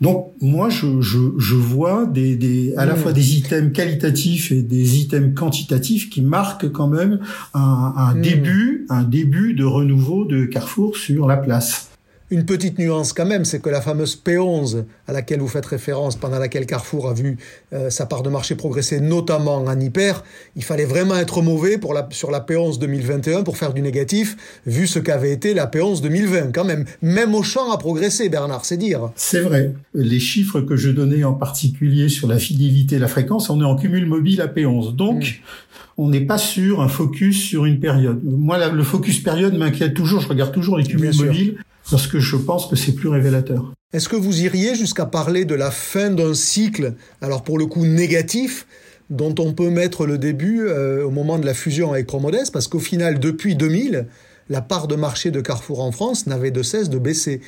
Donc 0.00 0.32
moi, 0.40 0.70
je, 0.70 1.00
je, 1.00 1.20
je 1.38 1.54
vois 1.54 2.04
des, 2.06 2.34
des, 2.34 2.74
à 2.76 2.84
la 2.84 2.94
mmh. 2.94 2.96
fois 2.96 3.12
des 3.12 3.36
items 3.36 3.72
qualitatifs 3.72 4.50
et 4.50 4.62
des 4.62 4.98
items 4.98 5.34
quantitatifs 5.36 6.10
qui 6.10 6.20
marquent 6.20 6.70
quand 6.72 6.88
même 6.88 7.20
un, 7.54 7.94
un 7.96 8.14
mmh. 8.14 8.22
début, 8.22 8.86
un 8.88 9.04
début 9.04 9.54
de 9.54 9.64
renouveau 9.64 10.24
de 10.24 10.44
Carrefour 10.46 10.96
sur 10.96 11.28
la 11.28 11.36
place. 11.36 11.91
Une 12.32 12.46
petite 12.46 12.78
nuance 12.78 13.12
quand 13.12 13.26
même, 13.26 13.44
c'est 13.44 13.60
que 13.60 13.68
la 13.68 13.82
fameuse 13.82 14.16
P11 14.16 14.84
à 15.06 15.12
laquelle 15.12 15.40
vous 15.40 15.48
faites 15.48 15.66
référence, 15.66 16.16
pendant 16.16 16.38
laquelle 16.38 16.64
Carrefour 16.64 17.10
a 17.10 17.12
vu 17.12 17.36
euh, 17.74 17.90
sa 17.90 18.06
part 18.06 18.22
de 18.22 18.30
marché 18.30 18.54
progresser, 18.54 19.02
notamment 19.02 19.56
en 19.56 19.78
hyper, 19.78 20.24
il 20.56 20.64
fallait 20.64 20.86
vraiment 20.86 21.16
être 21.16 21.42
mauvais 21.42 21.76
pour 21.76 21.92
la, 21.92 22.08
sur 22.10 22.30
la 22.30 22.40
P11 22.40 22.78
2021 22.78 23.42
pour 23.42 23.58
faire 23.58 23.74
du 23.74 23.82
négatif, 23.82 24.38
vu 24.64 24.86
ce 24.86 24.98
qu'avait 24.98 25.30
été 25.30 25.52
la 25.52 25.66
P11 25.66 26.00
2020 26.00 26.52
quand 26.52 26.64
même. 26.64 26.86
Même 27.02 27.34
Auchan 27.34 27.70
a 27.70 27.76
progressé, 27.76 28.30
Bernard, 28.30 28.64
c'est 28.64 28.78
dire. 28.78 29.10
C'est 29.14 29.40
vrai. 29.40 29.74
Les 29.92 30.18
chiffres 30.18 30.62
que 30.62 30.74
je 30.74 30.88
donnais 30.88 31.24
en 31.24 31.34
particulier 31.34 32.08
sur 32.08 32.28
la 32.28 32.38
fidélité 32.38 32.96
et 32.96 32.98
la 32.98 33.08
fréquence, 33.08 33.50
on 33.50 33.60
est 33.60 33.64
en 33.64 33.76
cumul 33.76 34.06
mobile 34.06 34.40
à 34.40 34.46
P11. 34.46 34.96
Donc, 34.96 35.22
hmm. 35.22 35.82
on 35.98 36.08
n'est 36.08 36.24
pas 36.24 36.38
sur 36.38 36.80
un 36.80 36.88
focus 36.88 37.38
sur 37.42 37.66
une 37.66 37.78
période. 37.78 38.22
Moi, 38.24 38.70
le 38.70 38.84
focus 38.84 39.20
période 39.20 39.52
m'inquiète 39.54 39.92
toujours. 39.92 40.22
Je 40.22 40.28
regarde 40.28 40.52
toujours 40.54 40.78
les 40.78 40.84
cumuls 40.84 41.14
mobiles 41.14 41.58
parce 41.92 42.06
que 42.06 42.18
je 42.18 42.36
pense 42.36 42.66
que 42.66 42.74
c'est 42.74 42.92
plus 42.92 43.08
révélateur. 43.08 43.74
Est-ce 43.92 44.08
que 44.08 44.16
vous 44.16 44.40
iriez 44.40 44.74
jusqu'à 44.74 45.04
parler 45.04 45.44
de 45.44 45.54
la 45.54 45.70
fin 45.70 46.08
d'un 46.08 46.32
cycle, 46.32 46.94
alors 47.20 47.44
pour 47.44 47.58
le 47.58 47.66
coup 47.66 47.84
négatif, 47.84 48.66
dont 49.10 49.34
on 49.38 49.52
peut 49.52 49.68
mettre 49.68 50.06
le 50.06 50.16
début 50.16 50.62
euh, 50.62 51.04
au 51.04 51.10
moment 51.10 51.38
de 51.38 51.44
la 51.44 51.52
fusion 51.52 51.92
avec 51.92 52.06
Promodès, 52.06 52.50
parce 52.50 52.66
qu'au 52.66 52.78
final, 52.78 53.20
depuis 53.20 53.56
2000, 53.56 54.06
la 54.48 54.60
part 54.60 54.88
de 54.88 54.96
marché 54.96 55.30
de 55.30 55.40
Carrefour 55.40 55.80
en 55.80 55.92
France 55.92 56.26
n'avait 56.26 56.50
de 56.50 56.62
cesse 56.62 56.90
de 56.90 56.98
baisser. 56.98 57.40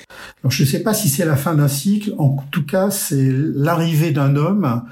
je 0.49 0.63
ne 0.63 0.69
sais 0.69 0.81
pas 0.81 0.95
si 0.95 1.09
c'est 1.09 1.25
la 1.25 1.37
fin 1.37 1.55
d'un 1.55 1.69
cycle, 1.69 2.15
en 2.19 2.37
tout 2.51 2.65
cas 2.65 2.91
c'est 2.91 3.31
l'arrivée 3.33 4.11
d'un 4.11 4.37
homme 4.37 4.83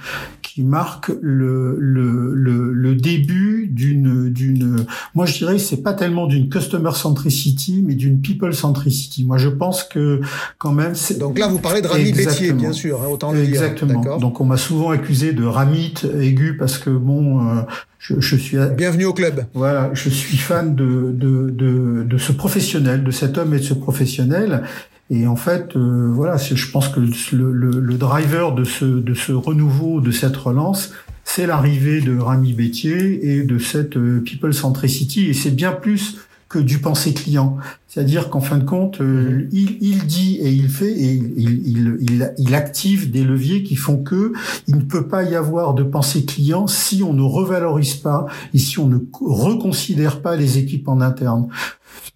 qui 0.42 0.62
marque 0.62 1.10
le, 1.22 1.76
le, 1.78 2.34
le, 2.34 2.94
début 2.94 3.68
d'une, 3.72 4.28
d'une, 4.30 4.84
moi 5.14 5.24
je 5.24 5.38
dirais 5.38 5.58
c'est 5.58 5.82
pas 5.82 5.94
tellement 5.94 6.26
d'une 6.26 6.50
customer 6.50 6.90
centricity, 6.94 7.82
mais 7.86 7.94
d'une 7.94 8.20
people 8.20 8.54
centricity. 8.54 9.24
Moi 9.24 9.38
je 9.38 9.48
pense 9.48 9.82
que 9.84 10.20
quand 10.58 10.72
même 10.72 10.94
c'est... 10.94 11.18
Donc 11.18 11.38
là 11.38 11.48
vous 11.48 11.58
parlez 11.58 11.80
de 11.80 11.86
Rami 11.88 12.12
Bétier, 12.12 12.52
bien 12.52 12.72
sûr, 12.72 13.00
hein, 13.02 13.06
autant 13.10 13.32
le 13.32 13.42
Exactement. 13.42 13.92
dire. 13.92 13.98
Exactement. 14.00 14.18
Donc 14.18 14.40
on 14.40 14.44
m'a 14.44 14.58
souvent 14.58 14.90
accusé 14.90 15.32
de 15.32 15.44
ramite 15.44 16.04
aigu 16.20 16.56
parce 16.58 16.76
que 16.76 16.90
bon, 16.90 17.48
euh, 17.48 17.62
je, 18.02 18.14
je, 18.18 18.36
suis 18.36 18.58
bienvenue 18.76 19.04
au 19.04 19.12
club. 19.12 19.44
Voilà, 19.54 19.90
je 19.94 20.08
suis 20.08 20.36
fan 20.36 20.74
de, 20.74 21.12
de, 21.12 21.50
de, 21.50 22.02
de 22.02 22.18
ce 22.18 22.32
professionnel, 22.32 23.04
de 23.04 23.12
cet 23.12 23.38
homme 23.38 23.54
et 23.54 23.58
de 23.58 23.62
ce 23.62 23.74
professionnel. 23.74 24.64
Et 25.08 25.28
en 25.28 25.36
fait, 25.36 25.76
euh, 25.76 26.10
voilà, 26.12 26.36
je 26.36 26.70
pense 26.70 26.88
que 26.88 26.98
le, 26.98 27.52
le, 27.52 27.70
le, 27.78 27.94
driver 27.94 28.54
de 28.54 28.64
ce, 28.64 28.84
de 28.84 29.14
ce 29.14 29.30
renouveau, 29.30 30.00
de 30.00 30.10
cette 30.10 30.36
relance, 30.36 30.92
c'est 31.22 31.46
l'arrivée 31.46 32.00
de 32.00 32.18
Rami 32.18 32.54
Bétier 32.54 33.36
et 33.36 33.44
de 33.44 33.58
cette 33.58 33.96
euh, 33.96 34.20
people 34.20 34.52
centricity. 34.52 35.26
Et 35.26 35.34
c'est 35.34 35.52
bien 35.52 35.70
plus 35.70 36.18
que 36.52 36.58
du 36.58 36.78
pensée 36.80 37.14
client. 37.14 37.56
C'est-à-dire 37.88 38.28
qu'en 38.28 38.40
fin 38.40 38.58
de 38.58 38.64
compte, 38.64 39.00
euh, 39.00 39.48
il, 39.52 39.78
il, 39.80 40.06
dit 40.06 40.36
et 40.36 40.50
il 40.50 40.68
fait 40.68 40.92
et 40.92 41.14
il, 41.14 41.32
il, 41.38 41.96
il, 42.00 42.34
il, 42.36 42.54
active 42.54 43.10
des 43.10 43.24
leviers 43.24 43.62
qui 43.62 43.74
font 43.74 44.02
que 44.02 44.34
il 44.68 44.76
ne 44.76 44.82
peut 44.82 45.08
pas 45.08 45.22
y 45.22 45.34
avoir 45.34 45.72
de 45.72 45.82
pensée 45.82 46.26
client 46.26 46.66
si 46.66 47.02
on 47.02 47.14
ne 47.14 47.22
revalorise 47.22 47.94
pas 47.94 48.26
et 48.52 48.58
si 48.58 48.78
on 48.78 48.86
ne 48.86 48.98
reconsidère 49.22 50.20
pas 50.20 50.36
les 50.36 50.58
équipes 50.58 50.88
en 50.88 51.00
interne. 51.00 51.48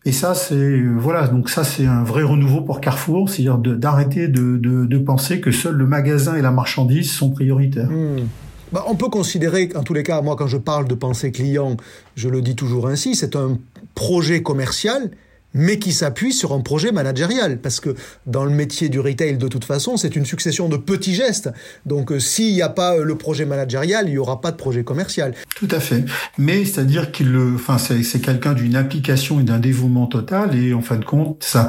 Et 0.04 0.12
ça, 0.12 0.34
c'est 0.34 0.82
voilà, 0.82 1.28
donc 1.28 1.48
ça 1.48 1.64
c'est 1.64 1.86
un 1.86 2.04
vrai 2.04 2.22
renouveau 2.22 2.60
pour 2.60 2.82
Carrefour, 2.82 3.30
c'est-à-dire 3.30 3.58
d'arrêter 3.58 4.28
de, 4.28 4.58
de, 4.58 4.84
de, 4.84 4.98
penser 4.98 5.40
que 5.40 5.50
seul 5.50 5.74
le 5.74 5.86
magasin 5.86 6.36
et 6.36 6.42
la 6.42 6.50
marchandise 6.50 7.10
sont 7.10 7.30
prioritaires. 7.30 7.90
Hmm. 7.90 8.26
Bah, 8.72 8.84
on 8.88 8.96
peut 8.96 9.08
considérer 9.08 9.68
qu'en 9.68 9.82
tous 9.82 9.94
les 9.94 10.02
cas, 10.02 10.20
moi 10.22 10.36
quand 10.36 10.48
je 10.48 10.56
parle 10.56 10.88
de 10.88 10.94
pensée 10.94 11.32
client, 11.32 11.76
je 12.16 12.28
le 12.28 12.42
dis 12.42 12.56
toujours 12.56 12.88
ainsi, 12.88 13.14
c'est 13.14 13.36
un 13.36 13.58
projet 13.94 14.42
commercial 14.42 15.10
mais 15.56 15.78
qui 15.78 15.92
s'appuie 15.92 16.32
sur 16.32 16.52
un 16.52 16.60
projet 16.60 16.92
managérial. 16.92 17.58
Parce 17.58 17.80
que 17.80 17.94
dans 18.26 18.44
le 18.44 18.50
métier 18.50 18.88
du 18.88 19.00
retail, 19.00 19.38
de 19.38 19.48
toute 19.48 19.64
façon, 19.64 19.96
c'est 19.96 20.14
une 20.14 20.26
succession 20.26 20.68
de 20.68 20.76
petits 20.76 21.14
gestes. 21.14 21.50
Donc 21.86 22.12
euh, 22.12 22.20
s'il 22.20 22.52
n'y 22.52 22.62
a 22.62 22.68
pas 22.68 22.96
euh, 22.96 23.04
le 23.04 23.16
projet 23.16 23.46
managérial, 23.46 24.06
il 24.06 24.12
n'y 24.12 24.18
aura 24.18 24.40
pas 24.40 24.52
de 24.52 24.56
projet 24.56 24.84
commercial. 24.84 25.34
Tout 25.56 25.68
à 25.70 25.80
fait. 25.80 26.04
Mais 26.36 26.64
c'est-à-dire 26.64 27.10
qu'il 27.10 27.34
enfin, 27.54 27.78
c'est 27.78 28.20
quelqu'un 28.20 28.52
d'une 28.52 28.76
application 28.76 29.40
et 29.40 29.44
d'un 29.44 29.58
dévouement 29.58 30.06
total. 30.06 30.54
Et 30.56 30.74
en 30.74 30.82
fin 30.82 30.96
de 30.96 31.04
compte, 31.04 31.42
sa, 31.42 31.68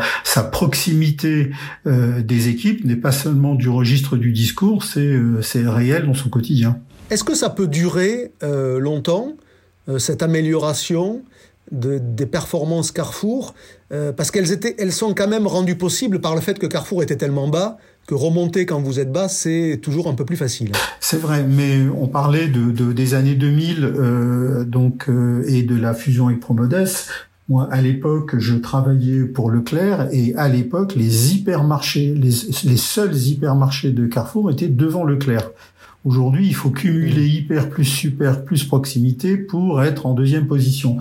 proximité 0.52 1.52
euh, 1.86 2.22
des 2.22 2.50
équipes 2.50 2.84
n'est 2.84 2.96
pas 2.96 3.12
seulement 3.12 3.56
du 3.56 3.70
registre 3.70 4.18
du 4.18 4.34
discours, 4.34 4.84
c'est 4.84 5.20
réel 5.56 6.06
dans 6.06 6.14
son 6.14 6.30
quotidien. 6.30 6.80
Est-ce 7.10 7.24
que 7.24 7.36
ça 7.36 7.50
peut 7.50 7.68
durer 7.68 8.32
longtemps, 8.42 9.34
cette 9.98 10.22
amélioration 10.22 11.24
des 11.72 12.26
performances 12.26 12.92
Carrefour, 12.92 13.54
euh, 13.92 14.12
parce 14.12 14.32
qu'elles 14.32 14.52
étaient, 14.52 14.76
elles 14.80 14.92
sont 14.92 15.14
quand 15.14 15.28
même 15.28 15.48
rendues 15.48 15.76
possibles 15.76 16.20
par 16.20 16.36
le 16.36 16.42
fait 16.42 16.58
que 16.60 16.66
Carrefour 16.66 17.04
était 17.04 17.18
tellement 17.18 17.48
bas 17.48 17.78
que 18.08 18.16
remonter 18.16 18.66
quand 18.66 18.82
vous 18.82 19.02
êtes 19.02 19.12
bas, 19.12 19.28
c'est 19.28 19.80
toujours 19.82 20.08
un 20.08 20.14
peu 20.14 20.24
plus 20.24 20.38
facile. 20.38 20.72
C'est 21.02 21.20
vrai, 21.20 21.44
mais 21.44 21.82
on 21.90 22.08
parlait 22.08 22.48
de, 22.48 22.94
des 22.94 23.14
années 23.16 23.36
2000 23.36 23.84
euh, 23.84 24.64
donc 24.64 25.10
euh, 25.10 25.44
et 25.46 25.64
de 25.64 25.76
la 25.76 25.94
fusion 25.94 26.28
avec 26.28 26.40
Promodes. 26.40 26.88
Moi, 27.50 27.68
à 27.70 27.82
l'époque, 27.82 28.38
je 28.38 28.56
travaillais 28.56 29.24
pour 29.24 29.50
Leclerc 29.52 30.08
et 30.12 30.34
à 30.36 30.48
l'époque, 30.48 30.96
les 30.96 31.34
hypermarchés, 31.34 32.14
les, 32.14 32.32
les 32.70 32.78
seuls 32.78 33.16
hypermarchés 33.16 33.92
de 33.92 34.06
Carrefour 34.06 34.52
étaient 34.52 34.68
devant 34.68 35.04
Leclerc. 35.04 35.52
Aujourd'hui, 36.08 36.48
il 36.48 36.56
faut 36.56 36.70
cumuler 36.70 37.28
hyper 37.28 37.70
plus 37.70 37.84
super 37.84 38.46
plus 38.46 38.64
proximité 38.64 39.36
pour 39.36 39.84
être 39.84 40.06
en 40.06 40.14
deuxième 40.14 40.48
position. 40.48 41.00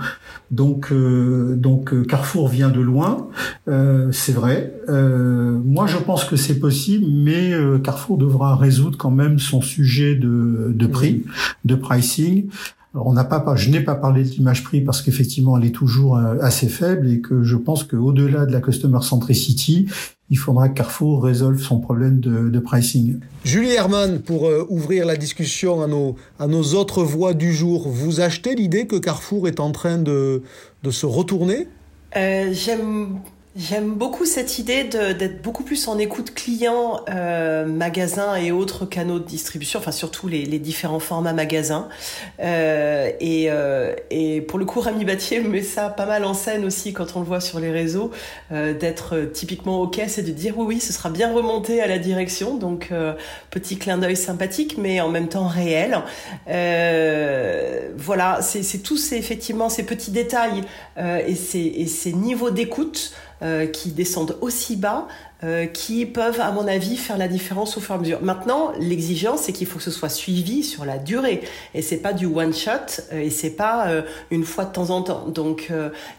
Donc, 0.51 0.90
euh, 0.90 1.55
donc 1.55 1.95
euh, 1.95 2.03
Carrefour 2.03 2.49
vient 2.49 2.71
de 2.71 2.81
loin, 2.81 3.29
euh, 3.69 4.11
c'est 4.11 4.33
vrai. 4.33 4.75
moi, 4.88 5.87
je 5.87 5.99
pense 5.99 6.25
que 6.25 6.35
c'est 6.35 6.59
possible, 6.59 7.07
mais 7.09 7.53
Carrefour 7.85 8.19
devra 8.19 8.57
résoudre 8.57 8.99
quand 8.99 9.12
même 9.12 9.38
son 9.38 9.61
sujet 9.61 10.16
de, 10.16 10.73
de 10.75 10.87
prix, 10.88 11.23
de 11.64 11.77
pricing. 11.77 12.49
Alors, 12.92 13.07
on 13.07 13.12
n'a 13.12 13.25
pas, 13.25 13.45
je 13.55 13.71
n'ai 13.71 13.81
pas 13.81 13.95
parlé 13.95 14.25
de 14.25 14.31
l'image 14.31 14.64
prix 14.64 14.81
parce 14.81 15.03
qu'effectivement, 15.03 15.57
elle 15.57 15.66
est 15.66 15.75
toujours 15.75 16.16
assez 16.16 16.66
faible 16.66 17.09
et 17.09 17.21
que 17.21 17.45
je 17.45 17.57
pense 17.57 17.85
qu'au-delà 17.85 18.45
de 18.45 18.53
la 18.53 18.61
customer 18.61 19.03
centricity, 19.03 19.87
il 20.31 20.37
faudra 20.37 20.69
que 20.69 20.75
Carrefour 20.75 21.23
résolve 21.25 21.61
son 21.61 21.79
problème 21.79 22.21
de, 22.21 22.59
pricing. 22.59 23.21
Julie 23.45 23.73
Herman, 23.73 24.21
pour 24.21 24.47
euh, 24.47 24.67
ouvrir 24.69 25.07
la 25.07 25.17
discussion 25.17 25.83
à 25.83 25.87
nos, 25.87 26.17
à 26.41 26.47
nos 26.47 26.75
autres 26.75 27.03
voix 27.05 27.33
du 27.33 27.53
jour, 27.53 27.89
vous 27.89 28.21
achetez 28.21 28.55
l'idée 28.55 28.87
que 28.87 28.97
Carrefour 28.97 29.47
est 29.47 29.61
en 29.61 29.71
train 29.71 29.99
de, 29.99 30.43
de 30.83 30.91
se 30.91 31.07
retourner? 31.07 31.69
Euh, 32.17 32.53
J'aime 32.53 33.21
J'aime 33.59 33.95
beaucoup 33.95 34.27
cette 34.27 34.59
idée 34.59 34.85
d'être 34.85 35.40
beaucoup 35.40 35.62
plus 35.62 35.88
en 35.88 35.99
écoute 35.99 36.35
client, 36.35 37.01
euh, 37.09 37.64
magasins 37.64 38.37
et 38.37 38.53
autres 38.53 38.85
canaux 38.85 39.19
de 39.19 39.25
distribution, 39.25 39.79
enfin 39.79 39.92
surtout 39.92 40.29
les, 40.29 40.45
les 40.45 40.59
différents 40.59 40.99
formats 40.99 41.33
magasins. 41.33 41.88
Euh, 42.38 43.11
et, 43.19 43.47
euh, 43.49 43.95
et, 44.11 44.42
pour 44.42 44.59
le 44.59 44.66
coup, 44.66 44.81
Rami 44.81 45.07
Battier 45.07 45.40
met 45.40 45.62
ça 45.62 45.88
pas 45.88 46.05
mal 46.05 46.27
en 46.27 46.35
scène 46.35 46.66
aussi 46.66 46.92
quand 46.92 47.16
on 47.16 47.21
le 47.21 47.25
voit 47.25 47.40
sur 47.40 47.59
les 47.59 47.71
réseaux, 47.71 48.11
euh, 48.53 48.75
d'être 48.75 49.31
typiquement 49.33 49.81
au 49.81 49.88
caisse 49.88 50.19
et 50.19 50.23
de 50.23 50.33
dire 50.33 50.59
oui, 50.59 50.66
oui, 50.66 50.81
ce 50.81 50.92
sera 50.92 51.09
bien 51.09 51.33
remonté 51.33 51.81
à 51.81 51.87
la 51.87 51.99
direction. 51.99 52.59
Donc 52.59 52.88
euh, 52.92 53.14
petit 53.49 53.79
clin 53.79 53.97
d'œil 53.97 54.16
sympathique, 54.16 54.77
mais 54.77 55.01
en 55.01 55.09
même 55.09 55.29
temps 55.29 55.49
réel. 55.49 56.03
Euh, 56.51 57.88
voilà, 57.97 58.40
c'est 58.42 58.83
tous 58.83 58.99
ces, 58.99 59.16
effectivement 59.16 59.71
ces 59.71 59.85
petits 59.85 60.11
détails 60.11 60.62
et 60.99 61.35
ces, 61.35 61.61
et 61.61 61.87
ces 61.87 62.12
niveaux 62.12 62.51
d'écoute. 62.51 63.14
Euh, 63.42 63.66
qui 63.66 63.90
descendent 63.90 64.38
aussi 64.40 64.77
bas, 64.77 65.09
euh, 65.44 65.66
qui 65.66 66.07
peuvent, 66.07 66.40
à 66.40 66.53
mon 66.53 66.66
avis, 66.66 66.96
faire 66.96 67.18
la 67.18 67.29
différence 67.29 67.77
au 67.77 67.83
fur 67.83 67.94
et 67.94 67.99
à 67.99 68.01
mesure. 68.01 68.22
Maintenant, 68.22 68.72
l'exigence, 68.81 69.42
c'est 69.42 69.53
qu'il 69.53 69.66
faut 69.66 69.77
que 69.77 69.85
ce 69.85 69.90
soit 69.90 70.09
suivi 70.09 70.64
sur 70.64 70.87
la 70.87 70.96
durée, 70.96 71.42
et 71.75 71.83
c'est 71.83 71.99
pas 71.99 72.14
du 72.14 72.25
one 72.25 72.55
shot, 72.55 73.03
euh, 73.12 73.20
et 73.20 73.29
c'est 73.29 73.51
pas 73.51 73.88
une 74.31 74.44
fois 74.44 74.64
de 74.64 74.72
temps 74.72 74.88
en 74.88 75.03
temps. 75.03 75.27
Donc, 75.29 75.70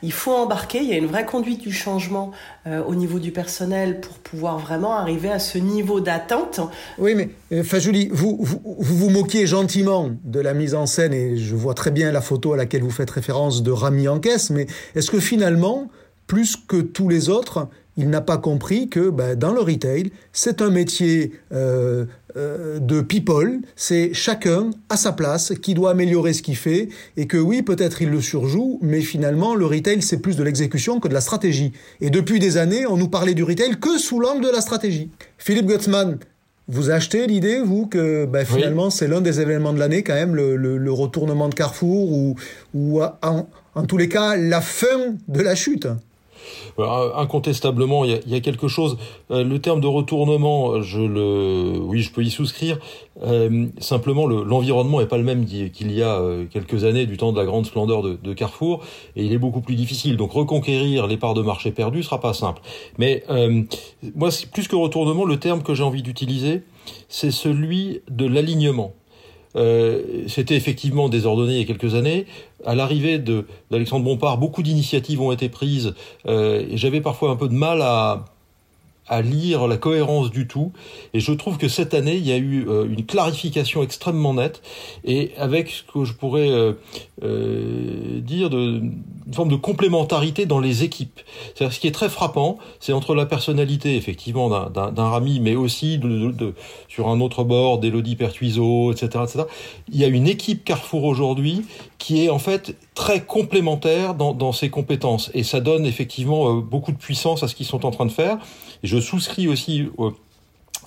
il 0.03 0.11
faut 0.11 0.31
embarquer. 0.31 0.77
Il 0.77 0.89
y 0.89 0.93
a 0.93 0.97
une 0.97 1.07
vraie 1.07 1.25
conduite 1.25 1.59
du 1.61 1.73
changement 1.73 2.31
au 2.67 2.93
niveau 2.93 3.17
du 3.17 3.31
personnel 3.31 3.99
pour 3.99 4.13
pouvoir 4.19 4.59
vraiment 4.59 4.95
arriver 4.95 5.31
à 5.31 5.39
ce 5.39 5.57
niveau 5.57 5.99
d'attente. 5.99 6.59
Oui, 6.99 7.15
mais 7.15 7.29
enfin, 7.59 7.79
Julie, 7.79 8.09
vous, 8.11 8.37
vous 8.39 8.59
vous 8.63 9.09
moquiez 9.09 9.47
gentiment 9.47 10.11
de 10.23 10.39
la 10.39 10.53
mise 10.53 10.75
en 10.75 10.85
scène, 10.85 11.13
et 11.13 11.37
je 11.37 11.55
vois 11.55 11.73
très 11.73 11.91
bien 11.91 12.11
la 12.11 12.21
photo 12.21 12.53
à 12.53 12.57
laquelle 12.57 12.83
vous 12.83 12.91
faites 12.91 13.09
référence 13.09 13.63
de 13.63 13.71
Rami 13.71 14.07
en 14.07 14.19
caisse, 14.19 14.51
mais 14.51 14.67
est-ce 14.95 15.09
que 15.09 15.19
finalement 15.19 15.89
plus 16.27 16.57
que 16.57 16.81
tous 16.81 17.09
les 17.09 17.29
autres, 17.29 17.67
il 17.97 18.09
n'a 18.09 18.21
pas 18.21 18.37
compris 18.37 18.89
que 18.89 19.09
ben, 19.09 19.35
dans 19.35 19.51
le 19.51 19.61
retail, 19.61 20.11
c'est 20.31 20.61
un 20.61 20.69
métier 20.69 21.31
euh, 21.51 22.05
euh, 22.35 22.77
de 22.79 23.01
people, 23.01 23.61
c'est 23.75 24.13
chacun 24.13 24.69
à 24.89 24.97
sa 24.97 25.11
place 25.11 25.53
qui 25.61 25.73
doit 25.73 25.91
améliorer 25.91 26.33
ce 26.33 26.43
qu'il 26.43 26.55
fait, 26.55 26.89
et 27.17 27.25
que 27.25 27.37
oui, 27.37 27.63
peut-être 27.63 28.01
il 28.03 28.09
le 28.09 28.21
surjoue, 28.21 28.77
mais 28.83 29.01
finalement, 29.01 29.55
le 29.55 29.65
retail, 29.65 30.03
c'est 30.03 30.19
plus 30.19 30.37
de 30.37 30.43
l'exécution 30.43 30.99
que 30.99 31.07
de 31.07 31.13
la 31.13 31.21
stratégie. 31.21 31.71
Et 31.99 32.11
depuis 32.11 32.39
des 32.39 32.57
années, 32.57 32.85
on 32.85 32.97
nous 32.97 33.09
parlait 33.09 33.33
du 33.33 33.43
retail 33.43 33.79
que 33.79 33.97
sous 33.97 34.19
l'angle 34.19 34.45
de 34.45 34.51
la 34.51 34.61
stratégie. 34.61 35.09
Philippe 35.39 35.65
Gutzmann, 35.65 36.19
vous 36.67 36.91
achetez 36.91 37.25
l'idée, 37.25 37.61
vous, 37.61 37.87
que 37.87 38.25
ben, 38.25 38.45
finalement, 38.45 38.89
c'est 38.91 39.07
l'un 39.07 39.21
des 39.21 39.39
événements 39.39 39.73
de 39.73 39.79
l'année, 39.79 40.03
quand 40.03 40.13
même, 40.13 40.35
le, 40.35 40.91
retournement 40.91 41.49
de 41.49 41.55
Carrefour, 41.55 42.11
ou, 42.11 42.35
ou 42.75 43.01
en, 43.01 43.47
en 43.73 43.83
tous 43.85 43.97
les 43.97 44.09
cas, 44.09 44.35
la 44.35 44.61
fin 44.61 45.15
de 45.27 45.41
la 45.41 45.55
chute? 45.55 45.87
Incontestablement, 46.77 48.05
il 48.05 48.19
y, 48.25 48.35
a, 48.35 48.39
quelque 48.39 48.67
chose. 48.67 48.97
Euh, 49.31 49.43
le 49.43 49.59
terme 49.59 49.81
de 49.81 49.87
retournement, 49.87 50.81
je 50.81 51.01
le, 51.01 51.79
oui, 51.79 52.01
je 52.01 52.11
peux 52.11 52.23
y 52.23 52.29
souscrire. 52.29 52.77
Euh, 53.23 53.67
simplement, 53.79 54.27
l'environnement 54.27 54.99
n'est 54.99 55.07
pas 55.07 55.17
le 55.17 55.23
même 55.23 55.45
qu'il 55.45 55.91
y 55.91 56.03
a 56.03 56.19
euh, 56.19 56.45
quelques 56.45 56.83
années, 56.83 57.05
du 57.05 57.17
temps 57.17 57.31
de 57.31 57.39
la 57.39 57.45
grande 57.45 57.65
splendeur 57.65 58.03
de, 58.03 58.17
de, 58.21 58.33
Carrefour, 58.33 58.83
et 59.15 59.23
il 59.23 59.33
est 59.33 59.39
beaucoup 59.39 59.61
plus 59.61 59.75
difficile. 59.75 60.17
Donc, 60.17 60.31
reconquérir 60.31 61.07
les 61.07 61.17
parts 61.17 61.33
de 61.33 61.41
marché 61.41 61.71
perdues 61.71 62.03
sera 62.03 62.19
pas 62.19 62.33
simple. 62.33 62.61
Mais 62.97 63.23
moi, 64.15 64.29
plus 64.53 64.67
que 64.67 64.75
retournement, 64.75 65.25
le 65.25 65.37
terme 65.37 65.63
que 65.63 65.73
j'ai 65.73 65.83
envie 65.83 66.03
d'utiliser, 66.03 66.61
c'est 67.09 67.31
celui 67.31 68.01
de 68.09 68.25
l'alignement. 68.25 68.93
Euh, 69.57 70.23
c'était 70.27 70.55
effectivement 70.55 71.09
désordonné 71.09 71.53
il 71.53 71.59
y 71.59 71.61
a 71.61 71.65
quelques 71.65 71.95
années. 71.95 72.25
À 72.65 72.75
l'arrivée 72.75 73.19
d'Alexandre 73.71 74.05
Bompard, 74.05 74.37
beaucoup 74.37 74.63
d'initiatives 74.63 75.21
ont 75.21 75.31
été 75.31 75.49
prises 75.49 75.93
euh, 76.27 76.65
j'avais 76.73 77.01
parfois 77.01 77.31
un 77.31 77.35
peu 77.35 77.47
de 77.47 77.53
mal 77.53 77.81
à, 77.81 78.25
à 79.09 79.21
lire 79.21 79.67
la 79.67 79.77
cohérence 79.77 80.31
du 80.31 80.47
tout. 80.47 80.71
Et 81.13 81.19
je 81.19 81.31
trouve 81.31 81.57
que 81.57 81.67
cette 81.67 81.93
année, 81.93 82.15
il 82.15 82.27
y 82.27 82.31
a 82.31 82.37
eu 82.37 82.67
euh, 82.67 82.85
une 82.85 83.05
clarification 83.05 83.83
extrêmement 83.83 84.33
nette 84.33 84.61
et 85.05 85.31
avec 85.37 85.69
ce 85.69 85.83
que 85.83 86.03
je 86.05 86.13
pourrais 86.13 86.49
euh, 86.49 86.73
euh, 87.23 88.19
dire 88.19 88.49
de 88.49 88.81
une 89.27 89.33
forme 89.33 89.49
de 89.49 89.55
complémentarité 89.55 90.45
dans 90.45 90.59
les 90.59 90.83
équipes. 90.83 91.19
C'est-à-dire 91.53 91.73
ce 91.73 91.79
qui 91.79 91.87
est 91.87 91.91
très 91.91 92.09
frappant, 92.09 92.57
c'est 92.79 92.93
entre 92.93 93.13
la 93.13 93.25
personnalité 93.25 93.95
effectivement 93.97 94.49
d'un 94.69 95.09
Rami, 95.09 95.39
mais 95.41 95.55
aussi 95.55 95.97
de, 95.97 96.31
de, 96.31 96.53
sur 96.87 97.09
un 97.09 97.19
autre 97.19 97.43
bord 97.43 97.79
d'Elodie 97.79 98.15
Pertuiseau, 98.15 98.93
etc., 98.93 99.23
etc. 99.23 99.43
Il 99.91 99.97
y 99.97 100.05
a 100.05 100.07
une 100.07 100.27
équipe 100.27 100.63
Carrefour 100.63 101.03
aujourd'hui 101.03 101.65
qui 101.97 102.23
est 102.23 102.29
en 102.29 102.39
fait 102.39 102.75
très 102.95 103.21
complémentaire 103.21 104.15
dans, 104.15 104.33
dans 104.33 104.53
ses 104.53 104.69
compétences 104.69 105.29
et 105.33 105.43
ça 105.43 105.59
donne 105.59 105.85
effectivement 105.85 106.53
beaucoup 106.55 106.93
de 106.93 106.97
puissance 106.97 107.43
à 107.43 107.49
ce 107.49 107.55
qu'ils 107.55 107.65
sont 107.65 107.85
en 107.85 107.91
train 107.91 108.05
de 108.05 108.11
faire. 108.11 108.37
Je 108.83 108.99
souscris 108.99 109.47
aussi 109.47 109.87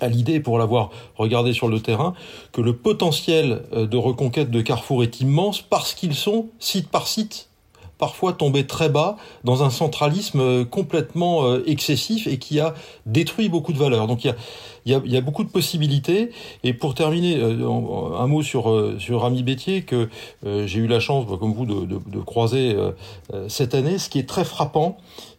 à 0.00 0.09
l'idée, 0.09 0.40
pour 0.40 0.59
l'avoir 0.59 0.90
regardé 1.16 1.53
sur 1.53 1.68
le 1.68 1.81
terrain, 1.81 2.14
que 2.53 2.61
le 2.61 2.74
potentiel 2.74 3.62
euh, 3.72 3.87
de 3.87 3.96
reconquête 3.96 4.50
de 4.50 4.61
Carrefour 4.62 5.03
est 5.03 5.20
immense 5.20 5.61
parce 5.61 5.94
qu'ils 5.94 6.14
sont, 6.14 6.48
site 6.59 6.88
par 6.88 7.07
site, 7.07 7.50
parfois 8.01 8.33
tombés 8.33 8.67
très 8.67 8.89
bas 8.89 9.17
dans 9.45 9.63
un 9.63 9.71
centralisme 9.71 10.41
euh, 10.41 10.65
complètement 10.65 11.45
euh, 11.45 11.63
excessif 11.67 12.27
et 12.27 12.39
qui 12.39 12.59
a 12.59 12.75
détruit 13.07 13.49
beaucoup 13.49 13.73
de 13.75 13.79
valeurs. 13.79 14.07
Donc 14.09 14.25
il 14.25 14.29
y 14.29 14.31
a, 14.31 14.37
il 14.87 14.93
y 14.93 14.95
a, 14.95 15.03
il 15.05 15.13
y 15.13 15.17
a 15.17 15.21
beaucoup 15.21 15.45
de 15.45 15.51
possibilités. 15.51 16.31
Et 16.65 16.73
pour 16.73 16.95
terminer, 16.95 17.37
euh, 17.37 18.19
un 18.19 18.27
mot 18.27 18.43
sur, 18.43 18.95
sur 18.99 19.21
Rami 19.21 19.43
Bétier, 19.43 19.83
que 19.83 20.09
j'ai 20.45 20.79
eu 20.79 20.87
la 20.87 20.99
chance, 20.99 21.27
bah, 21.27 21.37
comme 21.39 21.53
vous, 21.53 21.67
de, 21.67 21.85
de, 21.85 22.01
de 22.05 22.19
croiser 22.21 22.75
cette 23.49 23.75
année. 23.75 23.99
Ce 23.99 24.09
qui 24.09 24.19
est 24.19 24.29
très 24.29 24.45
frappant, 24.45 24.97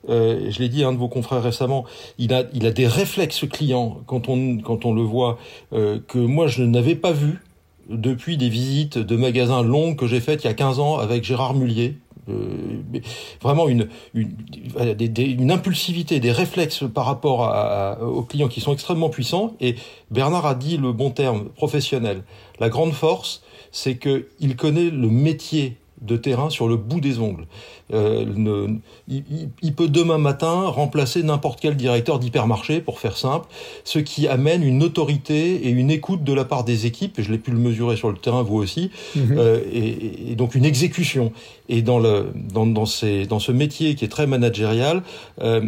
je 0.08 0.60
l'ai 0.60 0.70
dit 0.70 0.84
à 0.84 0.90
un 0.90 0.94
de 0.94 0.98
vos 0.98 1.08
confrères 1.08 1.42
récemment, 1.42 1.86
il 2.20 2.34
a, 2.34 2.44
il 2.54 2.68
a 2.68 2.72
des 2.72 2.86
réflexes 2.86 3.46
clients 3.50 3.98
quand 4.06 4.30
on, 4.30 4.60
quand 4.60 4.86
on 4.86 4.94
le 4.94 5.02
voit, 5.02 5.40
que 5.72 6.18
moi 6.20 6.48
je 6.48 6.62
n'avais 6.62 6.96
pas 6.96 7.12
vu 7.12 7.40
depuis 7.90 8.38
des 8.38 8.50
visites 8.50 8.98
de 8.98 9.16
magasins 9.16 9.64
longues 9.64 9.98
que 9.98 10.08
j'ai 10.08 10.20
faites 10.20 10.44
il 10.44 10.48
y 10.48 10.50
a 10.50 10.54
15 10.54 10.80
ans 10.80 10.98
avec 10.98 11.24
Gérard 11.24 11.54
Mullier, 11.54 11.98
vraiment 13.42 13.68
une, 13.68 13.90
une, 14.14 14.36
une, 15.18 15.52
impulsivité, 15.52 16.20
des 16.20 16.32
réflexes 16.32 16.84
par 16.94 17.06
rapport 17.06 18.00
aux 18.02 18.24
clients 18.24 18.48
qui 18.48 18.62
sont 18.62 18.74
extrêmement 18.74 19.10
puissants. 19.10 19.56
Et 19.60 19.76
Bernard 20.12 20.46
a 20.46 20.56
dit 20.56 20.78
le 20.78 20.94
bon 20.94 21.12
terme, 21.12 21.50
professionnel. 21.50 22.24
La 22.60 22.70
grande 22.70 22.94
force, 22.94 23.44
c'est 23.72 23.98
qu'il 23.98 24.56
connaît 24.56 24.90
le 24.90 25.08
métier 25.08 25.78
de 26.02 26.18
terrain 26.18 26.50
sur 26.50 26.68
le 26.68 26.78
bout 26.78 27.00
des 27.00 27.20
ongles. 27.20 27.46
Euh, 27.94 28.26
ne, 28.36 28.78
il, 29.08 29.24
il, 29.62 29.74
peut 29.74 29.88
demain 29.88 30.18
matin 30.18 30.68
remplacer 30.68 31.24
n'importe 31.24 31.60
quel 31.62 31.76
directeur 31.76 32.20
d'hypermarché, 32.20 32.82
pour 32.82 33.00
faire 33.00 33.18
simple, 33.18 33.48
ce 33.84 34.00
qui 34.00 34.28
amène 34.28 34.64
une 34.64 34.82
autorité 34.84 35.68
et 35.68 35.70
une 35.70 35.92
écoute 35.92 36.24
de 36.24 36.34
la 36.34 36.46
part 36.46 36.64
des 36.64 36.86
équipes, 36.86 37.20
et 37.20 37.24
je 37.24 37.32
l'ai 37.32 37.38
pu 37.38 37.52
le 37.52 37.60
mesurer 37.60 37.96
sur 37.96 38.10
le 38.10 38.18
terrain, 38.18 38.44
vous 38.44 38.58
aussi, 38.58 38.92
mhm. 39.16 39.38
euh, 39.38 39.60
et, 39.72 40.32
et, 40.32 40.36
donc 40.36 40.56
une 40.56 40.66
exécution. 40.66 41.32
Et 41.70 41.82
dans, 41.82 42.00
le, 42.00 42.32
dans, 42.36 42.66
dans, 42.66 42.86
ces, 42.86 43.26
dans 43.26 43.40
ce 43.40 43.52
métier 43.52 43.96
qui 43.96 44.06
est 44.06 44.10
très 44.10 44.28
managérial, 44.28 45.04
euh, 45.42 45.62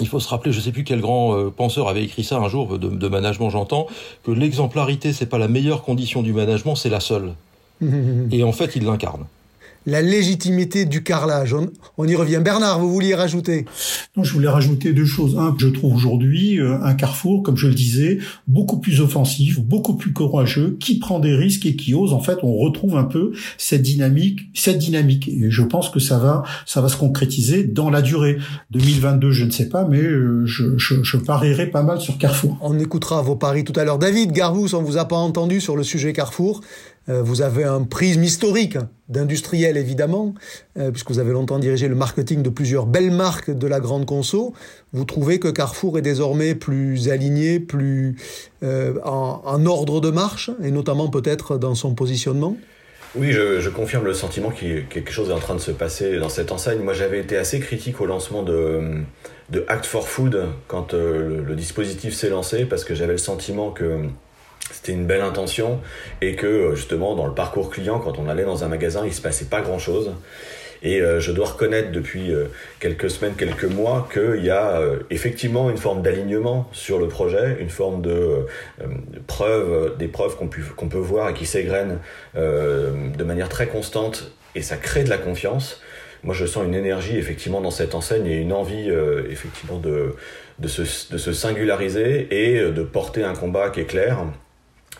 il 0.00 0.06
faut 0.06 0.20
se 0.20 0.28
rappeler, 0.28 0.52
je 0.52 0.58
ne 0.58 0.62
sais 0.62 0.72
plus 0.72 0.84
quel 0.84 1.00
grand 1.00 1.36
euh, 1.36 1.50
penseur 1.50 1.88
avait 1.88 2.04
écrit 2.04 2.24
ça 2.24 2.38
un 2.38 2.48
jour 2.48 2.78
de, 2.78 2.88
de 2.88 3.08
management, 3.08 3.50
j'entends, 3.50 3.86
que 4.22 4.30
l'exemplarité 4.30 5.12
c'est 5.12 5.26
pas 5.26 5.38
la 5.38 5.48
meilleure 5.48 5.82
condition 5.82 6.22
du 6.22 6.32
management, 6.32 6.76
c'est 6.76 6.88
la 6.88 7.00
seule. 7.00 7.34
Mhm. 7.80 8.28
Et 8.32 8.42
en 8.42 8.52
fait, 8.52 8.76
il 8.76 8.84
l'incarne 8.84 9.26
la 9.86 10.02
légitimité 10.02 10.84
du 10.84 11.02
carrelage. 11.02 11.54
On, 11.96 12.06
y 12.06 12.14
revient. 12.14 12.40
Bernard, 12.42 12.80
vous 12.80 12.92
vouliez 12.92 13.14
rajouter? 13.14 13.64
Non, 14.16 14.24
je 14.24 14.32
voulais 14.32 14.48
rajouter 14.48 14.92
deux 14.92 15.04
choses. 15.04 15.36
Un, 15.38 15.54
je 15.58 15.68
trouve 15.68 15.94
aujourd'hui 15.94 16.60
euh, 16.60 16.80
un 16.82 16.94
Carrefour, 16.94 17.42
comme 17.42 17.56
je 17.56 17.66
le 17.66 17.74
disais, 17.74 18.18
beaucoup 18.46 18.78
plus 18.78 19.00
offensif, 19.00 19.60
beaucoup 19.60 19.94
plus 19.94 20.12
courageux, 20.12 20.76
qui 20.78 20.98
prend 20.98 21.20
des 21.20 21.34
risques 21.34 21.66
et 21.66 21.76
qui 21.76 21.94
ose. 21.94 22.12
En 22.12 22.20
fait, 22.20 22.38
on 22.42 22.56
retrouve 22.56 22.96
un 22.96 23.04
peu 23.04 23.32
cette 23.56 23.82
dynamique, 23.82 24.50
cette 24.54 24.78
dynamique. 24.78 25.28
Et 25.28 25.50
je 25.50 25.62
pense 25.62 25.90
que 25.90 26.00
ça 26.00 26.18
va, 26.18 26.42
ça 26.66 26.80
va 26.80 26.88
se 26.88 26.96
concrétiser 26.96 27.64
dans 27.64 27.90
la 27.90 28.02
durée. 28.02 28.38
2022, 28.70 29.30
je 29.30 29.44
ne 29.44 29.50
sais 29.50 29.68
pas, 29.68 29.84
mais 29.84 30.02
euh, 30.02 30.44
je, 30.44 30.76
je, 30.76 31.02
je 31.02 31.16
parierai 31.16 31.66
pas 31.66 31.82
mal 31.82 32.00
sur 32.00 32.18
Carrefour. 32.18 32.58
On 32.60 32.78
écoutera 32.78 33.22
vos 33.22 33.36
paris 33.36 33.64
tout 33.64 33.78
à 33.78 33.84
l'heure. 33.84 33.98
David 33.98 34.32
Garbous, 34.32 34.74
on 34.74 34.82
vous 34.82 34.98
a 34.98 35.06
pas 35.06 35.16
entendu 35.16 35.60
sur 35.60 35.76
le 35.76 35.82
sujet 35.82 36.12
Carrefour. 36.12 36.60
Euh, 37.08 37.22
vous 37.22 37.42
avez 37.42 37.64
un 37.64 37.82
prisme 37.82 38.22
historique 38.22 38.78
d'industriel 39.08 39.76
évidemment, 39.76 40.34
euh, 40.78 40.90
puisque 40.90 41.10
vous 41.10 41.18
avez 41.18 41.32
longtemps 41.32 41.58
dirigé 41.58 41.88
le 41.88 41.94
marketing 41.94 42.42
de 42.42 42.50
plusieurs 42.50 42.86
belles 42.86 43.10
marques 43.10 43.50
de 43.50 43.66
la 43.66 43.80
grande 43.80 44.06
conso. 44.06 44.52
Vous 44.92 45.04
trouvez 45.04 45.38
que 45.38 45.48
Carrefour 45.48 45.98
est 45.98 46.02
désormais 46.02 46.54
plus 46.54 47.08
aligné, 47.08 47.60
plus 47.60 48.16
euh, 48.62 48.94
en, 49.04 49.64
ordre 49.66 50.00
de 50.00 50.10
marche, 50.10 50.50
et 50.62 50.70
notamment 50.70 51.08
peut-être 51.08 51.56
dans 51.56 51.74
son 51.74 51.94
positionnement? 51.94 52.56
Oui, 53.14 53.32
je, 53.32 53.68
confirme 53.70 54.04
le 54.04 54.12
sentiment 54.12 54.50
que 54.50 54.80
quelque 54.82 55.10
chose 55.10 55.30
est 55.30 55.32
en 55.32 55.38
train 55.38 55.54
de 55.54 55.60
se 55.60 55.70
passer 55.70 56.18
dans 56.18 56.28
cette 56.28 56.52
enseigne. 56.52 56.80
Moi, 56.80 56.92
j'avais 56.92 57.20
été 57.20 57.38
assez 57.38 57.58
critique 57.58 58.02
au 58.02 58.06
lancement 58.06 58.42
de, 58.42 58.82
de 59.48 59.64
Act 59.68 59.86
for 59.86 60.06
Food 60.06 60.44
quand 60.66 60.92
le, 60.92 61.54
dispositif 61.56 62.12
s'est 62.12 62.28
lancé, 62.28 62.66
parce 62.66 62.84
que 62.84 62.94
j'avais 62.94 63.12
le 63.12 63.18
sentiment 63.18 63.70
que 63.70 64.02
c'était 64.70 64.92
une 64.92 65.06
belle 65.06 65.22
intention 65.22 65.80
et 66.20 66.34
que 66.34 66.46
euh, 66.46 66.74
justement 66.74 67.14
dans 67.14 67.26
le 67.26 67.34
parcours 67.34 67.70
client 67.70 67.98
quand 67.98 68.18
on 68.18 68.28
allait 68.28 68.44
dans 68.44 68.64
un 68.64 68.68
magasin 68.68 69.04
il 69.04 69.12
se 69.12 69.22
passait 69.22 69.46
pas 69.46 69.60
grand 69.60 69.78
chose 69.78 70.12
et 70.82 71.00
euh, 71.00 71.18
je 71.18 71.32
dois 71.32 71.48
reconnaître 71.48 71.90
depuis 71.90 72.32
euh, 72.32 72.44
quelques 72.78 73.10
semaines, 73.10 73.34
quelques 73.34 73.64
mois 73.64 74.08
qu'il 74.12 74.44
y 74.44 74.50
a 74.50 74.80
effectivement 75.10 75.70
une 75.70 75.76
forme 75.76 76.02
d'alignement 76.02 76.68
sur 76.72 76.98
le 76.98 77.08
projet, 77.08 77.56
une 77.60 77.70
forme 77.70 78.00
de 78.02 78.46
preuve, 79.26 79.96
des 79.98 80.06
preuves 80.06 80.36
qu'on 80.36 80.88
peut 80.88 80.98
voir 80.98 81.30
et 81.30 81.34
qui 81.34 81.46
s'égrènent 81.46 81.98
de 82.36 83.24
manière 83.24 83.48
très 83.48 83.66
constante 83.66 84.30
et 84.54 84.62
ça 84.62 84.76
crée 84.76 85.02
de 85.02 85.10
la 85.10 85.18
confiance. 85.18 85.80
Moi, 86.22 86.34
je 86.34 86.46
sens 86.46 86.64
une 86.64 86.74
énergie 86.74 87.16
effectivement 87.16 87.60
dans 87.60 87.70
cette 87.70 87.94
enseigne 87.94 88.26
et 88.26 88.36
une 88.36 88.52
envie 88.52 88.88
effectivement 89.28 89.78
de, 89.78 90.14
de, 90.60 90.68
se, 90.68 91.12
de 91.12 91.18
se 91.18 91.32
singulariser 91.32 92.28
et 92.30 92.60
de 92.70 92.82
porter 92.82 93.24
un 93.24 93.34
combat 93.34 93.70
qui 93.70 93.80
est 93.80 93.86
clair 93.86 94.18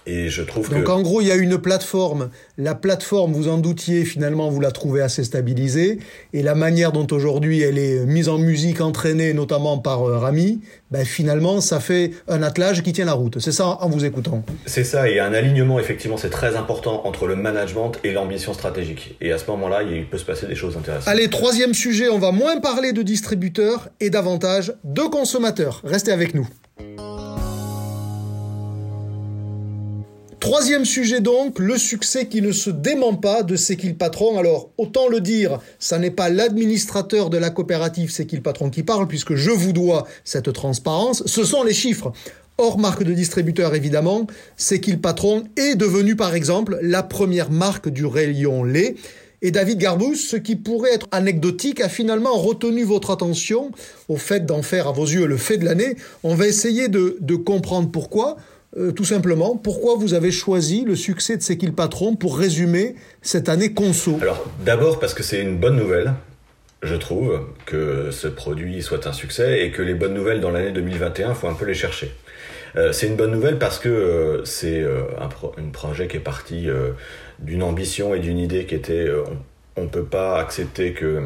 et 0.09 0.29
je 0.31 0.43
trouve 0.43 0.71
Donc 0.71 0.89
en 0.89 1.03
gros, 1.03 1.21
il 1.21 1.27
y 1.27 1.31
a 1.31 1.37
une 1.37 1.59
plateforme. 1.59 2.31
La 2.57 2.75
plateforme, 2.75 3.33
vous 3.33 3.49
en 3.49 3.59
doutiez, 3.59 4.05
finalement, 4.05 4.49
vous 4.49 4.61
la 4.61 4.71
trouvez 4.71 5.03
assez 5.03 5.23
stabilisée. 5.23 5.99
Et 6.33 6.43
la 6.43 6.55
manière 6.55 6.93
dont 6.93 7.07
aujourd'hui 7.11 7.61
elle 7.61 7.79
est 7.79 8.07
mise 8.07 8.29
en 8.29 8.39
musique, 8.39 8.81
entraînée 8.81 9.35
notamment 9.35 9.79
par 9.79 10.03
euh, 10.03 10.19
Rami, 10.19 10.61
ben, 10.91 11.05
finalement, 11.05 11.61
ça 11.61 11.79
fait 11.79 12.13
un 12.27 12.43
attelage 12.43 12.83
qui 12.83 12.93
tient 12.93 13.05
la 13.05 13.13
route. 13.13 13.39
C'est 13.39 13.53
ça 13.53 13.67
en 13.81 13.89
vous 13.91 14.05
écoutant. 14.07 14.43
C'est 14.65 14.85
ça, 14.85 15.09
et 15.09 15.21
un 15.21 15.35
alignement, 15.35 15.79
effectivement, 15.79 16.17
c'est 16.17 16.31
très 16.31 16.57
important 16.57 17.07
entre 17.07 17.27
le 17.27 17.37
management 17.37 17.93
et 18.05 18.13
l'ambition 18.13 18.55
stratégique. 18.55 19.17
Et 19.21 19.33
à 19.33 19.39
ce 19.39 19.51
moment-là, 19.51 19.83
il 19.83 20.07
peut 20.07 20.19
se 20.19 20.25
passer 20.25 20.47
des 20.47 20.55
choses 20.55 20.77
intéressantes. 20.77 21.09
Allez, 21.09 21.29
troisième 21.29 21.75
sujet, 21.75 22.09
on 22.09 22.19
va 22.19 22.33
moins 22.33 22.59
parler 22.61 22.93
de 22.93 23.03
distributeurs 23.03 23.89
et 24.01 24.09
davantage 24.09 24.73
de 24.85 25.03
consommateurs. 25.03 25.83
Restez 25.85 26.13
avec 26.13 26.35
nous. 26.35 26.49
Troisième 30.41 30.85
sujet 30.85 31.21
donc, 31.21 31.59
le 31.59 31.77
succès 31.77 32.27
qui 32.27 32.43
ne 32.43 32.53
se 32.53 32.71
dément 32.71 33.15
pas 33.15 33.43
de 33.43 33.57
C'est 33.57 33.77
patron. 33.99 34.39
Alors, 34.39 34.71
autant 34.79 35.09
le 35.09 35.21
dire, 35.21 35.59
ça 35.81 35.99
n'est 35.99 36.13
pas 36.13 36.29
l'administrateur 36.29 37.29
de 37.29 37.39
la 37.39 37.51
coopérative 37.51 38.13
C'est 38.13 38.25
qui 38.25 38.37
le 38.37 38.43
patron 38.43 38.71
qui 38.71 38.85
parle, 38.85 39.09
puisque 39.09 39.35
je 39.35 39.51
vous 39.51 39.73
dois 39.73 40.07
cette 40.23 40.53
transparence, 40.53 41.25
ce 41.27 41.43
sont 41.43 41.65
les 41.65 41.75
chiffres. 41.75 42.13
Hors 42.57 42.79
marque 42.79 43.03
de 43.03 43.13
distributeur, 43.15 43.75
évidemment, 43.75 44.29
C'est 44.57 44.81
patron 45.03 45.43
est 45.57 45.75
devenu, 45.75 46.15
par 46.15 46.35
exemple, 46.37 46.79
la 46.83 47.03
première 47.03 47.51
marque 47.51 47.89
du 47.89 48.07
rayon 48.07 48.63
lait. 48.63 48.95
Et 49.43 49.51
David 49.51 49.79
Garbous, 49.79 50.15
ce 50.15 50.37
qui 50.37 50.55
pourrait 50.55 50.95
être 50.95 51.09
anecdotique, 51.11 51.81
a 51.81 51.89
finalement 51.89 52.37
retenu 52.37 52.85
votre 52.85 53.11
attention 53.11 53.73
au 54.09 54.17
fait 54.17 54.47
d'en 54.47 54.63
faire 54.63 54.87
à 54.87 54.93
vos 54.93 55.07
yeux 55.07 55.27
le 55.27 55.37
fait 55.37 55.59
de 55.59 55.65
l'année. 55.65 55.97
On 56.23 56.37
va 56.37 56.47
essayer 56.47 56.87
de 56.89 57.35
comprendre 57.35 57.91
pourquoi. 57.91 58.37
Euh, 58.79 58.93
tout 58.93 59.05
simplement, 59.05 59.57
pourquoi 59.57 59.97
vous 59.97 60.15
avez 60.15 60.31
choisi 60.31 60.85
le 60.85 60.95
succès 60.95 61.37
de 61.37 61.43
C'est 61.43 61.57
qui 61.57 61.67
le 61.67 61.73
patron 61.73 62.15
pour 62.15 62.39
résumer 62.39 62.95
cette 63.23 63.49
année 63.49 63.73
conso? 63.73 64.19
Alors, 64.23 64.45
d'abord 64.65 65.01
parce 65.01 65.15
que 65.15 65.23
c'est 65.23 65.41
une 65.43 65.57
bonne 65.57 65.77
nouvelle 65.77 66.15
je 66.81 66.95
trouve 66.95 67.41
que 67.67 68.13
ce 68.13 68.29
produit 68.29 68.83
soit 68.83 69.09
un 69.09 69.13
succès 69.13 69.65
et 69.65 69.73
que 69.73 69.83
les 69.83 69.95
bonnes 69.95 70.15
nouvelles 70.15 70.41
dans 70.41 70.53
l'année 70.53 70.71
2021, 70.71 71.35
faut 71.35 71.49
un 71.49 71.55
peu 71.55 71.65
les 71.65 71.75
chercher. 71.75 72.15
Euh, 72.77 72.93
c'est 72.93 73.09
une 73.09 73.17
bonne 73.17 73.33
nouvelle 73.33 73.59
parce 73.59 73.81
que 73.81 73.89
euh, 73.89 74.45
c'est 74.45 74.87
un, 75.21 75.29
projet 75.73 76.07
qui 76.07 76.19
est 76.19 76.21
parti 76.21 76.69
d'une 77.41 77.65
ambition 77.65 78.15
et 78.15 78.21
d'une 78.21 78.39
idée 78.39 78.65
qui 78.65 78.77
était 78.77 79.09
on 79.75 79.83
ne 79.83 79.89
peut 79.89 80.05
pas 80.05 80.39
accepter 80.39 80.93
que 80.93 81.25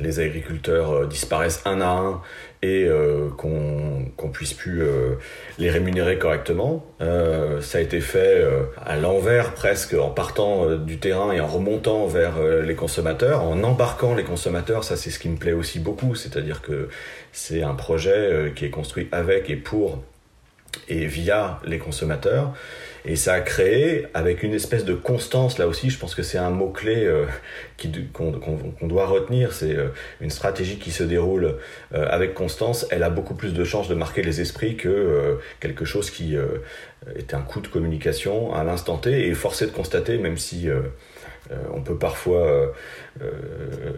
les 0.00 0.20
agriculteurs 0.20 1.06
disparaissent 1.06 1.62
un 1.64 1.80
à 1.80 1.88
un 1.88 2.22
et 2.64 2.86
euh, 2.88 3.28
qu'on 3.36 4.28
puisse 4.32 4.54
plus 4.54 4.82
euh, 4.82 5.16
les 5.58 5.70
rémunérer 5.70 6.18
correctement. 6.18 6.86
Euh, 7.02 7.60
ça 7.60 7.76
a 7.76 7.80
été 7.82 8.00
fait 8.00 8.42
à 8.84 8.96
l'envers 8.96 9.52
presque, 9.52 9.94
en 9.94 10.10
partant 10.10 10.76
du 10.76 10.98
terrain 10.98 11.32
et 11.32 11.40
en 11.40 11.46
remontant 11.46 12.06
vers 12.06 12.42
les 12.42 12.74
consommateurs, 12.74 13.42
en 13.42 13.62
embarquant 13.62 14.14
les 14.14 14.24
consommateurs. 14.24 14.82
Ça, 14.84 14.96
c'est 14.96 15.10
ce 15.10 15.18
qui 15.18 15.28
me 15.28 15.36
plaît 15.36 15.52
aussi 15.52 15.78
beaucoup, 15.78 16.14
c'est-à-dire 16.14 16.62
que 16.62 16.88
c'est 17.32 17.62
un 17.62 17.74
projet 17.74 18.52
qui 18.56 18.64
est 18.64 18.70
construit 18.70 19.08
avec 19.12 19.50
et 19.50 19.56
pour 19.56 20.02
et 20.88 21.06
via 21.06 21.60
les 21.64 21.78
consommateurs. 21.78 22.54
Et 23.06 23.16
ça 23.16 23.34
a 23.34 23.40
créé, 23.40 24.06
avec 24.14 24.42
une 24.42 24.54
espèce 24.54 24.86
de 24.86 24.94
constance, 24.94 25.58
là 25.58 25.68
aussi, 25.68 25.90
je 25.90 25.98
pense 25.98 26.14
que 26.14 26.22
c'est 26.22 26.38
un 26.38 26.48
mot-clé 26.48 27.04
euh, 27.04 27.26
qu'on 28.14 28.86
doit 28.86 29.06
retenir, 29.06 29.52
c'est 29.52 29.76
euh, 29.76 29.88
une 30.22 30.30
stratégie 30.30 30.78
qui 30.78 30.90
se 30.90 31.02
déroule 31.02 31.56
euh, 31.92 32.06
avec 32.08 32.32
constance, 32.32 32.86
elle 32.90 33.02
a 33.02 33.10
beaucoup 33.10 33.34
plus 33.34 33.52
de 33.52 33.62
chances 33.62 33.88
de 33.88 33.94
marquer 33.94 34.22
les 34.22 34.40
esprits 34.40 34.76
que 34.76 35.38
quelque 35.60 35.84
chose 35.84 36.10
qui 36.10 36.36
est 37.16 37.34
un 37.34 37.42
coup 37.42 37.60
de 37.60 37.68
communication 37.68 38.54
à 38.54 38.64
l'instant 38.64 38.96
T, 38.96 39.28
et 39.28 39.34
forcé 39.34 39.66
de 39.66 39.72
constater, 39.72 40.16
même 40.18 40.38
si... 40.38 40.68
on 41.74 41.82
peut 41.82 41.98
parfois 41.98 42.72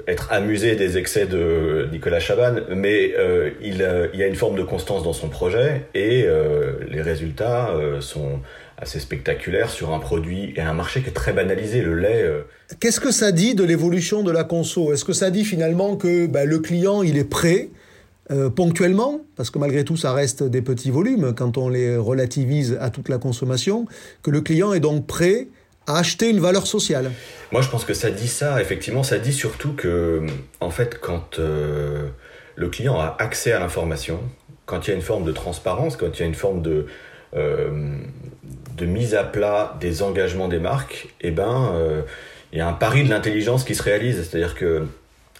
être 0.09 0.33
amusé 0.33 0.75
des 0.75 0.99
excès 0.99 1.27
de 1.27 1.89
Nicolas 1.93 2.19
Chaban, 2.19 2.63
mais 2.71 3.15
il, 3.61 3.89
il, 4.13 4.19
y 4.19 4.23
a 4.25 4.27
une 4.27 4.35
forme 4.35 4.57
de 4.57 4.65
constance 4.65 5.05
dans 5.05 5.13
son 5.13 5.29
projet 5.29 5.87
et 5.95 6.27
les 6.89 7.03
résultats 7.03 7.73
sont 8.01 8.41
assez 8.79 9.01
spectaculaire 9.01 9.71
sur 9.71 9.93
un 9.93 9.99
produit 9.99 10.53
et 10.57 10.61
un 10.61 10.75
marché 10.75 11.03
qui 11.03 11.09
est 11.09 11.13
très 11.13 11.33
banalisé, 11.33 11.81
le 11.81 11.99
lait. 11.99 12.23
Euh. 12.23 12.43
Qu'est-ce 12.81 13.01
que 13.01 13.11
ça 13.11 13.33
dit 13.33 13.55
de 13.55 13.65
l'évolution 13.65 14.23
de 14.23 14.31
la 14.31 14.45
conso? 14.45 14.93
Est-ce 14.93 15.05
que 15.05 15.13
ça 15.13 15.31
dit 15.31 15.45
finalement 15.45 15.97
que 15.97 16.27
bah, 16.27 16.45
le 16.45 16.59
client 16.59 17.03
il 17.03 17.17
est 17.17 17.25
prêt 17.25 17.71
euh, 18.31 18.51
ponctuellement, 18.51 19.21
parce 19.37 19.51
que 19.51 19.59
malgré 19.59 19.85
tout 19.85 19.97
ça 19.97 20.13
reste 20.13 20.43
des 20.43 20.61
petits 20.61 20.91
volumes 20.91 21.33
quand 21.35 21.57
on 21.59 21.69
les 21.69 21.97
relativise 21.97 22.77
à 22.81 22.91
toute 22.91 23.09
la 23.09 23.19
consommation, 23.19 23.87
que 24.23 24.31
le 24.31 24.41
client 24.41 24.73
est 24.73 24.81
donc 24.81 25.07
prêt 25.07 25.47
à 25.87 25.99
acheter 25.99 26.29
une 26.29 26.41
valeur 26.41 26.67
sociale? 26.67 27.13
Moi 27.53 27.63
je 27.63 27.69
pense 27.69 27.85
que 27.85 27.95
ça 27.95 28.11
dit 28.11 28.29
ça, 28.29 28.61
effectivement 28.61 29.05
ça 29.05 29.19
dit 29.19 29.33
surtout 29.33 29.75
que 29.75 30.27
en 30.61 30.71
fait 30.71 30.99
quand 31.01 31.39
euh, 31.39 32.09
le 32.57 32.69
client 32.69 32.99
a 32.99 33.17
accès 33.21 33.53
à 33.53 33.61
l'information, 33.61 34.19
quand 34.67 34.87
il 34.87 34.91
y 34.91 34.93
a 34.93 34.97
une 34.97 35.03
forme 35.03 35.25
de 35.25 35.33
transparence, 35.33 35.97
quand 35.97 36.19
il 36.19 36.21
y 36.21 36.23
a 36.25 36.27
une 36.27 36.35
forme 36.35 36.61
de, 36.61 36.87
de 38.77 38.87
mise 38.87 39.15
à 39.15 39.25
plat 39.25 39.77
des 39.81 40.03
engagements 40.03 40.49
des 40.49 40.59
marques, 40.59 41.09
eh 41.21 41.31
ben, 41.31 41.73
euh, 41.75 42.03
il 42.53 42.59
y 42.59 42.61
a 42.61 42.69
un 42.69 42.73
pari 42.73 43.05
de 43.05 43.11
l'intelligence 43.11 43.65
qui 43.65 43.75
se 43.75 43.83
réalise. 43.83 44.17
C'est-à-dire 44.17 44.55
que, 44.55 44.87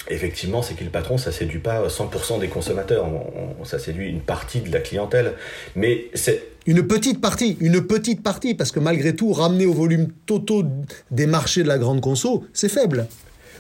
effectivement, 0.09 0.63
c'est 0.63 0.75
qui 0.75 0.85
le 0.85 0.91
patron, 0.91 1.19
ça 1.19 1.33
séduit 1.33 1.59
pas 1.59 1.89
100% 1.89 2.41
des 2.41 2.49
consommateurs, 2.49 3.07
ça 3.65 3.79
séduit 3.79 4.09
une 4.09 4.21
partie 4.21 4.61
de 4.61 4.73
la 4.73 4.81
clientèle. 4.81 5.35
Mais 5.75 6.07
c'est 6.15 6.43
une 6.67 6.87
petite 6.87 7.21
partie, 7.21 7.57
une 7.61 7.87
petite 7.87 8.23
partie, 8.23 8.55
parce 8.55 8.73
que 8.73 8.81
malgré 8.81 9.15
tout, 9.15 9.33
ramener 9.33 9.67
au 9.67 9.73
volume 9.73 10.09
totaux 10.27 10.65
des 11.11 11.27
marchés 11.27 11.63
de 11.63 11.69
la 11.69 11.79
grande 11.79 12.01
conso, 12.01 12.45
c'est 12.53 12.69
faible. 12.69 13.07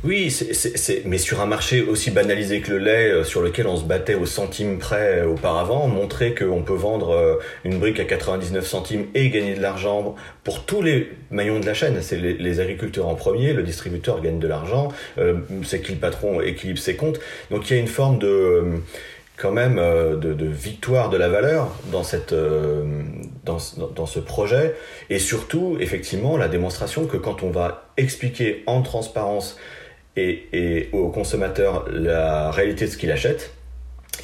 Oui, 0.04 0.30
c'est, 0.30 1.02
mais 1.06 1.18
sur 1.18 1.40
un 1.40 1.46
marché 1.46 1.80
aussi 1.82 2.10
banalisé 2.10 2.60
que 2.60 2.70
le 2.72 2.78
lait, 2.78 3.10
euh, 3.10 3.24
sur 3.24 3.40
lequel 3.40 3.66
on 3.66 3.76
se 3.76 3.84
battait 3.84 4.14
au 4.14 4.26
centime 4.26 4.78
près 4.78 5.20
euh, 5.20 5.28
auparavant, 5.28 5.88
montrer 5.88 6.34
qu'on 6.34 6.62
peut 6.62 6.74
vendre 6.74 7.10
euh, 7.10 7.36
une 7.64 7.78
brique 7.78 7.98
à 7.98 8.04
99 8.04 8.66
centimes 8.66 9.06
et 9.14 9.30
gagner 9.30 9.54
de 9.54 9.62
l'argent 9.62 10.14
pour 10.44 10.64
tous 10.64 10.82
les 10.82 11.10
maillons 11.30 11.60
de 11.60 11.66
la 11.66 11.74
chaîne. 11.74 11.96
C'est 12.02 12.16
les, 12.16 12.60
agriculteurs 12.60 13.08
en 13.08 13.14
premier, 13.14 13.52
le 13.52 13.62
distributeur 13.62 14.20
gagne 14.20 14.38
de 14.38 14.48
l'argent, 14.48 14.88
c'est 15.62 15.82
qui 15.82 15.92
le 15.92 15.98
patron 15.98 16.40
équilibre 16.40 16.78
ses 16.78 16.96
comptes. 16.96 17.20
Donc 17.50 17.68
il 17.68 17.74
y 17.74 17.78
a 17.78 17.80
une 17.80 17.88
forme 17.88 18.18
de 18.18 18.64
quand 19.36 19.52
même 19.52 19.76
de, 19.76 20.46
victoire 20.46 21.10
de 21.10 21.18
la 21.18 21.28
valeur 21.28 21.68
dans 21.92 22.02
cette 22.02 22.34
dans, 23.44 23.58
dans, 23.94 24.06
ce 24.06 24.20
projet 24.20 24.74
et 25.10 25.18
surtout 25.18 25.76
effectivement 25.80 26.38
la 26.38 26.48
démonstration 26.48 27.06
que 27.06 27.18
quand 27.18 27.42
on 27.42 27.50
va 27.50 27.90
expliquer 27.98 28.62
en 28.66 28.80
transparence 28.80 29.58
et, 30.16 30.46
et 30.52 30.88
au 30.92 31.08
consommateur 31.08 31.86
la 31.90 32.50
réalité 32.50 32.86
de 32.86 32.90
ce 32.90 32.96
qu'il 32.96 33.10
achète, 33.10 33.50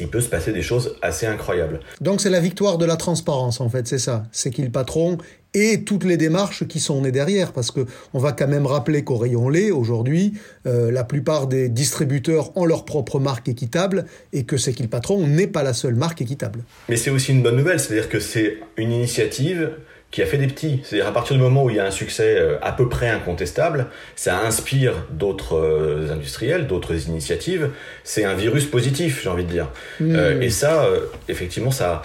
il 0.00 0.08
peut 0.08 0.20
se 0.20 0.28
passer 0.28 0.52
des 0.52 0.62
choses 0.62 0.96
assez 1.02 1.26
incroyables. 1.26 1.80
Donc 2.00 2.20
c'est 2.20 2.30
la 2.30 2.40
victoire 2.40 2.78
de 2.78 2.86
la 2.86 2.96
transparence 2.96 3.60
en 3.60 3.68
fait, 3.68 3.86
c'est 3.86 3.98
ça. 3.98 4.24
C'est 4.32 4.50
qu'il 4.50 4.70
patron 4.70 5.18
et 5.54 5.84
toutes 5.84 6.04
les 6.04 6.16
démarches 6.16 6.66
qui 6.66 6.80
sont 6.80 7.02
nées 7.02 7.12
derrière, 7.12 7.52
parce 7.52 7.70
que 7.70 7.86
on 8.14 8.18
va 8.18 8.32
quand 8.32 8.48
même 8.48 8.66
rappeler 8.66 9.04
qu'au 9.04 9.16
rayon 9.16 9.50
lait 9.50 9.70
aujourd'hui, 9.70 10.32
euh, 10.66 10.90
la 10.90 11.04
plupart 11.04 11.46
des 11.46 11.68
distributeurs 11.68 12.56
ont 12.56 12.64
leur 12.64 12.86
propre 12.86 13.18
marque 13.18 13.48
équitable 13.48 14.06
et 14.32 14.44
que 14.44 14.56
c'est 14.56 14.72
qu'il 14.72 14.88
patron 14.88 15.26
n'est 15.26 15.46
pas 15.46 15.62
la 15.62 15.74
seule 15.74 15.94
marque 15.94 16.22
équitable. 16.22 16.64
Mais 16.88 16.96
c'est 16.96 17.10
aussi 17.10 17.32
une 17.32 17.42
bonne 17.42 17.56
nouvelle, 17.56 17.80
c'est-à-dire 17.80 18.08
que 18.08 18.18
c'est 18.18 18.58
une 18.78 18.92
initiative 18.92 19.72
qui 20.12 20.20
a 20.22 20.26
fait 20.26 20.36
des 20.36 20.46
petits. 20.46 20.80
C'est-à-dire 20.84 21.08
à 21.08 21.12
partir 21.12 21.34
du 21.34 21.42
moment 21.42 21.64
où 21.64 21.70
il 21.70 21.76
y 21.76 21.80
a 21.80 21.86
un 21.86 21.90
succès 21.90 22.36
euh, 22.38 22.58
à 22.60 22.70
peu 22.70 22.88
près 22.88 23.08
incontestable, 23.08 23.86
ça 24.14 24.40
inspire 24.40 24.92
d'autres 25.10 25.56
euh, 25.56 26.12
industriels, 26.12 26.66
d'autres 26.66 27.08
initiatives. 27.08 27.70
C'est 28.04 28.24
un 28.24 28.34
virus 28.34 28.66
positif, 28.66 29.22
j'ai 29.22 29.30
envie 29.30 29.44
de 29.44 29.50
dire. 29.50 29.70
Hmm. 29.98 30.14
Euh, 30.14 30.40
et 30.40 30.50
ça, 30.50 30.86
effectivement, 31.28 31.70
ça, 31.70 32.02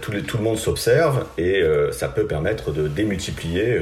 tout, 0.00 0.12
tout, 0.26 0.36
le 0.38 0.42
monde 0.42 0.58
s'observe 0.58 1.26
et 1.38 1.62
ça 1.92 2.08
peut 2.08 2.26
permettre 2.26 2.72
de 2.72 2.88
démultiplier 2.88 3.78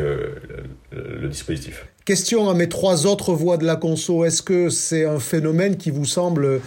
le, 0.91 1.29
dispositif. 1.29 1.87
Question 2.05 2.51
à 2.51 2.55
mes 2.55 2.69
trois 2.69 3.07
autres 3.07 3.33
voix 3.33 3.57
de 3.57 3.65
la 3.65 3.77
conso. 3.77 4.25
Est-ce 4.25 4.43
que 4.43 4.69
c'est 4.69 5.07
un 5.07 5.21
phénomène 5.21 5.77
qui 5.77 5.91
vous 5.91 6.05
semble 6.05 6.61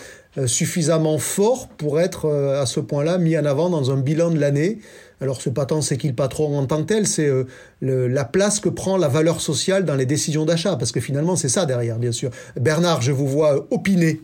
suffisamment 0.48 1.20
fort 1.20 1.68
pour 1.78 2.00
être 2.00 2.32
à 2.32 2.66
ce 2.66 2.80
point-là 2.80 3.18
mis 3.18 3.38
en 3.38 3.46
avant 3.46 3.70
dans 3.70 3.92
un 3.92 3.98
bilan 3.98 4.32
de 4.32 4.40
l'année? 4.40 4.80
Alors 5.22 5.42
ce 5.42 5.50
pas 5.50 5.66
tant 5.66 5.82
c'est 5.82 5.98
qui 5.98 6.08
le 6.08 6.16
patron 6.16 6.58
en 6.58 6.66
tant 6.66 6.82
que 6.82 6.88
tel, 6.88 7.08
c'est 7.08 7.28
euh, 7.28 7.46
la 7.80 8.26
place 8.26 8.60
que 8.60 8.70
prend 8.70 8.98
la 8.98 9.08
valeur 9.08 9.40
sociale 9.40 9.86
dans 9.86 9.96
les 9.96 10.06
décisions 10.06 10.46
d'achat, 10.46 10.76
parce 10.76 10.92
que 10.92 11.00
finalement 11.00 11.36
c'est 11.36 11.50
ça 11.50 11.66
derrière, 11.66 12.00
bien 12.00 12.12
sûr. 12.12 12.32
Bernard, 12.60 13.02
je 13.02 13.12
vous 13.12 13.28
vois 13.28 13.68
opiner. 13.72 14.20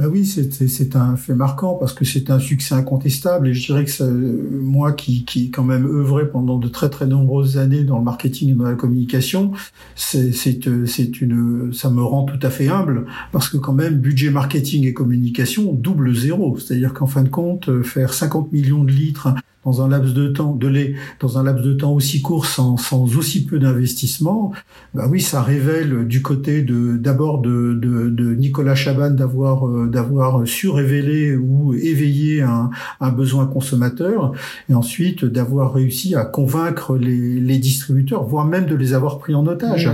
Ben 0.00 0.06
oui, 0.06 0.24
c'est 0.24 0.96
un 0.96 1.14
fait 1.16 1.34
marquant 1.34 1.74
parce 1.74 1.92
que 1.92 2.06
c'est 2.06 2.30
un 2.30 2.38
succès 2.38 2.74
incontestable 2.74 3.48
et 3.48 3.52
je 3.52 3.66
dirais 3.66 3.84
que 3.84 3.90
ça, 3.90 4.06
moi 4.06 4.92
qui, 4.92 5.26
qui 5.26 5.50
quand 5.50 5.62
même 5.62 5.84
œuvré 5.84 6.26
pendant 6.30 6.56
de 6.56 6.68
très 6.68 6.88
très 6.88 7.06
nombreuses 7.06 7.58
années 7.58 7.84
dans 7.84 7.98
le 7.98 8.04
marketing 8.04 8.48
et 8.48 8.54
dans 8.54 8.64
la 8.64 8.76
communication, 8.76 9.52
c'est 9.96 10.32
c'est 10.32 11.20
une 11.20 11.70
ça 11.74 11.90
me 11.90 12.02
rend 12.02 12.24
tout 12.24 12.38
à 12.40 12.48
fait 12.48 12.68
humble 12.68 13.04
parce 13.30 13.50
que 13.50 13.58
quand 13.58 13.74
même 13.74 13.98
budget 13.98 14.30
marketing 14.30 14.86
et 14.86 14.94
communication 14.94 15.74
double 15.74 16.16
zéro, 16.16 16.56
c'est-à-dire 16.56 16.94
qu'en 16.94 17.06
fin 17.06 17.22
de 17.22 17.28
compte 17.28 17.82
faire 17.82 18.14
50 18.14 18.52
millions 18.54 18.84
de 18.84 18.92
litres 18.92 19.34
dans 19.64 19.82
un 19.82 19.88
laps 19.88 20.14
de 20.14 20.28
temps 20.28 20.54
de 20.54 20.66
lait 20.66 20.94
dans 21.20 21.38
un 21.38 21.42
laps 21.42 21.64
de 21.64 21.74
temps 21.74 21.92
aussi 21.92 22.22
court 22.22 22.46
sans, 22.46 22.76
sans 22.76 23.16
aussi 23.16 23.44
peu 23.44 23.58
d'investissement 23.58 24.52
bah 24.94 25.06
oui 25.10 25.20
ça 25.20 25.42
révèle 25.42 26.06
du 26.06 26.22
côté 26.22 26.62
de 26.62 26.96
d'abord 26.96 27.40
de, 27.40 27.74
de, 27.74 28.08
de, 28.08 28.34
Nicolas 28.34 28.74
Chaban 28.74 29.10
d'avoir 29.10 29.68
euh, 29.68 29.86
d'avoir 29.90 30.46
su 30.46 30.68
révéler 30.68 31.36
ou 31.36 31.74
éveiller 31.74 32.42
un, 32.42 32.70
besoin 33.10 33.46
consommateur 33.46 34.32
et 34.68 34.74
ensuite 34.74 35.24
d'avoir 35.24 35.74
réussi 35.74 36.14
à 36.14 36.24
convaincre 36.24 36.96
les, 36.96 37.58
distributeurs 37.58 38.24
voire 38.24 38.46
même 38.46 38.66
de 38.66 38.74
les 38.74 38.94
avoir 38.94 39.18
pris 39.18 39.34
en 39.34 39.46
otage. 39.46 39.90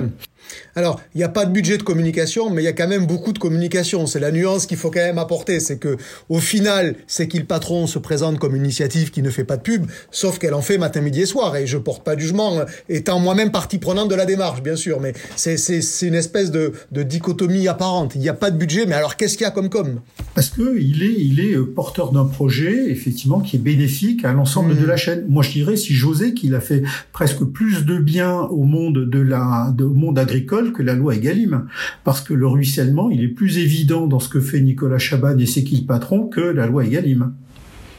Alors, 0.75 1.01
il 1.15 1.19
n'y 1.19 1.25
a 1.25 1.29
pas 1.29 1.47
de 1.47 1.53
budget 1.53 1.79
de 1.79 1.83
communication, 1.83 2.51
mais 2.51 2.63
il 2.63 2.65
y 2.65 2.69
a 2.69 2.73
quand 2.73 2.89
même 2.89 3.07
beaucoup 3.07 3.33
de 3.33 3.39
communication. 3.39 4.07
C'est 4.07 4.21
la 4.21 4.31
nuance 4.31 4.67
qu'il 4.67 4.77
faut 4.77 4.91
quand 4.91 5.01
même 5.01 5.19
apporter. 5.19 5.61
C'est 5.61 5.79
que, 5.79 5.97
au 6.29 6.39
final, 6.39 6.97
c'est 7.07 7.29
qu'il 7.29 7.47
patron 7.47 7.87
se 7.87 7.99
présente 7.99 8.39
comme 8.39 8.55
une 8.55 8.65
initiative 8.65 9.11
qui 9.11 9.23
ne 9.23 9.31
fait 9.31 9.45
pas 9.45 9.57
de 9.57 9.63
pub, 9.63 9.87
sauf 10.11 10.39
qu'elle 10.39 10.55
en 10.55 10.63
fait 10.63 10.79
matin, 10.79 11.01
midi 11.01 11.23
et 11.23 11.27
soir. 11.27 11.57
Et 11.57 11.67
je 11.67 11.79
porte 11.79 12.05
pas 12.05 12.15
de 12.15 12.21
jugement, 12.21 12.61
étant 12.89 13.19
moi-même 13.19 13.51
partie 13.51 13.79
prenante 13.79 14.09
de 14.09 14.15
la 14.15 14.27
démarche, 14.27 14.63
bien 14.63 14.77
sûr. 14.77 15.01
Mais 15.01 15.15
c'est, 15.37 15.57
une 16.03 16.15
espèce 16.15 16.51
de, 16.51 16.73
dichotomie 16.91 17.69
apparente. 17.69 18.15
Il 18.15 18.21
n'y 18.21 18.29
a 18.29 18.35
pas 18.35 18.51
de 18.51 18.57
budget, 18.57 18.87
mais 18.87 18.95
alors 18.95 19.17
qu'est-ce 19.17 19.37
qu'il 19.37 19.45
y 19.45 19.49
a 19.49 19.51
comme 19.51 19.71
com? 19.71 20.01
Parce 20.37 20.51
que 20.51 20.79
il 20.79 21.03
est, 21.03 21.15
il 21.19 21.41
est 21.41 21.55
euh, 21.55 21.65
porteur 21.65 22.13
d'un 22.13 22.27
projet, 22.27 22.91
effectivement, 22.91 23.41
qui 23.41 23.57
est 23.57 23.59
bénéfique 23.59 24.23
à 24.23 24.35
l'ensemble 24.35 24.77
de 24.77 24.85
mmh. 24.85 24.87
la 24.87 24.97
chaîne. 24.99 25.25
Moi, 25.31 25.43
je 25.43 25.51
dirais, 25.51 25.77
si 25.77 25.95
j'osais, 25.95 26.35
qu'il 26.35 26.55
a 26.55 26.61
fait 26.61 26.83
presque 27.11 27.43
plus 27.43 27.87
de 27.87 27.97
bien 27.97 28.41
au 28.41 28.65
monde 28.65 29.09
de 29.09 29.19
la, 29.19 29.75
au 29.81 29.95
monde 29.95 30.19
agricole 30.19 30.75
que 30.75 30.83
la 30.83 30.95
loi 30.95 31.15
Egalim. 31.15 31.65
Parce 32.05 32.21
que 32.21 32.35
le 32.35 32.47
ruissellement, 32.47 33.09
il 33.09 33.23
est 33.23 33.29
plus 33.29 33.57
évident 33.57 34.07
dans 34.07 34.21
ce 34.21 34.29
que 34.29 34.41
fait 34.41 34.61
Nicolas 34.61 34.99
Chaban 34.99 35.39
et 35.39 35.47
c'est 35.47 35.65
qui 35.65 35.81
le 35.81 35.87
patron 35.87 36.27
que 36.27 36.43
la 36.43 36.67
loi 36.67 36.85
Egalim. 36.85 37.33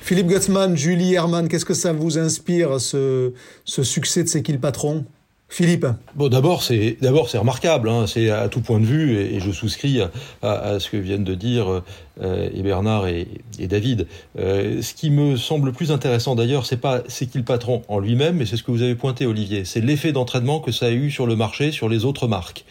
Philippe 0.01 0.27
Gutzmann, 0.27 0.77
Julie 0.77 1.15
Herman, 1.15 1.47
qu'est-ce 1.47 1.65
que 1.65 1.73
ça 1.73 1.91
vous 1.91 2.19
inspire, 2.19 2.79
ce, 2.79 3.33
ce 3.65 3.81
succès 3.81 4.23
de 4.23 4.29
C'est 4.29 4.43
qui 4.43 4.51
le 4.51 4.59
patron? 4.59 5.05
Philippe 5.49 5.87
Bon, 6.15 6.27
d'abord, 6.27 6.61
c'est 6.61 6.97
d'abord 7.01 7.29
c'est 7.29 7.37
remarquable, 7.37 7.89
hein, 7.89 8.05
c'est 8.05 8.29
à 8.29 8.49
tout 8.49 8.59
point 8.61 8.79
de 8.79 8.85
vue, 8.85 9.17
et, 9.17 9.39
je 9.39 9.51
souscris 9.51 10.01
à, 10.41 10.79
ce 10.79 10.89
que 10.89 10.97
viennent 10.97 11.23
de 11.23 11.35
dire 11.35 11.83
euh, 12.21 12.49
et 12.53 12.61
Bernard 12.63 13.07
et, 13.07 13.27
David. 13.59 14.07
Euh, 14.37 14.81
ce 14.81 14.93
qui 14.93 15.09
me 15.09 15.35
semble 15.37 15.71
plus 15.71 15.91
intéressant 15.91 16.35
d'ailleurs, 16.35 16.65
c'est 16.65 16.77
pas 16.77 17.01
c'est 17.07 17.27
qui 17.27 17.37
le 17.37 17.43
patron 17.43 17.81
en 17.87 17.99
lui-même, 17.99 18.37
mais 18.37 18.45
c'est 18.45 18.57
ce 18.57 18.63
que 18.63 18.71
vous 18.71 18.81
avez 18.81 18.95
pointé, 18.95 19.25
Olivier. 19.25 19.65
C'est 19.65 19.81
l'effet 19.81 20.11
d'entraînement 20.11 20.59
que 20.59 20.71
ça 20.71 20.87
a 20.87 20.91
eu 20.91 21.11
sur 21.11 21.27
le 21.27 21.35
marché, 21.35 21.71
sur 21.71 21.89
les 21.89 22.05
autres 22.05 22.27
marques. 22.27 22.65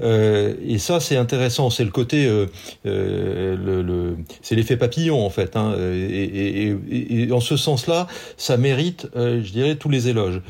Euh, 0.00 0.54
et 0.66 0.78
ça, 0.78 1.00
c'est 1.00 1.16
intéressant. 1.16 1.70
C'est 1.70 1.84
le 1.84 1.90
côté, 1.90 2.26
le, 2.26 3.56
le 3.56 4.16
c'est 4.42 4.54
l'effet 4.54 4.76
papillon 4.76 5.24
en 5.24 5.30
fait. 5.30 5.56
Hein, 5.56 5.74
et, 5.78 6.74
et, 6.90 7.22
et, 7.22 7.32
en 7.32 7.40
ce 7.40 7.56
sens-là, 7.56 8.06
ça 8.36 8.56
mérite, 8.56 9.08
je 9.14 9.50
dirais, 9.50 9.76
tous 9.76 9.88
les 9.88 10.08
éloges. 10.08 10.40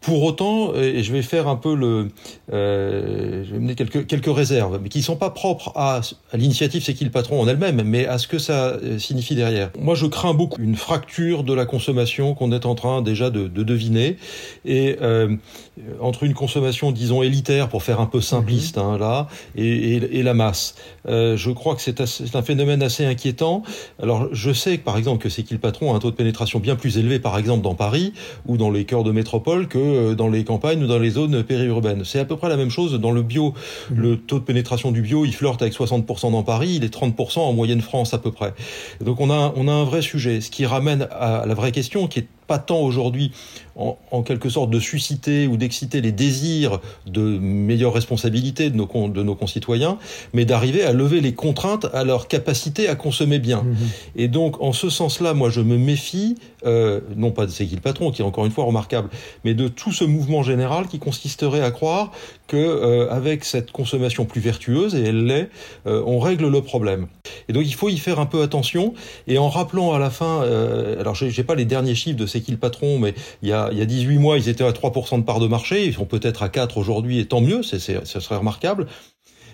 Pour 0.00 0.22
autant, 0.22 0.74
et 0.74 1.02
je 1.02 1.12
vais 1.12 1.20
faire 1.20 1.46
un 1.46 1.56
peu 1.56 1.74
le, 1.74 2.08
euh, 2.54 3.44
je 3.44 3.52
vais 3.52 3.58
mener 3.58 3.74
quelques 3.74 4.06
quelques 4.06 4.34
réserves, 4.34 4.80
mais 4.82 4.88
qui 4.88 5.02
sont 5.02 5.16
pas 5.16 5.28
propres 5.28 5.72
à, 5.74 6.00
à 6.32 6.36
l'initiative 6.38 6.82
c'est 6.82 6.94
qui 6.94 7.04
le 7.04 7.10
patron 7.10 7.38
en 7.38 7.46
elle-même, 7.46 7.82
mais 7.84 8.06
à 8.06 8.16
ce 8.16 8.26
que 8.26 8.38
ça 8.38 8.68
euh, 8.68 8.98
signifie 8.98 9.34
derrière. 9.34 9.70
Moi, 9.78 9.94
je 9.94 10.06
crains 10.06 10.32
beaucoup 10.32 10.58
une 10.58 10.74
fracture 10.74 11.44
de 11.44 11.52
la 11.52 11.66
consommation 11.66 12.34
qu'on 12.34 12.50
est 12.50 12.64
en 12.64 12.74
train 12.74 13.02
déjà 13.02 13.28
de, 13.28 13.46
de 13.46 13.62
deviner, 13.62 14.16
et 14.64 14.96
euh, 15.02 15.36
entre 16.00 16.24
une 16.24 16.34
consommation, 16.34 16.92
disons 16.92 17.22
élitaire 17.22 17.68
pour 17.68 17.82
faire 17.82 18.00
un 18.00 18.06
peu 18.06 18.20
simpliste 18.20 18.76
mhm. 18.76 18.84
hein, 18.84 18.98
là, 18.98 19.28
et, 19.56 19.96
et, 19.96 20.18
et, 20.18 20.22
la 20.22 20.34
masse. 20.34 20.74
Euh, 21.08 21.36
je 21.36 21.50
crois 21.50 21.74
que 21.74 21.82
c'est 21.82 22.36
un 22.36 22.42
phénomène 22.42 22.82
assez 22.82 23.04
inquiétant. 23.04 23.62
Alors, 24.02 24.28
je 24.32 24.52
sais 24.52 24.78
par 24.78 24.96
exemple 24.96 25.22
que 25.22 25.28
c'est 25.28 25.42
qui 25.42 25.54
le 25.54 25.60
patron 25.60 25.92
a 25.92 25.96
un 25.96 25.98
taux 25.98 26.10
de 26.10 26.16
pénétration 26.16 26.60
bien 26.60 26.76
plus 26.76 26.98
élevé, 26.98 27.18
par 27.18 27.38
exemple 27.38 27.62
dans 27.62 27.74
Paris 27.74 28.12
ou 28.46 28.56
dans 28.56 28.70
les 28.70 28.84
cœurs 28.84 29.04
de 29.04 29.12
métropole 29.12 29.68
que 29.68 29.78
euh, 29.78 30.14
dans 30.14 30.28
les 30.28 30.44
campagnes 30.44 30.82
ou 30.84 30.86
dans 30.86 30.98
les 30.98 31.10
zones 31.10 31.42
périurbaines. 31.42 32.04
C'est 32.04 32.18
à 32.18 32.24
peu 32.24 32.36
près 32.36 32.48
la 32.48 32.56
même 32.56 32.70
chose 32.70 32.94
dans 32.94 33.12
le 33.12 33.22
bio. 33.22 33.54
Mmh. 33.90 33.94
Le 33.94 34.16
taux 34.16 34.38
de 34.38 34.44
pénétration 34.44 34.92
du 34.92 35.02
bio, 35.02 35.24
il 35.24 35.34
flirte 35.34 35.62
avec 35.62 35.74
60% 35.74 36.32
dans 36.32 36.42
Paris, 36.42 36.74
il 36.76 36.84
est 36.84 36.94
30% 36.94 37.40
en 37.40 37.52
moyenne 37.52 37.80
France 37.80 38.14
à 38.14 38.18
peu 38.18 38.32
près. 38.32 38.54
Donc 39.00 39.20
on 39.20 39.30
a, 39.30 39.52
on 39.56 39.68
a 39.68 39.72
un 39.72 39.84
vrai 39.84 40.02
sujet, 40.02 40.40
ce 40.40 40.50
qui 40.50 40.66
ramène 40.66 41.08
à 41.10 41.44
la 41.46 41.54
vraie 41.54 41.72
question 41.72 42.06
qui 42.06 42.20
est 42.20 42.28
pas 42.50 42.58
tant 42.58 42.80
aujourd'hui 42.80 43.30
en, 43.76 44.22
quelque 44.22 44.48
sorte 44.48 44.70
de 44.70 44.80
susciter 44.80 45.46
ou 45.46 45.56
d'exciter 45.56 46.00
les 46.00 46.10
désirs 46.10 46.80
de 47.06 47.38
meilleure 47.38 47.94
responsabilité 47.94 48.70
de 48.70 48.76
nos, 48.76 49.08
de 49.08 49.22
nos 49.22 49.36
concitoyens, 49.36 49.98
mais 50.34 50.44
d'arriver 50.44 50.82
à 50.82 50.92
lever 50.92 51.20
les 51.20 51.32
contraintes 51.32 51.86
à 51.94 52.02
leur 52.02 52.26
capacité 52.26 52.88
à 52.88 52.96
consommer 52.96 53.38
bien. 53.38 53.62
Mmh. 53.62 53.76
Et 54.16 54.26
donc, 54.26 54.60
en 54.60 54.72
ce 54.72 54.90
sens-là, 54.90 55.32
moi, 55.32 55.48
je 55.48 55.60
me 55.60 55.78
méfie, 55.78 56.34
euh, 56.66 57.00
non 57.16 57.30
pas 57.30 57.46
de 57.46 57.52
C'est 57.52 57.66
qui 57.66 57.76
le 57.76 57.80
patron, 57.80 58.10
qui 58.10 58.20
est 58.20 58.24
encore 58.24 58.46
une 58.46 58.52
fois 58.52 58.64
remarquable, 58.64 59.10
mais 59.44 59.54
de 59.54 59.68
tout 59.68 59.92
ce 59.92 60.02
mouvement 60.02 60.42
général 60.42 60.88
qui 60.88 60.98
consisterait 60.98 61.62
à 61.62 61.70
croire 61.70 62.10
euh, 62.56 63.08
avec 63.10 63.44
cette 63.44 63.70
consommation 63.72 64.24
plus 64.24 64.40
vertueuse, 64.40 64.94
et 64.94 65.02
elle 65.02 65.24
l'est, 65.24 65.50
euh, 65.86 66.02
on 66.06 66.18
règle 66.18 66.48
le 66.48 66.62
problème. 66.62 67.06
Et 67.48 67.52
donc, 67.52 67.64
il 67.66 67.74
faut 67.74 67.88
y 67.88 67.98
faire 67.98 68.20
un 68.20 68.26
peu 68.26 68.42
attention, 68.42 68.94
et 69.26 69.38
en 69.38 69.48
rappelant 69.48 69.92
à 69.92 69.98
la 69.98 70.10
fin, 70.10 70.42
euh, 70.42 71.00
alors 71.00 71.14
j'ai 71.14 71.44
pas 71.44 71.54
les 71.54 71.64
derniers 71.64 71.94
chiffres 71.94 72.18
de 72.18 72.26
C'est 72.26 72.40
qui 72.40 72.52
le 72.52 72.58
patron, 72.58 72.98
mais 72.98 73.14
il 73.42 73.48
y 73.48 73.52
a 73.52 73.68
il 73.72 73.78
y 73.78 73.82
a 73.82 73.86
18 73.86 74.18
mois, 74.18 74.38
ils 74.38 74.48
étaient 74.48 74.64
à 74.64 74.72
3% 74.72 75.18
de 75.18 75.24
part 75.24 75.40
de 75.40 75.46
marché, 75.46 75.86
ils 75.86 75.94
sont 75.94 76.06
peut-être 76.06 76.42
à 76.42 76.48
4 76.48 76.78
aujourd'hui, 76.78 77.18
et 77.18 77.26
tant 77.26 77.40
mieux, 77.40 77.62
c'est, 77.62 77.78
ce 77.78 78.20
serait 78.20 78.36
remarquable 78.36 78.86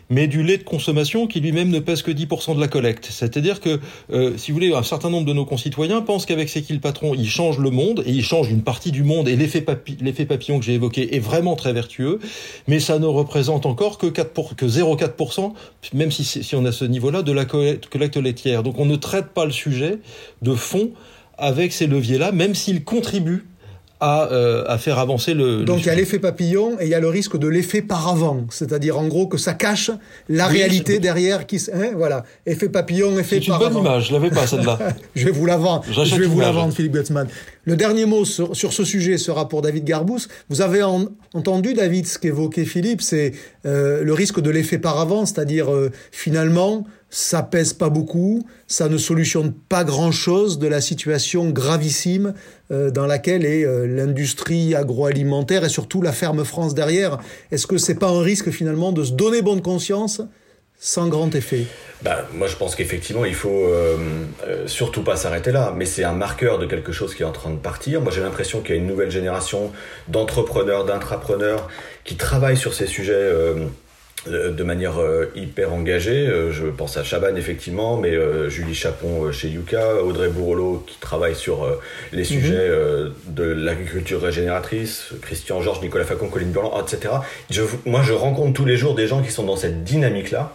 mais 0.09 0.27
du 0.29 0.43
lait 0.43 0.59
de 0.59 0.63
consommation 0.63 1.27
qui 1.27 1.41
lui-même 1.41 1.71
ne 1.71 1.81
pèse 1.81 2.03
que 2.03 2.11
10% 2.11 2.55
de 2.55 2.61
la 2.61 2.69
collecte. 2.69 3.09
C'est-à-dire 3.11 3.61
que, 3.61 3.81
euh, 4.13 4.37
si 4.37 4.51
vous 4.51 4.57
voulez, 4.57 4.73
un 4.73 4.83
certain 4.83 5.11
nombre 5.11 5.27
de 5.27 5.33
nos 5.33 5.45
concitoyens 5.45 6.03
pensent 6.03 6.27
qu'avec 6.27 6.49
C'est 6.49 6.63
qui 6.63 6.73
le 6.73 6.81
patron, 6.81 7.15
ils 7.15 7.29
changent 7.29 7.59
le 7.59 7.71
monde, 7.71 8.03
et 8.07 8.11
ils 8.11 8.23
changent 8.25 8.51
une 8.51 8.63
partie 8.63 8.93
du 8.93 9.03
monde, 9.03 9.29
et 9.29 9.37
l'effet, 9.37 9.61
papillon 9.61 10.59
que 10.59 10.65
j'ai 10.65 10.75
évoqué 10.75 11.17
est 11.17 11.21
vraiment 11.21 11.57
très 11.57 11.73
vertueux, 11.73 12.21
mais 12.69 12.81
ça 12.81 12.99
ne 12.99 13.07
représente 13.07 13.67
encore 13.67 13.99
que, 13.99 14.07
4 14.07 14.55
que 14.55 14.67
0,4%, 14.67 15.53
même 15.95 16.11
si, 16.11 16.25
si 16.25 16.55
on 16.55 16.65
a 16.65 16.73
ce 16.73 16.85
niveau-là, 16.85 17.23
de 17.23 17.33
la 17.33 17.45
collecte 17.45 18.17
laitière. 18.17 18.63
Donc 18.63 18.79
on 18.79 18.87
ne 18.87 18.97
traite 18.97 19.29
pas 19.29 19.45
le 19.45 19.53
sujet 19.53 19.99
de 20.43 20.55
fond 20.55 20.93
avec 21.39 21.73
ces 21.73 21.87
leviers-là, 21.87 22.33
même 22.33 22.55
s'ils 22.55 22.85
contribuent 22.85 23.45
à, 24.01 24.31
euh, 24.31 24.65
à 24.67 24.79
faire 24.79 24.99
avancer 24.99 25.33
le. 25.33 25.65
Donc 25.65 25.81
il 25.81 25.87
y 25.87 25.91
a 25.91 25.95
l'effet 25.95 26.19
papillon 26.19 26.77
et 26.81 26.85
il 26.85 26.91
y 26.91 26.95
a 26.95 27.01
le 27.01 27.09
risque 27.09 27.39
de 27.39 27.49
l'effet 27.49 27.83
paravent, 27.83 28.45
c'est-à-dire 28.51 28.99
en 28.99 29.07
gros 29.07 29.27
que 29.27 29.39
ça 29.39 29.55
cache 29.55 29.91
la 30.29 30.47
réalité 30.47 30.99
derrière 30.99 31.47
qui, 31.47 31.61
hein, 31.73 31.93
voilà, 31.97 32.25
effet 32.45 32.69
papillon, 32.69 33.19
effet 33.19 33.41
paravent. 33.41 33.65
C'est 33.65 33.69
une 33.69 33.75
bonne 33.75 33.85
image, 33.85 34.09
je 34.09 34.13
l'avais 34.13 34.31
pas 34.31 34.47
celle-là. 34.47 34.79
je 35.15 35.25
vais 35.25 35.31
vous 35.31 35.47
la 35.47 35.57
vendre. 35.57 35.85
Je 35.91 36.17
vais 36.17 36.27
vous 36.27 36.41
la 36.41 36.53
vendre, 36.53 36.75
Philippe 36.75 36.93
Gutzmann. 36.93 37.29
Le 37.65 37.75
dernier 37.75 38.07
mot 38.07 38.25
sur, 38.25 38.55
sur, 38.55 38.73
ce 38.73 38.85
sujet 38.85 39.19
sera 39.19 39.49
pour 39.49 39.63
David 39.63 39.85
Garbous. 39.85 40.21
Vous 40.49 40.61
avez 40.61 40.83
entendu 40.83 41.75
David 41.75 42.07
ce 42.07 42.19
qu'évoquait 42.19 42.65
Philippe, 42.65 43.03
c'est 43.03 43.33
euh, 43.65 44.05
le 44.05 44.13
risque 44.13 44.41
de 44.41 44.51
l'effet 44.51 44.79
paravent, 44.79 45.27
c'est-à-dire 45.27 45.73
euh, 45.73 45.91
finalement 46.13 46.87
ça 47.11 47.43
pèse 47.43 47.73
pas 47.73 47.89
beaucoup, 47.89 48.47
ça 48.67 48.89
ne 48.89 48.99
solutionne 48.99 49.53
pas 49.53 49.85
grand-chose 49.85 50.59
de 50.59 50.67
la 50.67 50.81
situation 50.81 51.51
gravissime 51.51 52.35
euh, 52.71 52.91
dans 52.91 53.07
laquelle 53.07 53.45
est 53.45 53.65
euh, 53.65 53.87
l'industrie 53.87 54.75
agroalimentaire 54.75 55.65
et 55.65 55.69
surtout 55.69 56.03
la 56.03 56.13
ferme 56.13 56.45
France 56.45 56.75
derrière. 56.75 57.19
Est-ce 57.53 57.67
que 57.67 57.79
c'est 57.79 57.95
pas 57.95 58.09
un 58.09 58.23
risque 58.23 58.51
finalement 58.51 58.93
de 58.93 59.05
se 59.05 59.13
donner 59.13 59.41
bonne 59.41 59.63
conscience 59.63 60.21
sans 60.79 61.09
grand 61.09 61.35
effet? 61.35 61.65
Bah, 62.03 62.29
Moi 62.35 62.49
je 62.49 62.57
pense 62.57 62.75
qu'effectivement 62.75 63.25
il 63.25 63.35
faut 63.35 63.65
euh, 63.65 63.97
surtout 64.67 65.03
pas 65.03 65.17
s'arrêter 65.17 65.53
là, 65.53 65.73
mais 65.75 65.87
c'est 65.87 66.05
un 66.05 66.13
marqueur 66.13 66.59
de 66.59 66.67
quelque 66.67 66.93
chose 66.93 67.15
qui 67.15 67.23
est 67.23 67.27
en 67.27 67.33
train 67.33 67.51
de 67.51 67.57
partir. 67.59 68.01
Moi 68.01 68.13
j'ai 68.13 68.21
l'impression 68.21 68.61
qu'il 68.61 68.75
y 68.75 68.79
a 68.79 68.81
une 68.81 68.87
nouvelle 68.87 69.13
génération 69.13 69.73
d'entrepreneurs, 70.09 70.85
d'intrapreneurs 70.85 71.69
qui 72.05 72.17
travaillent 72.17 72.59
sur 72.59 72.75
ces 72.75 72.87
sujets 72.87 73.31
de 74.27 74.63
manière 74.63 75.01
euh, 75.01 75.31
hyper 75.35 75.73
engagée. 75.73 76.27
Euh, 76.27 76.51
je 76.53 76.67
pense 76.67 76.97
à 76.97 77.05
Chaban 77.05 77.37
effectivement, 77.37 77.97
mais 77.97 78.11
euh, 78.11 78.49
Julie 78.49 78.75
Chapon 78.75 79.31
chez 79.31 79.49
Yuka, 79.49 80.03
Audrey 80.03 80.29
Bourrelot 80.29 80.85
qui 80.87 80.99
travaille 80.99 81.35
sur 81.35 81.67
les 82.13 82.19
mhm. 82.19 82.25
sujets 82.25 82.71
de 83.29 83.45
l'agriculture 83.45 84.21
régénératrice, 84.21 85.11
Christian 85.23 85.61
Georges, 85.61 85.81
Nicolas 85.81 86.05
Facon, 86.05 86.29
Colline 86.29 86.51
Blanc, 86.51 86.73
etc. 86.81 87.15
Je, 87.51 87.63
moi, 87.85 88.03
je 88.03 88.13
rencontre 88.13 88.53
tous 88.53 88.65
les 88.65 88.77
jours 88.77 88.95
des 88.95 89.07
gens 89.07 89.23
qui 89.23 89.31
sont 89.31 89.45
dans 89.45 89.57
cette 89.57 89.85
dynamique-là 89.85 90.53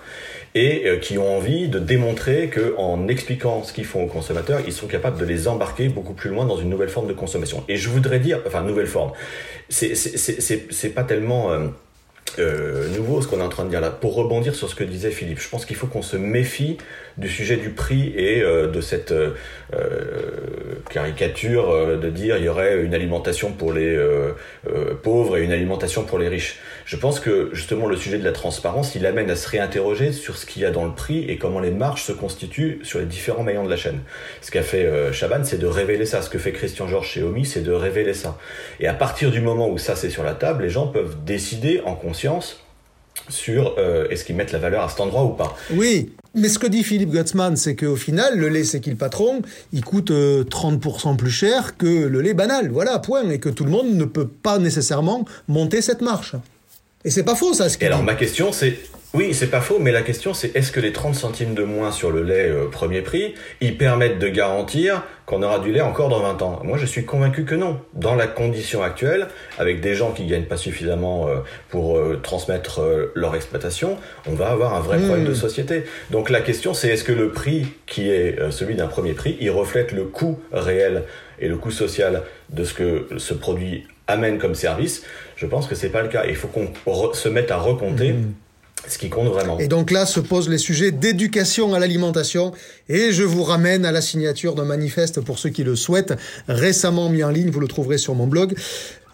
et 0.53 0.99
qui 1.01 1.17
ont 1.17 1.37
envie 1.37 1.69
de 1.69 1.79
démontrer 1.79 2.49
que 2.49 2.75
en 2.77 3.07
expliquant 3.07 3.63
ce 3.63 3.71
qu'ils 3.71 3.85
font 3.85 4.03
aux 4.03 4.07
consommateurs, 4.07 4.59
ils 4.67 4.73
sont 4.73 4.87
capables 4.87 5.17
de 5.17 5.23
les 5.23 5.47
embarquer 5.47 5.87
beaucoup 5.87 6.13
plus 6.13 6.29
loin 6.29 6.45
dans 6.45 6.57
une 6.57 6.69
nouvelle 6.69 6.89
forme 6.89 7.07
de 7.07 7.13
consommation. 7.13 7.63
Et 7.69 7.77
je 7.77 7.87
voudrais 7.87 8.19
dire, 8.19 8.39
enfin 8.45 8.61
nouvelle 8.61 8.87
forme, 8.87 9.11
c'est 9.69 10.93
pas 10.93 11.03
tellement 11.03 11.51
euh, 12.39 12.87
nouveau 12.95 13.21
ce 13.21 13.27
qu'on 13.27 13.39
est 13.39 13.43
en 13.43 13.49
train 13.49 13.65
de 13.65 13.69
dire 13.69 13.81
là. 13.81 13.89
Pour 13.89 14.15
rebondir 14.15 14.55
sur 14.55 14.69
ce 14.69 14.75
que 14.75 14.83
disait 14.83 15.11
Philippe, 15.11 15.39
je 15.39 15.49
pense 15.49 15.65
qu'il 15.65 15.75
faut 15.75 15.87
qu'on 15.87 16.01
se 16.01 16.17
méfie 16.17 16.77
du 17.21 17.29
sujet 17.29 17.55
du 17.55 17.69
prix 17.69 18.13
et 18.17 18.41
euh, 18.41 18.67
de 18.67 18.81
cette 18.81 19.11
euh, 19.11 19.31
caricature 20.89 21.97
de 21.97 22.09
dire 22.09 22.37
il 22.37 22.43
y 22.43 22.49
aurait 22.49 22.81
une 22.81 22.93
alimentation 22.93 23.53
pour 23.53 23.71
les 23.71 23.97
pauvres 25.03 25.37
et 25.37 25.43
une 25.43 25.53
alimentation 25.53 26.03
pour 26.03 26.19
les 26.19 26.27
riches. 26.27 26.59
Je 26.83 26.97
pense 26.97 27.21
que 27.21 27.49
justement 27.53 27.87
le 27.87 27.95
sujet 27.95 28.17
de 28.17 28.25
la 28.25 28.33
transparence, 28.33 28.95
il 28.95 29.05
amène 29.05 29.29
à 29.29 29.37
se 29.37 29.47
réinterroger 29.47 30.11
sur 30.11 30.35
ce 30.35 30.45
qu'il 30.45 30.61
y 30.61 30.65
a 30.65 30.71
dans 30.71 30.83
le 30.83 30.93
prix 30.93 31.23
et 31.29 31.37
comment 31.37 31.61
les 31.61 31.71
marges 31.71 32.03
se 32.03 32.11
constituent 32.11 32.79
sur 32.83 32.99
les 32.99 33.05
différents 33.05 33.43
maillons 33.43 33.63
de 33.63 33.69
la 33.69 33.77
chaîne. 33.77 33.99
Ce 34.41 34.51
qu'a 34.51 34.63
fait 34.63 35.13
Chaban, 35.13 35.43
c'est 35.45 35.59
de 35.59 35.67
révéler 35.67 36.05
ça. 36.05 36.21
Ce 36.21 36.29
que 36.29 36.39
fait 36.39 36.51
Christian 36.51 36.87
Georges 36.87 37.07
chez 37.07 37.23
Omi, 37.23 37.45
c'est 37.45 37.63
de 37.63 37.71
révéler 37.71 38.13
ça. 38.13 38.37
Et 38.81 38.87
à 38.87 38.93
partir 38.93 39.31
du 39.31 39.39
moment 39.39 39.69
où 39.69 39.77
ça 39.77 39.95
c'est 39.95 40.09
sur 40.09 40.23
la 40.23 40.33
table, 40.33 40.63
les 40.63 40.69
gens 40.69 40.87
peuvent 40.87 41.23
décider 41.23 41.81
en 41.85 41.95
conscience 41.95 42.65
sur 43.29 43.75
euh, 43.77 44.07
est-ce 44.09 44.25
qu'ils 44.25 44.35
mettent 44.35 44.51
la 44.51 44.59
valeur 44.59 44.83
à 44.83 44.89
cet 44.89 44.99
endroit 44.99 45.23
ou 45.23 45.29
pas. 45.29 45.55
Oui, 45.71 46.11
mais 46.35 46.49
ce 46.49 46.59
que 46.59 46.67
dit 46.67 46.83
Philippe 46.83 47.11
Gutzmann, 47.11 47.55
c'est 47.55 47.75
qu'au 47.75 47.95
final, 47.95 48.37
le 48.37 48.49
lait 48.49 48.63
c'est 48.63 48.79
qui 48.79 48.89
le 48.89 48.95
patron, 48.95 49.41
il 49.73 49.83
coûte 49.83 50.11
30% 50.11 50.11
euh, 50.11 51.15
plus 51.15 51.31
cher 51.31 51.77
que 51.77 51.85
le 51.85 52.21
lait 52.21 52.33
banal, 52.33 52.69
voilà, 52.69 52.99
point, 52.99 53.29
et 53.29 53.39
que 53.39 53.49
tout 53.49 53.65
le 53.65 53.71
monde 53.71 53.93
ne 53.93 54.05
peut 54.05 54.27
pas 54.27 54.59
nécessairement 54.59 55.25
monter 55.47 55.81
cette 55.81 56.01
marche. 56.01 56.35
Et 57.03 57.09
c'est 57.09 57.23
pas 57.23 57.35
faux 57.35 57.53
ça. 57.53 57.69
Ce 57.69 57.77
et 57.81 57.87
alors 57.87 58.03
ma 58.03 58.15
question 58.15 58.51
c'est, 58.51 58.77
oui, 59.13 59.33
c'est 59.33 59.49
pas 59.49 59.59
faux, 59.59 59.77
mais 59.77 59.91
la 59.91 60.03
question 60.03 60.33
c'est 60.33 60.55
est-ce 60.55 60.71
que 60.71 60.79
les 60.79 60.93
30 60.93 61.15
centimes 61.15 61.53
de 61.53 61.63
moins 61.63 61.91
sur 61.91 62.11
le 62.11 62.23
lait 62.23 62.47
euh, 62.49 62.69
premier 62.69 63.01
prix, 63.01 63.33
ils 63.59 63.77
permettent 63.77 64.19
de 64.19 64.29
garantir 64.29 65.03
qu'on 65.25 65.43
aura 65.43 65.59
du 65.59 65.73
lait 65.73 65.81
encore 65.81 66.07
dans 66.07 66.21
20 66.21 66.41
ans? 66.41 66.61
Moi, 66.63 66.77
je 66.77 66.85
suis 66.85 67.03
convaincu 67.03 67.43
que 67.43 67.53
non. 67.53 67.81
Dans 67.93 68.15
la 68.15 68.27
condition 68.27 68.81
actuelle, 68.81 69.27
avec 69.57 69.81
des 69.81 69.95
gens 69.95 70.11
qui 70.11 70.27
gagnent 70.27 70.45
pas 70.45 70.55
suffisamment 70.55 71.27
euh, 71.27 71.39
pour 71.67 71.97
euh, 71.97 72.21
transmettre 72.23 72.81
leur 73.13 73.35
exploitation, 73.35 73.97
on 74.27 74.33
va 74.33 74.47
avoir 74.47 74.75
un 74.75 74.79
vrai 74.79 74.97
hmm. 74.97 75.05
problème 75.05 75.27
de 75.27 75.33
société. 75.33 75.83
Donc 76.09 76.29
la 76.29 76.39
question 76.39 76.73
c'est 76.73 76.87
est-ce 76.87 77.03
que 77.03 77.11
le 77.11 77.31
prix 77.31 77.67
qui 77.87 78.09
est 78.09 78.39
celui 78.49 78.75
d'un 78.75 78.87
premier 78.87 79.11
prix, 79.11 79.35
il 79.41 79.49
reflète 79.49 79.91
le 79.91 80.05
coût 80.05 80.39
réel 80.53 81.03
et 81.39 81.49
le 81.49 81.57
coût 81.57 81.71
social 81.71 82.23
de 82.49 82.63
ce 82.63 82.73
que 82.73 83.07
ce 83.17 83.33
produit 83.33 83.87
amène 84.07 84.37
comme 84.37 84.55
service? 84.55 85.03
Je 85.35 85.47
pense 85.47 85.67
que 85.67 85.75
c'est 85.75 85.89
pas 85.89 86.01
le 86.01 86.07
cas. 86.07 86.23
Il 86.29 86.35
faut 86.35 86.47
qu'on 86.47 87.13
se 87.13 87.27
mette 87.27 87.51
à 87.51 87.57
recompter. 87.57 88.13
Hmm 88.13 88.31
Ce 88.87 88.97
qui 88.97 89.09
compte 89.09 89.27
vraiment. 89.27 89.59
Et 89.59 89.67
donc 89.67 89.91
là 89.91 90.05
se 90.05 90.19
posent 90.19 90.49
les 90.49 90.57
sujets 90.57 90.91
d'éducation 90.91 91.73
à 91.73 91.79
l'alimentation 91.79 92.51
et 92.89 93.11
je 93.11 93.23
vous 93.23 93.43
ramène 93.43 93.85
à 93.85 93.91
la 93.91 94.01
signature 94.01 94.55
d'un 94.55 94.65
manifeste 94.65 95.21
pour 95.21 95.39
ceux 95.39 95.49
qui 95.49 95.63
le 95.63 95.75
souhaitent, 95.75 96.13
récemment 96.47 97.09
mis 97.09 97.23
en 97.23 97.29
ligne, 97.29 97.49
vous 97.49 97.59
le 97.59 97.67
trouverez 97.67 97.97
sur 97.97 98.15
mon 98.15 98.27
blog, 98.27 98.55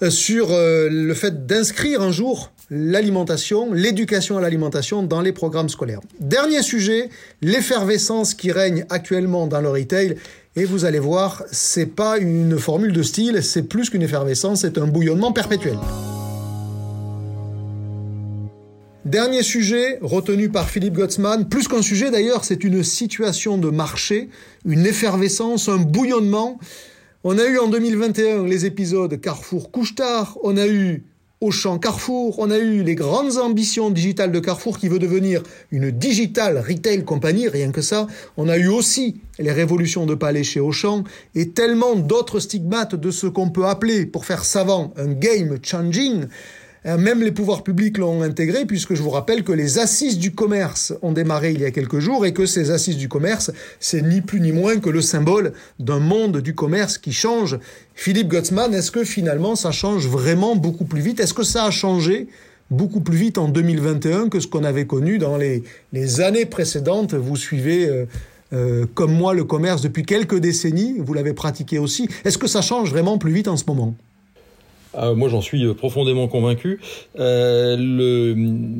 euh, 0.02 0.10
sur 0.10 0.52
euh, 0.52 0.89
le 0.89 1.14
fait 1.14 1.46
d'inscrire 1.46 2.02
un 2.02 2.12
jour 2.12 2.52
l'alimentation, 2.70 3.72
l'éducation 3.74 4.38
à 4.38 4.41
l'alimentation 4.41 5.04
dans 5.04 5.22
les 5.22 5.32
programmes 5.32 5.70
scolaires. 5.70 6.02
Dernier 6.20 6.62
sujet, 6.62 7.10
l'effervescence 7.41 8.34
qui 8.34 8.52
règne 8.52 8.86
actuellement 8.89 9.48
dans 9.48 9.62
le 9.62 9.70
retail. 9.70 10.18
Et 10.56 10.66
vous 10.66 10.86
allez 10.86 11.00
voir, 11.00 11.44
c'est 11.52 11.86
pas 11.86 12.18
une 12.18 12.58
formule 12.58 12.91
de 12.91 13.04
style, 13.04 13.44
c'est 13.44 13.64
plus 13.64 13.89
qu'une 13.89 14.02
effervescence, 14.02 14.62
c'est 14.62 14.78
un 14.80 14.88
bouillonnement 14.88 15.32
perpétuel. 15.32 15.78
Dernier 19.08 19.41
sujet 19.41 19.99
retenu 20.01 20.49
par 20.49 20.70
Philippe 20.70 20.95
Gottsman, 20.95 21.47
plus 21.47 21.70
qu'un 21.70 21.82
sujet 21.82 22.12
d'ailleurs, 22.12 22.43
c'est 22.43 22.66
une 22.66 22.84
situation 22.84 23.58
de 23.58 23.70
marché, 23.70 24.28
une 24.66 24.86
effervescence, 24.86 25.70
un 25.70 25.78
bouillonnement. 25.78 26.60
On 27.24 27.39
a 27.39 27.45
eu 27.45 27.58
en 27.58 27.70
2021 27.70 28.43
les 28.45 28.66
épisodes 28.66 29.18
Carrefour 29.22 29.72
Couche-Tard, 29.72 30.38
on 30.43 30.58
a 30.58 30.68
eu 30.68 31.05
Auchan 31.39 31.80
Carrefour, 31.80 32.38
on 32.39 32.51
a 32.51 32.58
eu 32.58 32.84
les 32.84 32.95
grandes 32.95 33.38
ambitions 33.38 33.91
digitales 33.91 34.34
de 34.34 34.41
Carrefour 34.41 34.78
qui 34.78 34.89
veut 34.89 34.99
devenir 34.99 35.41
une 35.72 35.89
digital 35.89 36.58
retail 36.58 37.05
compagnie, 37.05 37.47
rien 37.47 37.72
que 37.72 37.82
ça. 37.82 38.08
On 38.36 38.49
a 38.49 38.58
eu 38.58 38.68
aussi 38.68 39.22
les 39.39 39.53
révolutions 39.53 40.05
de 40.05 40.16
palais 40.16 40.43
chez 40.43 40.60
Auchan 40.60 41.05
et 41.34 41.51
tellement 41.51 41.95
d'autres 41.95 42.41
stigmates 42.41 42.95
de 42.95 43.12
ce 43.12 43.28
qu'on 43.28 43.51
peut 43.51 43.68
appeler, 43.68 44.05
pour 44.05 44.26
faire 44.26 44.43
savant, 44.43 44.93
un 44.97 45.14
game 45.14 45.60
changing. 45.64 46.26
Euh, 46.88 46.98
même 46.98 47.22
les 47.22 47.32
pouvoirs 47.32 47.64
publics 47.64 47.98
l'ont 47.98 48.22
intégré, 48.22 48.66
puisque 48.66 48.94
je 48.94 49.02
vous 49.02 49.10
rappelle 49.10 49.44
que 49.44 49.52
les 49.52 49.78
assises 49.78 50.18
du 50.18 50.34
commerce 50.34 50.94
ont 51.02 51.12
démarré 51.12 51.52
il 51.52 51.60
y 51.60 51.66
a 51.66 51.72
quelques 51.72 52.00
jours 52.00 52.26
et 52.26 52.34
que 52.34 52.46
ces 52.46 52.72
assises 52.72 52.98
du 52.98 53.10
commerce, 53.10 53.52
c'est 53.80 54.02
ni 54.02 54.22
plus 54.22 54.40
ni 54.40 54.54
moins 54.54 54.78
que 54.78 54.90
le 54.90 55.02
symbole 55.02 55.54
d'un 55.80 56.00
monde 56.00 56.38
du 56.38 56.56
commerce 56.56 56.98
qui 56.98 57.12
change. 57.12 57.60
Philippe 57.94 58.30
Gottsman, 58.30 58.74
est-ce 58.74 58.92
que 58.92 59.04
finalement 59.04 59.56
ça 59.56 59.72
change 59.72 60.08
vraiment 60.08 60.56
beaucoup 60.56 60.86
plus 60.86 61.02
vite? 61.02 61.20
Est-ce 61.20 61.34
que 61.34 61.44
ça 61.44 61.66
a 61.66 61.72
changé 61.72 62.28
beaucoup 62.72 63.02
plus 63.02 63.18
vite 63.18 63.38
en 63.38 63.50
2021 63.50 64.30
que 64.30 64.40
ce 64.40 64.48
qu'on 64.48 64.64
avait 64.64 64.86
connu 64.86 65.18
dans 65.18 65.38
les, 65.38 65.64
années 66.22 66.46
précédentes? 66.46 67.14
Vous 67.14 67.36
suivez... 67.36 67.88
Euh, 67.88 68.06
euh, 68.54 68.86
comme 68.94 69.12
moi 69.12 69.34
le 69.34 69.44
commerce 69.44 69.82
depuis 69.82 70.04
quelques 70.04 70.38
décennies, 70.40 70.96
vous 71.00 71.14
l'avez 71.14 71.34
pratiqué 71.34 71.80
aussi. 71.80 72.08
Est-ce 72.24 72.38
que 72.38 72.48
ça 72.48 72.62
change 72.62 72.92
vraiment 72.92 73.18
plus 73.18 73.34
vite 73.34 73.50
en 73.50 73.58
ce 73.58 73.66
moment? 73.68 73.94
Ah, 74.94 75.14
moi, 75.14 75.30
j'en 75.30 75.42
suis 75.42 75.66
euh, 75.66 75.74
profondément 75.74 76.28
convaincu. 76.28 76.80
Euh, 77.20 77.76
le, 77.78 78.34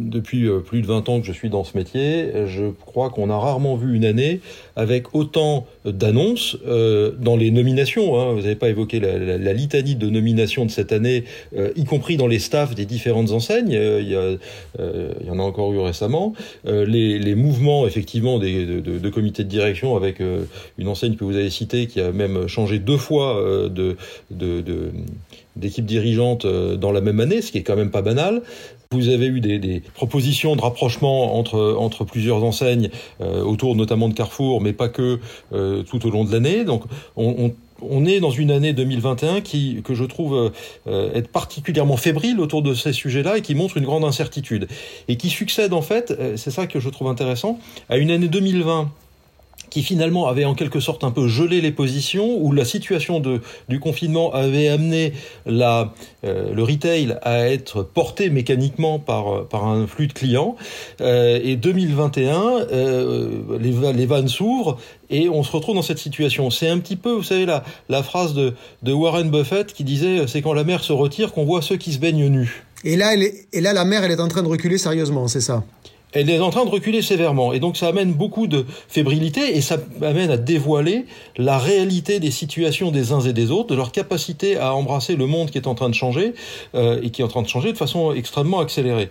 depuis 0.10 0.48
euh, 0.48 0.60
plus 0.60 0.82
de 0.82 0.88
20 0.88 1.10
ans 1.10 1.20
que 1.20 1.26
je 1.26 1.32
suis 1.32 1.50
dans 1.50 1.64
ce 1.64 1.78
métier, 1.78 2.32
je 2.48 2.72
crois 2.86 3.10
qu'on 3.10 3.30
a 3.30 3.38
rarement 3.38 3.76
vu 3.76 3.96
une 3.96 4.06
année 4.06 4.42
avec 4.78 5.16
autant 5.16 5.66
d'annonces 5.86 6.56
euh, 6.68 7.12
dans 7.20 7.36
les 7.36 7.52
nominations. 7.52 8.20
Hein. 8.20 8.34
Vous 8.34 8.42
n'avez 8.42 8.56
pas 8.56 8.70
évoqué 8.70 9.00
la, 9.00 9.54
litanie 9.54 9.96
de 9.96 10.08
nominations 10.08 10.66
de 10.66 10.72
cette 10.72 10.92
année, 10.92 11.24
euh, 11.58 11.72
y 11.76 11.84
compris 11.84 12.16
dans 12.16 12.28
les 12.28 12.40
staffs 12.40 12.76
des 12.76 12.86
différentes 12.86 13.32
enseignes. 13.32 13.76
Euh, 13.76 14.00
il, 14.02 14.10
y 14.10 15.28
y 15.28 15.30
en 15.30 15.40
a 15.40 15.42
encore 15.42 15.74
eu 15.74 15.80
récemment. 15.80 16.34
Les, 16.66 17.18
les, 17.18 17.36
mouvements, 17.36 17.88
effectivement, 17.88 18.38
des, 18.38 18.66
de, 18.66 18.80
de, 18.80 19.00
de, 19.00 19.10
comités 19.10 19.44
de 19.44 19.50
direction 19.50 19.96
avec 19.96 20.22
une 20.78 20.88
enseigne 20.88 21.16
que 21.16 21.24
vous 21.24 21.36
avez 21.36 21.50
citée 21.50 21.88
qui 21.88 22.00
a 22.00 22.12
même 22.12 22.48
changé 22.48 22.78
deux 22.78 22.98
fois 22.98 23.42
de, 23.70 23.98
de, 24.30 24.62
de 24.62 24.92
d'équipe 25.58 25.86
dirigeante 25.86 26.46
dans 26.46 26.92
la 26.92 27.02
même 27.02 27.20
année, 27.20 27.42
ce 27.42 27.52
qui 27.52 27.58
est 27.58 27.64
quand 27.64 27.76
même 27.76 27.92
pas 27.92 28.02
banal. 28.02 28.42
Vous 28.92 29.10
avez 29.10 29.26
eu 29.26 29.42
des, 29.42 29.82
propositions 29.96 30.56
de 30.56 30.62
rapprochement 30.62 31.38
entre, 31.38 31.76
entre 31.78 32.06
plusieurs 32.06 32.44
enseignes, 32.44 32.90
euh, 33.20 33.44
autour 33.44 33.76
notamment 33.76 34.08
de 34.08 34.14
Carrefour, 34.14 34.62
mais 34.62 34.72
pas 34.72 34.88
que, 34.88 35.20
euh, 35.52 35.84
tout 35.84 36.06
au 36.08 36.10
long 36.10 36.24
de 36.24 36.32
l'année. 36.32 36.64
Donc 36.64 36.84
on, 37.18 38.06
est 38.06 38.22
dans 38.22 38.32
une 38.32 38.50
année 38.50 38.72
2021 38.72 39.42
qui, 39.42 39.82
que 39.84 39.94
je 39.94 40.06
trouve 40.06 40.54
euh, 40.88 41.14
être 41.14 41.28
particulièrement 41.28 41.98
fébrile 41.98 42.40
autour 42.40 42.62
de 42.62 42.74
ces 42.74 42.94
sujets-là 42.94 43.38
et 43.38 43.42
qui 43.42 43.56
montre 43.56 43.76
une 43.76 43.84
grande 43.84 44.06
incertitude. 44.06 44.70
Et 45.10 45.18
qui 45.18 45.30
succède 45.30 45.74
en 45.74 45.82
fait, 45.82 46.12
euh, 46.12 46.38
c'est 46.38 46.52
ça 46.52 46.66
que 46.66 46.80
je 46.80 46.90
trouve 46.90 47.10
intéressant, 47.10 47.60
à 47.90 47.98
une 47.98 48.10
année 48.10 48.30
2020 48.30 48.90
qui 49.70 49.84
finalement 49.84 50.28
avait 50.28 50.46
en 50.46 50.56
quelque 50.56 50.80
sorte 50.80 51.04
un 51.04 51.12
peu 51.12 51.28
gelé 51.28 51.62
les 51.62 51.72
positions, 51.72 52.38
où 52.40 52.52
la 52.52 52.66
situation 52.66 53.20
de, 53.20 53.42
du 53.70 53.80
confinement 53.80 54.34
avait 54.34 54.70
amené 54.70 55.14
la, 55.46 55.94
euh, 56.24 56.54
le 56.54 56.64
retail 56.64 57.18
à 57.22 57.50
être 57.50 57.84
porté 57.84 58.30
mécaniquement 58.30 59.00
par, 59.00 59.48
par 59.48 59.66
un 59.66 59.88
flux 59.88 60.08
de 60.08 60.14
clients. 60.14 60.56
Euh, 61.02 61.40
et 61.44 61.56
2021, 61.56 62.68
euh, 62.72 63.42
les, 63.60 63.94
les 63.94 64.06
vannes 64.06 64.28
s'ouvrent 64.28 64.78
et 65.10 65.30
on 65.30 65.44
se 65.44 65.52
retrouve 65.52 65.76
dans 65.76 65.82
cette 65.82 66.00
situation. 66.00 66.50
C'est 66.50 66.70
un 66.70 66.80
petit 66.80 66.96
peu, 66.96 67.12
vous 67.12 67.24
savez, 67.24 67.46
la, 67.46 67.64
la 67.90 68.04
phrase 68.04 68.34
de, 68.34 68.54
de 68.84 68.94
Warren 68.94 69.30
Buffett 69.30 69.74
qui 69.74 69.84
disait 69.84 70.28
c'est 70.28 70.42
quand 70.42 70.54
la 70.54 70.64
mer 70.64 70.84
se 70.84 70.94
retire 70.94 71.34
qu'on 71.34 71.46
voit 71.46 71.62
ceux 71.62 71.78
qui 71.78 71.94
se 71.94 72.00
baignent 72.00 72.28
nus. 72.28 72.64
Et 72.84 72.96
là, 72.96 73.16
et 73.16 73.62
là, 73.62 73.74
la 73.74 73.86
mer, 73.86 74.04
elle 74.04 74.12
est 74.12 74.20
en 74.20 74.28
train 74.28 74.44
de 74.44 74.48
reculer 74.48 74.78
sérieusement, 74.78 75.28
c'est 75.28 75.42
ça? 75.42 75.64
Elle 76.14 76.30
est 76.30 76.40
en 76.40 76.50
train 76.50 76.66
de 76.66 76.70
reculer 76.70 77.02
sévèrement. 77.02 77.54
Et 77.54 77.60
donc 77.60 77.78
ça 77.78 77.88
amène 77.88 78.14
beaucoup 78.14 78.48
de 78.48 78.66
fébrilité 78.88 79.58
et 79.58 79.62
ça 79.62 79.78
amène 80.02 80.32
à 80.32 80.38
dévoiler 80.38 81.06
la 81.38 81.58
réalité 81.58 82.20
des 82.20 82.32
situations 82.32 82.92
des 82.92 83.12
uns 83.12 83.22
et 83.22 83.34
des 83.34 83.52
autres, 83.52 83.70
de 83.70 83.76
leur 83.76 83.92
capacité 83.92 84.58
à 84.58 84.74
embrasser 84.74 85.16
le 85.16 85.26
monde 85.26 85.52
qui 85.52 85.58
est 85.58 85.68
en 85.68 85.76
train 85.76 85.90
de 85.90 85.96
changer 85.96 86.34
euh, 86.76 87.00
et 87.04 87.10
qui 87.10 87.22
est 87.22 87.26
en 87.26 87.30
train 87.30 87.42
de 87.42 87.48
changer 87.48 87.74
de 87.74 87.78
façon 87.78 88.14
extrêmement 88.14 88.60
accélérée. 88.60 89.10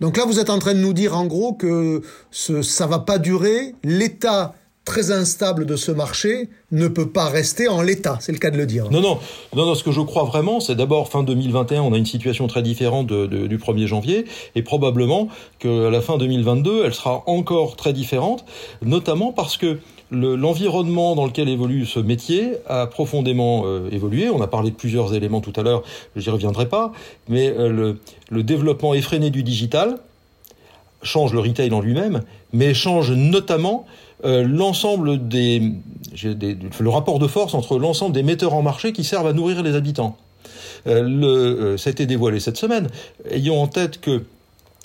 Donc 0.00 0.16
là, 0.16 0.24
vous 0.24 0.40
êtes 0.40 0.50
en 0.50 0.58
train 0.58 0.74
de 0.74 0.80
nous 0.80 0.92
dire 0.92 1.16
en 1.16 1.26
gros 1.26 1.52
que 1.52 2.02
ce, 2.30 2.62
ça 2.62 2.86
va 2.86 2.98
pas 2.98 3.18
durer. 3.18 3.74
L'État 3.84 4.54
très 4.86 5.10
instable 5.10 5.66
de 5.66 5.76
ce 5.76 5.90
marché 5.90 6.48
ne 6.70 6.88
peut 6.88 7.10
pas 7.10 7.28
rester 7.28 7.68
en 7.68 7.82
l'état, 7.82 8.16
c'est 8.20 8.32
le 8.32 8.38
cas 8.38 8.50
de 8.50 8.56
le 8.56 8.66
dire. 8.66 8.88
Non, 8.90 9.00
non, 9.00 9.18
non, 9.54 9.66
non 9.66 9.74
ce 9.74 9.84
que 9.84 9.90
je 9.90 10.00
crois 10.00 10.24
vraiment, 10.24 10.60
c'est 10.60 10.76
d'abord 10.76 11.08
fin 11.08 11.24
2021, 11.24 11.82
on 11.82 11.92
a 11.92 11.98
une 11.98 12.06
situation 12.06 12.46
très 12.46 12.62
différente 12.62 13.08
du 13.08 13.58
1er 13.58 13.86
janvier, 13.86 14.24
et 14.54 14.62
probablement 14.62 15.28
qu'à 15.58 15.90
la 15.90 16.00
fin 16.00 16.16
2022, 16.16 16.84
elle 16.86 16.94
sera 16.94 17.24
encore 17.26 17.76
très 17.76 17.92
différente, 17.92 18.44
notamment 18.80 19.32
parce 19.32 19.56
que 19.56 19.78
l'environnement 20.12 21.10
le, 21.10 21.16
dans 21.16 21.26
lequel 21.26 21.48
évolue 21.48 21.84
ce 21.84 21.98
métier 21.98 22.52
a 22.68 22.86
profondément 22.86 23.64
euh, 23.66 23.90
évolué. 23.90 24.30
On 24.30 24.40
a 24.40 24.46
parlé 24.46 24.70
de 24.70 24.76
plusieurs 24.76 25.14
éléments 25.14 25.40
tout 25.40 25.52
à 25.56 25.64
l'heure, 25.64 25.82
j'y 26.14 26.30
reviendrai 26.30 26.68
pas, 26.68 26.92
mais 27.28 27.48
euh, 27.48 27.94
le 28.30 28.42
développement 28.44 28.94
effréné 28.94 29.30
du 29.30 29.42
digital 29.42 29.96
change 31.02 31.32
le 31.32 31.40
retail 31.40 31.72
en 31.72 31.80
lui-même, 31.80 32.22
mais 32.52 32.74
change 32.74 33.10
notamment 33.12 33.86
euh, 34.24 34.42
l'ensemble 34.42 35.28
des, 35.28 35.60
des, 36.22 36.56
le 36.80 36.88
rapport 36.88 37.18
de 37.18 37.26
force 37.26 37.54
entre 37.54 37.78
l'ensemble 37.78 38.14
des 38.14 38.22
metteurs 38.22 38.54
en 38.54 38.62
marché 38.62 38.92
qui 38.92 39.04
servent 39.04 39.26
à 39.26 39.32
nourrir 39.32 39.62
les 39.62 39.74
habitants. 39.74 40.16
Euh, 40.86 41.02
le, 41.02 41.26
euh, 41.26 41.76
ça 41.76 41.90
a 41.90 41.92
été 41.92 42.06
dévoilé 42.06 42.40
cette 42.40 42.56
semaine. 42.56 42.88
Ayons 43.30 43.60
en 43.60 43.66
tête 43.66 44.00
que 44.00 44.22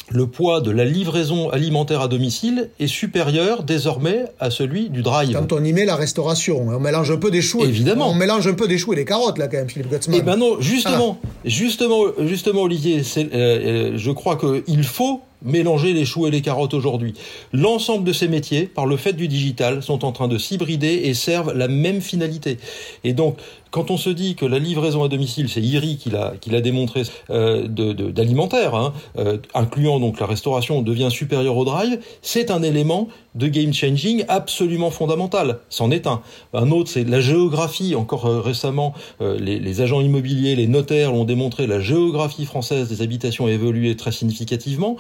le 0.10 0.28
poids 0.28 0.60
de 0.60 0.72
la 0.72 0.84
livraison 0.84 1.50
alimentaire 1.50 2.02
à 2.02 2.08
domicile 2.10 2.70
est 2.80 2.88
supérieur 2.88 3.64
désormais 3.64 4.26
à 4.40 4.50
celui 4.50 4.90
du 4.90 5.02
drive. 5.04 5.32
Quand 5.34 5.54
on 5.54 5.64
y 5.64 5.72
met 5.72 5.86
la 5.86 5.96
restauration, 5.96 6.68
on 6.68 6.80
mélange 6.80 7.12
un 7.12 7.18
peu 7.18 7.32
des 7.32 7.42
choux. 7.42 7.64
Évidemment. 7.64 8.10
On 8.10 8.14
mélange 8.14 8.46
un 8.48 8.54
peu 8.54 8.68
des 8.68 8.78
choux 8.78 8.92
et 8.92 8.98
des 8.98 9.06
carottes 9.06 9.38
là 9.38 9.48
quand 9.48 9.58
même, 9.58 9.70
Philippe 9.70 9.90
Gottsman. 9.90 10.18
Eh 10.20 10.22
ben 10.22 10.36
non, 10.36 10.60
justement, 10.60 11.18
ah. 11.24 11.28
justement, 11.46 12.04
justement, 12.20 12.64
Olivier, 12.64 13.02
euh, 13.18 13.94
je 13.96 14.12
crois 14.12 14.38
qu'il 14.38 14.84
faut 14.84 15.22
mélanger 15.44 15.94
les 15.94 16.06
choux 16.06 16.28
et 16.28 16.32
les 16.32 16.42
carottes 16.42 16.74
aujourd'hui. 16.74 17.14
L'ensemble 17.54 18.04
de 18.04 18.14
ces 18.14 18.28
métiers, 18.28 18.64
par 18.64 18.86
le 18.86 18.98
fait 18.98 19.14
du 19.14 19.28
digital, 19.28 19.82
sont 19.84 20.06
en 20.06 20.12
train 20.12 20.28
de 20.28 20.38
s'hybrider 20.38 21.02
et 21.06 21.14
servent 21.14 21.54
la 21.54 21.68
même 21.68 22.02
finalité. 22.02 22.58
Et 23.04 23.14
donc, 23.14 23.38
quand 23.72 23.90
on 23.90 23.98
se 23.98 24.10
dit 24.10 24.36
que 24.36 24.46
la 24.46 24.60
livraison 24.60 25.04
à 25.04 25.08
domicile, 25.08 25.50
c'est 25.50 25.62
IRI 25.62 25.98
qui 25.98 26.10
l'a 26.10 26.62
démontré 26.62 27.04
euh, 27.30 27.68
d'alimentaire, 27.68 28.76
hein, 28.76 28.94
euh, 29.18 29.38
incluant 29.54 30.00
donc 30.00 30.20
la 30.20 30.26
restauration, 30.26 30.82
devient 30.82 31.10
supérieur 31.10 31.56
au 31.56 31.64
drive, 31.64 32.00
c'est 32.22 32.52
un 32.52 32.64
élément 32.64 33.08
de 33.34 33.48
game 33.48 33.74
changing 33.74 34.26
absolument 34.28 34.92
fondamental. 34.92 35.60
C'en 35.70 35.90
est 35.90 36.06
un. 36.06 36.22
Un 36.54 36.70
autre, 36.72 36.90
c'est 36.90 37.06
la 37.06 37.22
géographie. 37.22 37.96
Encore 37.96 38.26
euh, 38.26 38.42
récemment, 38.42 38.94
les, 39.22 39.60
les, 39.60 39.82
agents 39.82 40.02
immobiliers, 40.02 40.56
les 40.56 40.68
notaires 40.68 41.14
l'ont 41.14 41.24
démontré. 41.24 41.66
La 41.66 41.80
géographie 41.80 42.46
française 42.46 42.90
des 42.90 43.02
habitations 43.02 43.46
a 43.46 43.52
évolué 43.52 43.96
très 43.96 44.12
significativement 44.12 44.98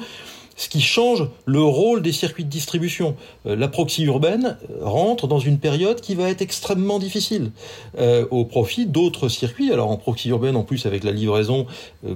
ce 0.55 0.69
qui 0.69 0.81
change 0.81 1.27
le 1.45 1.61
rôle 1.61 2.01
des 2.01 2.11
circuits 2.11 2.43
de 2.43 2.49
distribution. 2.49 3.15
Euh, 3.45 3.55
la 3.55 3.67
proxy 3.67 4.03
urbaine 4.03 4.57
euh, 4.69 4.77
rentre 4.81 5.27
dans 5.27 5.39
une 5.39 5.57
période 5.57 6.01
qui 6.01 6.15
va 6.15 6.29
être 6.29 6.41
extrêmement 6.41 6.99
difficile 6.99 7.51
euh, 7.97 8.25
au 8.31 8.45
profit 8.45 8.85
d'autres 8.85 9.29
circuits. 9.29 9.71
Alors 9.71 9.89
en 9.89 9.97
proxy 9.97 10.29
urbaine 10.29 10.55
en 10.55 10.63
plus 10.63 10.85
avec 10.85 11.03
la 11.03 11.11
livraison 11.11 11.65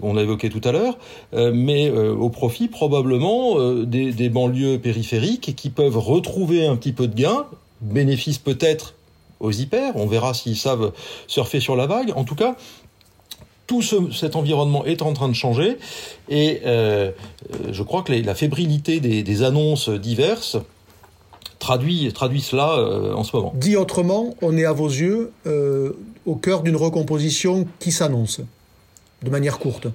qu'on 0.01 0.17
a 0.17 0.21
évoqué 0.21 0.49
tout 0.49 0.61
à 0.63 0.71
l'heure, 0.71 0.97
mais 1.33 1.89
au 1.89 2.29
profit 2.29 2.67
probablement 2.67 3.59
des, 3.83 4.11
des 4.11 4.29
banlieues 4.29 4.79
périphériques 4.79 5.55
qui 5.55 5.69
peuvent 5.69 5.97
retrouver 5.97 6.65
un 6.65 6.75
petit 6.75 6.91
peu 6.91 7.07
de 7.07 7.15
gain, 7.15 7.45
bénéfice 7.81 8.37
peut-être 8.37 8.95
aux 9.39 9.51
hyper, 9.51 9.95
on 9.95 10.07
verra 10.07 10.33
s'ils 10.33 10.57
savent 10.57 10.91
surfer 11.27 11.59
sur 11.59 11.75
la 11.75 11.87
vague. 11.87 12.13
En 12.15 12.23
tout 12.23 12.35
cas, 12.35 12.55
tout 13.67 13.81
cet 13.81 14.35
environnement 14.35 14.85
est 14.85 15.01
en 15.01 15.13
train 15.13 15.27
de 15.27 15.33
changer 15.33 15.77
et 16.29 16.61
je 16.63 17.83
crois 17.83 18.03
que 18.03 18.13
la 18.13 18.35
fébrilité 18.35 18.99
des, 18.99 19.43
annonces 19.43 19.89
diverses 19.89 20.57
traduit, 21.59 22.11
traduit 22.13 22.41
cela 22.41 22.77
en 23.15 23.23
ce 23.23 23.35
moment. 23.35 23.53
Dit 23.55 23.75
autrement, 23.75 24.35
on 24.41 24.55
est 24.57 24.65
à 24.65 24.71
vos 24.73 24.87
yeux 24.87 25.31
au 26.25 26.35
cœur 26.35 26.61
d'une 26.61 26.75
recomposition 26.75 27.67
qui 27.79 27.91
s'annonce 27.91 28.41
de 29.23 29.29
manière 29.29 29.57
courte 29.57 29.87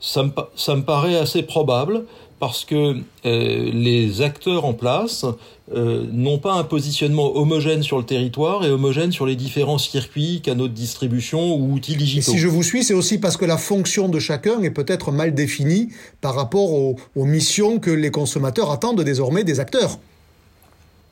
ça 0.00 0.22
me, 0.22 0.30
ça 0.54 0.76
me 0.76 0.82
paraît 0.82 1.16
assez 1.16 1.42
probable 1.42 2.04
parce 2.38 2.64
que 2.64 2.96
euh, 3.26 3.70
les 3.72 4.22
acteurs 4.22 4.64
en 4.64 4.72
place 4.72 5.24
euh, 5.74 6.04
n'ont 6.12 6.38
pas 6.38 6.54
un 6.54 6.64
positionnement 6.64 7.36
homogène 7.36 7.82
sur 7.82 7.98
le 7.98 8.04
territoire 8.04 8.64
et 8.64 8.70
homogène 8.70 9.12
sur 9.12 9.26
les 9.26 9.36
différents 9.36 9.78
circuits, 9.78 10.40
canaux 10.42 10.68
de 10.68 10.72
distribution 10.72 11.54
ou 11.56 11.72
outils 11.72 11.96
digitaux. 11.96 12.30
Et 12.30 12.34
si 12.34 12.38
je 12.38 12.48
vous 12.48 12.62
suis, 12.62 12.84
c'est 12.84 12.94
aussi 12.94 13.18
parce 13.18 13.36
que 13.36 13.44
la 13.44 13.58
fonction 13.58 14.08
de 14.08 14.18
chacun 14.18 14.62
est 14.62 14.70
peut-être 14.70 15.10
mal 15.10 15.34
définie 15.34 15.88
par 16.20 16.34
rapport 16.34 16.72
aux, 16.72 16.96
missions 17.16 17.78
que 17.78 17.90
les 17.90 18.10
consommateurs 18.10 18.70
attendent 18.70 19.02
désormais 19.02 19.44
des 19.44 19.60
acteurs. 19.60 19.98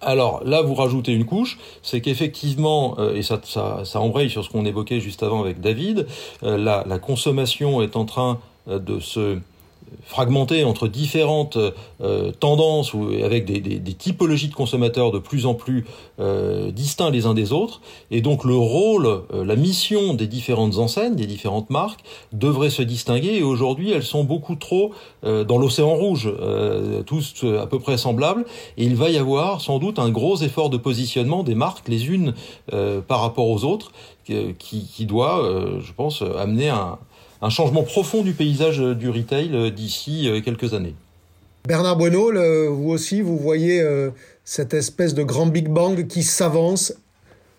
Alors 0.00 0.42
là, 0.44 0.62
vous 0.62 0.74
rajoutez 0.74 1.12
une 1.12 1.24
couche, 1.24 1.58
c'est 1.82 2.00
qu'effectivement, 2.00 2.96
euh, 2.98 3.16
et 3.16 3.22
ça, 3.22 3.40
ça, 3.44 3.82
ça, 3.84 4.00
embraye 4.00 4.30
sur 4.30 4.44
ce 4.44 4.50
qu'on 4.50 4.64
évoquait 4.64 5.00
juste 5.00 5.22
avant 5.22 5.40
avec 5.40 5.60
David, 5.60 6.06
la, 6.42 6.84
la, 6.86 6.98
consommation 6.98 7.82
est 7.82 7.96
en 7.96 8.04
train 8.04 8.38
de 8.66 9.00
se 9.00 9.38
fragmenté 10.06 10.64
entre 10.64 10.88
différentes 10.88 11.58
euh, 12.00 12.30
tendances 12.32 12.94
ou 12.94 13.08
avec 13.24 13.44
des, 13.44 13.60
des, 13.60 13.78
des, 13.78 13.94
typologies 13.94 14.48
de 14.48 14.54
consommateurs 14.54 15.10
de 15.10 15.18
plus 15.18 15.46
en 15.46 15.54
plus 15.54 15.84
euh, 16.18 16.70
distincts 16.70 17.10
les 17.10 17.26
uns 17.26 17.34
des 17.34 17.52
autres. 17.52 17.80
Et 18.10 18.20
donc 18.20 18.44
le 18.44 18.54
rôle, 18.54 19.06
euh, 19.06 19.44
la 19.44 19.56
mission 19.56 20.14
des 20.14 20.26
différentes 20.26 20.78
enseignes, 20.78 21.14
des 21.14 21.26
différentes 21.26 21.70
marques 21.70 22.00
devrait 22.32 22.70
se 22.70 22.82
distinguer. 22.82 23.34
Et 23.34 23.42
aujourd'hui, 23.42 23.90
elles 23.90 24.02
sont 24.04 24.24
beaucoup 24.24 24.54
trop 24.54 24.92
euh, 25.24 25.44
dans 25.44 25.58
l'océan 25.58 25.94
rouge, 25.94 26.32
tous 27.06 27.44
à 27.60 27.66
peu 27.66 27.78
près 27.78 27.98
semblables. 27.98 28.44
Et 28.78 28.84
il 28.84 28.96
va 28.96 29.10
y 29.10 29.18
avoir 29.18 29.60
sans 29.60 29.78
doute 29.78 29.98
un 29.98 30.10
gros 30.10 30.36
effort 30.38 30.70
de 30.70 30.76
positionnement 30.76 31.42
des 31.42 31.54
marques 31.54 31.88
les 31.88 32.08
unes 32.08 32.34
par 33.06 33.20
rapport 33.20 33.48
aux 33.48 33.64
autres 33.64 33.92
qui, 34.24 34.54
qui 34.58 35.06
doit, 35.06 35.42
je 35.80 35.92
pense, 35.92 36.22
amener 36.22 36.68
un 36.68 36.98
un 37.42 37.50
changement 37.50 37.82
profond 37.82 38.22
du 38.22 38.32
paysage 38.32 38.78
du 38.78 39.10
retail 39.10 39.50
euh, 39.52 39.70
d'ici 39.70 40.28
euh, 40.28 40.40
quelques 40.40 40.74
années. 40.74 40.94
Bernard 41.66 41.96
Bueno, 41.96 42.30
vous 42.72 42.90
aussi, 42.90 43.20
vous 43.20 43.36
voyez 43.36 43.80
euh, 43.80 44.10
cette 44.44 44.72
espèce 44.72 45.14
de 45.14 45.24
grand 45.24 45.46
Big 45.46 45.68
Bang 45.68 46.06
qui 46.06 46.22
s'avance 46.22 46.94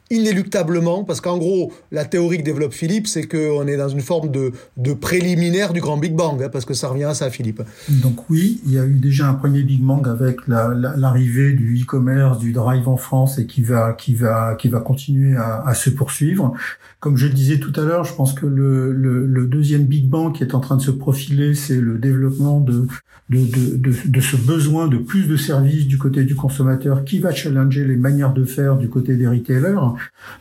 inéluctablement, 0.10 1.04
parce 1.04 1.22
qu'en 1.22 1.38
gros, 1.38 1.72
la 1.92 2.06
théorie 2.06 2.38
que 2.38 2.44
développe 2.44 2.74
Philippe, 2.74 3.08
c'est 3.08 3.24
qu'on 3.24 3.68
est 3.68 3.78
dans 3.78 3.90
une 3.90 4.02
forme 4.02 4.32
de, 4.32 4.52
de 4.78 4.94
préliminaire 4.94 5.74
du 5.74 5.82
grand 5.82 5.98
Big 5.98 6.14
Bang, 6.14 6.42
hein, 6.42 6.50
parce 6.52 6.66
que 6.66 6.74
ça 6.74 6.88
revient 6.88 7.06
à 7.06 7.14
ça, 7.14 7.30
Philippe. 7.30 7.62
Donc 7.90 8.30
oui, 8.30 8.62
il 8.66 8.74
y 8.74 8.80
a 8.80 8.86
eu 8.86 8.96
déjà 9.00 9.28
un 9.28 9.34
premier 9.34 9.64
Big 9.64 9.82
Bang 9.82 10.08
avec 10.08 10.38
l'arrivée 10.48 11.54
du 11.54 11.82
e-commerce, 11.82 12.40
du 12.40 12.52
drive 12.52 12.88
en 12.88 12.98
France, 12.98 13.38
et 13.38 13.46
qui 13.46 13.62
va, 13.62 13.94
qui 13.94 14.16
va, 14.16 14.56
qui 14.56 14.70
va 14.70 14.80
continuer 14.80 15.36
à, 15.36 15.64
à 15.66 15.74
se 15.74 15.90
poursuivre. 15.90 16.54
Comme 17.00 17.18
je 17.18 17.28
le 17.28 17.34
disais 17.34 17.60
tout 17.60 17.74
à 17.80 17.84
l'heure, 17.84 18.06
je 18.06 18.14
pense 18.14 18.34
que 18.34 18.46
le, 18.46 18.92
le, 18.92 19.26
le, 19.26 19.46
deuxième 19.46 19.84
Big 19.84 20.10
Bang 20.10 20.34
qui 20.34 20.44
est 20.44 20.56
en 20.56 20.60
train 20.60 20.78
de 20.78 20.82
se 20.82 20.92
profiler, 20.92 21.54
c'est 21.54 21.80
le 21.80 22.00
développement 22.00 22.60
de, 22.60 22.88
de, 23.30 23.40
de, 23.40 23.78
de, 23.78 23.94
de 24.06 24.22
ce 24.22 24.36
besoin 24.36 24.88
de 24.88 24.98
plus 24.98 25.28
de 25.28 25.38
services 25.38 25.86
du 25.86 25.98
côté 25.98 26.24
du 26.24 26.34
consommateur 26.34 27.06
qui 27.06 27.20
va 27.20 27.32
challenger 27.32 27.86
les 27.86 27.98
manières 27.98 28.34
de 28.34 28.46
faire 28.46 28.78
du 28.78 28.90
côté 28.90 29.16
des 29.16 29.28
retailers. 29.28 29.76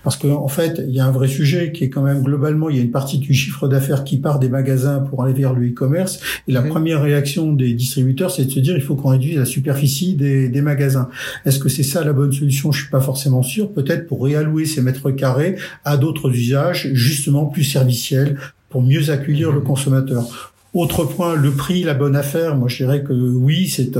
Parce 0.03 0.17
qu'en 0.17 0.43
en 0.43 0.49
fait, 0.49 0.83
il 0.87 0.95
y 0.95 1.01
a 1.01 1.07
un 1.07 1.11
vrai 1.11 1.29
sujet 1.29 1.73
qui 1.73 1.85
est 1.85 1.91
quand 1.91 2.03
même 2.03 2.23
globalement, 2.23 2.69
il 2.69 2.77
y 2.77 2.81
a 2.81 2.83
une 2.83 2.91
partie 2.91 3.19
du 3.19 3.35
chiffre 3.35 3.69
d'affaires 3.69 4.05
qui 4.05 4.19
part 4.19 4.39
des 4.39 4.49
magasins 4.49 5.01
pour 5.01 5.23
aller 5.23 5.33
vers 5.33 5.53
le 5.53 5.69
e-commerce. 5.69 6.21
Et 6.49 6.53
la 6.53 6.63
première 6.63 7.03
réaction 7.03 7.53
des 7.53 7.73
distributeurs, 7.75 8.31
c'est 8.31 8.45
de 8.45 8.51
se 8.51 8.61
dire, 8.61 8.77
il 8.77 8.83
faut 8.83 8.97
qu'on 8.97 9.11
réduise 9.11 9.39
la 9.39 9.45
superficie 9.45 10.15
des, 10.15 10.49
des 10.49 10.63
magasins. 10.63 11.09
Est-ce 11.45 11.59
que 11.59 11.69
c'est 11.69 11.83
ça 11.83 12.05
la 12.05 12.13
bonne 12.13 12.33
solution? 12.33 12.73
Je 12.73 12.83
suis 12.83 12.91
pas 12.91 13.01
forcément 13.01 13.43
sûr. 13.43 13.73
Peut-être 13.73 14.07
pour 14.07 14.25
réallouer 14.25 14.65
ces 14.65 14.83
mètres 14.83 15.11
carrés 15.11 15.57
à 15.85 15.97
d'autres 15.97 16.31
usages, 16.31 16.91
justement 16.93 17.47
plus 17.47 17.65
serviciels, 17.65 18.39
pour 18.69 18.83
mieux 18.83 19.11
accueillir 19.11 19.53
le 19.53 19.61
mhm. 19.61 19.67
consommateur. 19.67 20.55
Autre 20.77 21.05
point, 21.05 21.35
le 21.35 21.53
prix, 21.53 21.85
la 21.85 21.95
bonne 21.95 22.15
affaire. 22.15 22.55
Moi, 22.55 22.69
je 22.69 22.77
dirais 22.77 23.03
que 23.03 23.15
oui, 23.15 23.67
c'est 23.67 23.97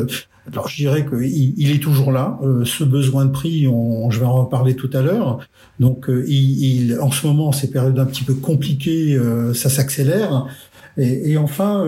alors 0.53 0.69
je 0.69 0.77
dirais 0.77 1.07
qu'il 1.07 1.55
il 1.57 1.71
est 1.71 1.83
toujours 1.83 2.13
là. 2.13 2.39
Euh, 2.43 2.67
ce 2.67 2.85
besoin 2.85 3.25
de 3.25 3.31
prix, 3.31 3.67
on, 3.67 4.11
je 4.11 4.21
vais 4.21 4.27
en 4.27 4.45
reparler 4.45 4.77
tout 4.77 4.91
à 4.93 5.01
l'heure. 5.01 5.39
Donc 5.81 6.11
euh, 6.11 6.25
il, 6.29 6.99
en 7.01 7.11
ce 7.11 7.27
moment, 7.27 7.51
ces 7.51 7.71
périodes 7.71 7.99
un 7.99 8.05
petit 8.05 8.25
peu 8.25 8.35
compliquées, 8.35 9.15
euh, 9.15 9.55
ça 9.55 9.71
s'accélère. 9.71 10.47
Et, 10.99 11.33
et, 11.33 11.37
enfin, 11.37 11.85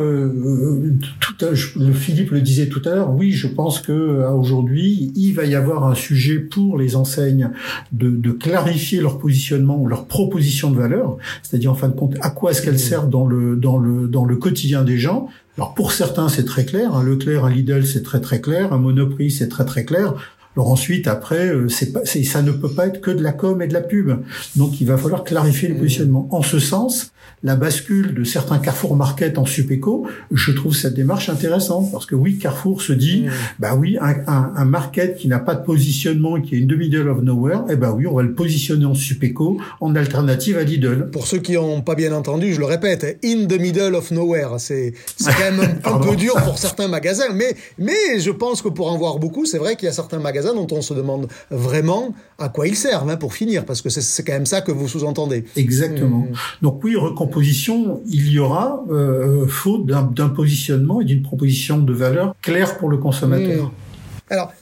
tout 1.20 1.34
le 1.76 1.92
Philippe 1.92 2.30
le 2.30 2.40
disait 2.40 2.68
tout 2.68 2.82
à 2.84 2.94
l'heure. 2.94 3.14
Oui, 3.14 3.32
je 3.32 3.46
pense 3.46 3.80
que 3.80 3.92
aujourd'hui, 4.32 5.12
il 5.14 5.32
va 5.32 5.44
y 5.44 5.54
avoir 5.54 5.86
un 5.86 5.94
sujet 5.94 6.38
pour 6.38 6.78
les 6.78 6.94
enseignes 6.94 7.50
de, 7.92 8.11
de 8.11 8.30
clarifier 8.30 9.00
leur 9.00 9.18
positionnement, 9.18 9.86
leur 9.86 10.06
proposition 10.06 10.70
de 10.70 10.76
valeur, 10.76 11.16
c'est-à-dire 11.42 11.72
en 11.72 11.74
fin 11.74 11.88
de 11.88 11.94
compte, 11.94 12.16
à 12.20 12.30
quoi 12.30 12.50
est-ce 12.50 12.62
qu'elles 12.62 12.74
mmh. 12.74 12.78
servent 12.78 13.11
dans 13.11 13.26
le 13.26 13.56
dans 13.56 13.78
le 13.78 14.09
dans 14.09 14.24
le 14.24 14.36
quotidien 14.36 14.84
des 14.84 14.98
gens? 14.98 15.28
Alors 15.56 15.74
pour 15.74 15.92
certains 15.92 16.28
c'est 16.28 16.44
très 16.44 16.64
clair, 16.64 16.94
un 16.94 17.02
Leclerc, 17.02 17.44
un 17.44 17.50
Lidl 17.50 17.84
c'est 17.84 18.02
très 18.02 18.20
très 18.20 18.40
clair, 18.40 18.72
un 18.72 18.78
Monoprix 18.78 19.30
c'est 19.30 19.48
très 19.48 19.64
très 19.64 19.84
clair. 19.84 20.14
Alors 20.57 20.70
ensuite, 20.70 21.07
après, 21.07 21.49
euh, 21.49 21.68
c'est 21.68 21.92
pas, 21.92 22.05
ça 22.05 22.42
ne 22.42 22.51
peut 22.51 22.70
pas 22.70 22.86
être 22.86 23.01
que 23.01 23.11
de 23.11 23.22
la 23.22 23.32
com 23.32 23.62
et 23.62 23.68
de 23.68 23.74
la 23.74 23.80
pub. 23.80 24.11
Donc 24.57 24.80
il 24.80 24.86
va 24.86 24.96
falloir 24.96 25.24
clarifier 25.24 25.68
le 25.68 25.74
mmh. 25.74 25.78
positionnement. 25.78 26.28
En 26.32 26.42
ce 26.42 26.59
sens, 26.59 27.12
la 27.44 27.55
bascule 27.55 28.14
de 28.14 28.24
certains 28.24 28.59
Carrefour 28.59 28.96
Market 28.96 29.38
en 29.38 29.44
Supéco, 29.44 30.07
je 30.32 30.51
trouve 30.51 30.74
cette 30.74 30.94
démarche 30.94 31.28
intéressante 31.28 31.92
parce 31.92 32.07
que 32.07 32.16
oui, 32.16 32.38
Carrefour 32.38 32.82
se 32.82 32.92
dit, 32.92 33.22
mmh. 33.22 33.30
bah 33.61 33.76
oui, 33.76 33.96
un, 34.01 34.14
un, 34.26 34.53
un 34.57 34.64
market 34.64 35.16
qui 35.16 35.28
n'a 35.28 35.38
pas 35.38 35.55
de 35.55 35.64
positionnement, 35.64 36.40
qui 36.40 36.57
est 36.57 36.59
une 36.59 36.68
the 36.68 36.76
middle 36.76 37.09
of 37.09 37.22
nowhere, 37.22 37.64
eh 37.70 37.76
ben 37.76 37.92
oui, 37.92 38.07
on 38.07 38.14
va 38.14 38.22
le 38.22 38.34
positionner 38.34 38.84
en 38.84 38.94
Supéco 38.94 39.59
en 39.80 39.94
alternative 39.94 40.59
à 40.59 40.64
Lidl. 40.64 41.11
Pour 41.12 41.26
ceux 41.26 41.38
qui 41.38 41.53
n'ont 41.53 41.82
pas 41.82 41.94
bien 41.94 42.12
entendu, 42.12 42.53
je 42.53 42.59
le 42.59 42.66
répète, 42.66 43.18
in 43.24 43.46
the 43.46 43.61
middle 43.61 43.94
of 43.94 44.11
nowhere, 44.11 44.59
c'est 44.59 44.92
quand 45.24 45.38
même 45.38 45.78
un, 45.84 45.99
peu 46.01 46.16
dur 46.16 46.34
pour 46.44 46.59
certains 46.59 46.88
magasins, 46.88 47.32
mais 47.34 47.55
mais 47.78 48.18
je 48.18 48.30
pense 48.30 48.62
que 48.62 48.68
pour 48.68 48.90
en 48.90 48.99
voir 48.99 49.18
beaucoup, 49.18 49.46
c'est 49.46 49.59
vrai 49.59 49.76
qu'il 49.76 49.86
y 49.86 49.88
a 49.88 49.92
certains 49.92 50.18
magasins 50.18 50.38
dont 50.43 50.66
on 50.70 50.82
se 50.82 50.95
demande 50.95 51.28
vraiment 51.51 52.14
à 52.39 52.49
quoi 52.49 52.66
ils 52.68 52.76
servent, 52.76 53.09
hein, 53.09 53.16
pour 53.16 53.34
finir, 53.34 53.64
parce 53.64 53.82
que 53.82 53.89
c'est 53.89 54.22
quand 54.24 54.32
même 54.32 54.47
ça 54.47 54.61
que 54.61 54.72
vous 54.72 54.89
sous-entendez. 54.89 55.45
Exactement. 55.57 56.20
Mmh. 56.20 56.32
Donc 56.62 56.82
oui, 56.84 56.97
recomposition, 56.97 58.01
il 58.09 58.28
y 58.28 58.39
aura 58.39 58.84
euh, 58.91 59.47
faute 59.47 59.86
d'un 59.86 60.28
positionnement 60.28 61.01
et 61.01 61.05
d'une 61.05 61.22
proposition 61.22 61.78
de 61.78 61.93
valeur 61.93 62.34
claire 62.43 62.78
pour 62.78 62.89
le 62.89 62.99
consommateur. 62.99 63.66
Mmh. 63.66 64.30
Alors, 64.30 64.53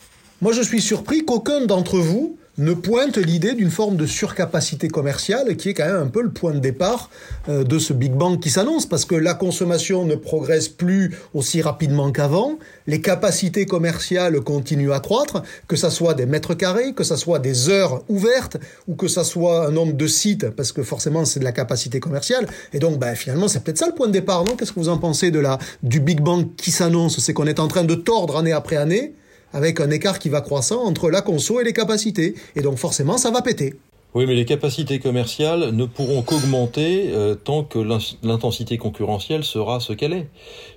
moi 0.41 0.53
je 0.53 0.63
suis 0.63 0.81
surpris 0.81 1.25
qu'aucun 1.25 1.67
d'entre 1.67 1.99
vous 1.99 2.37
ne 2.59 2.73
pointe 2.73 3.19
l'idée 3.19 3.55
d'une 3.55 3.71
forme 3.71 3.97
de 3.97 4.07
surcapacité 4.07 4.89
commerciale 4.89 5.57
qui 5.57 5.71
est 5.71 5.75
quand 5.75 5.85
même 5.85 5.97
un 5.97 6.07
peu 6.07 6.23
le 6.23 6.31
point 6.31 6.53
de 6.53 6.59
départ 6.59 7.11
euh, 7.49 7.65
de 7.65 7.79
ce 7.79 7.93
Big 7.93 8.13
Bang 8.13 8.41
qui 8.41 8.51
s'annonce 8.51 8.87
parce 8.87 9.05
que 9.05 9.15
la 9.15 9.35
consommation 9.35 10.05
ne 10.05 10.15
progresse 10.15 10.69
plus 10.69 11.15
aussi 11.35 11.61
rapidement 11.61 12.11
qu'avant, 12.13 12.59
les 12.87 13.01
capacités 13.01 13.67
commerciales 13.67 14.41
continuent 14.41 14.93
à 14.93 15.01
croître, 15.01 15.43
que 15.69 15.77
ça 15.77 15.91
soit 15.91 16.15
des 16.15 16.27
mètres 16.27 16.55
carrés, 16.55 16.95
que 16.95 17.05
ça 17.05 17.17
soit 17.17 17.39
des 17.39 17.69
heures 17.69 18.03
ouvertes 18.09 18.57
ou 18.89 18.95
que 18.95 19.09
ça 19.09 19.25
soit 19.25 19.67
un 19.67 19.71
nombre 19.71 19.93
de 19.93 20.07
sites 20.07 20.51
parce 20.51 20.73
que 20.73 20.83
forcément 20.83 21.25
c'est 21.25 21.41
de 21.41 21.45
la 21.45 21.53
capacité 21.53 22.01
commerciale. 22.01 22.47
Et 22.73 22.79
donc 22.79 22.99
ben, 22.99 23.15
finalement 23.15 23.49
c'est 23.49 23.63
peut-être 23.63 23.79
ça 23.79 23.87
le 23.87 23.95
point 23.95 24.07
de 24.07 24.13
départ, 24.13 24.45
non? 24.45 24.57
Qu'est-ce 24.57 24.73
que 24.73 24.81
vous 24.81 24.89
en 24.89 24.99
pensez 24.99 25.31
de 25.31 25.41
la 25.41 25.59
du 25.83 26.01
Big 26.01 26.21
Bang 26.21 26.47
qui 26.57 26.71
s'annonce? 26.71 27.19
C'est 27.19 27.35
qu'on 27.35 27.47
est 27.47 27.61
en 27.61 27.69
train 27.69 27.85
de 27.85 27.95
tordre 27.95 28.37
année 28.37 28.53
après 28.53 28.77
année 28.77 29.15
avec 29.53 29.81
un 29.81 29.91
écart 29.91 30.19
qui 30.19 30.29
va 30.29 30.41
croissant 30.41 30.83
entre 30.85 31.11
la 31.11 31.23
conso 31.23 31.61
et 31.61 31.65
les 31.65 31.73
capacités. 31.73 32.35
Et 32.57 32.63
donc 32.63 32.79
forcément, 32.79 33.19
ça 33.19 33.31
va 33.31 33.43
péter. 33.43 33.75
Oui, 34.15 34.25
mais 34.27 34.35
les 34.35 34.47
capacités 34.47 34.99
commerciales 34.99 35.73
ne 35.73 35.85
pourront 35.85 36.23
qu'augmenter 36.23 37.11
euh, 37.13 37.35
tant 37.35 37.65
que 37.65 37.79
l'intensité 38.23 38.79
concurrentielle 38.79 39.45
sera 39.45 39.79
ce 39.79 39.93
qu'elle 39.93 40.15
est, 40.15 40.29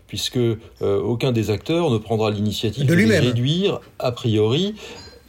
puisque 0.08 0.36
euh, 0.36 0.58
aucun 0.82 1.32
des 1.32 1.50
acteurs 1.50 1.90
ne 1.90 1.98
prendra 1.98 2.32
l'initiative 2.32 2.86
de, 2.86 2.94
de 2.94 3.14
réduire 3.14 3.80
a 3.98 4.12
priori 4.12 4.76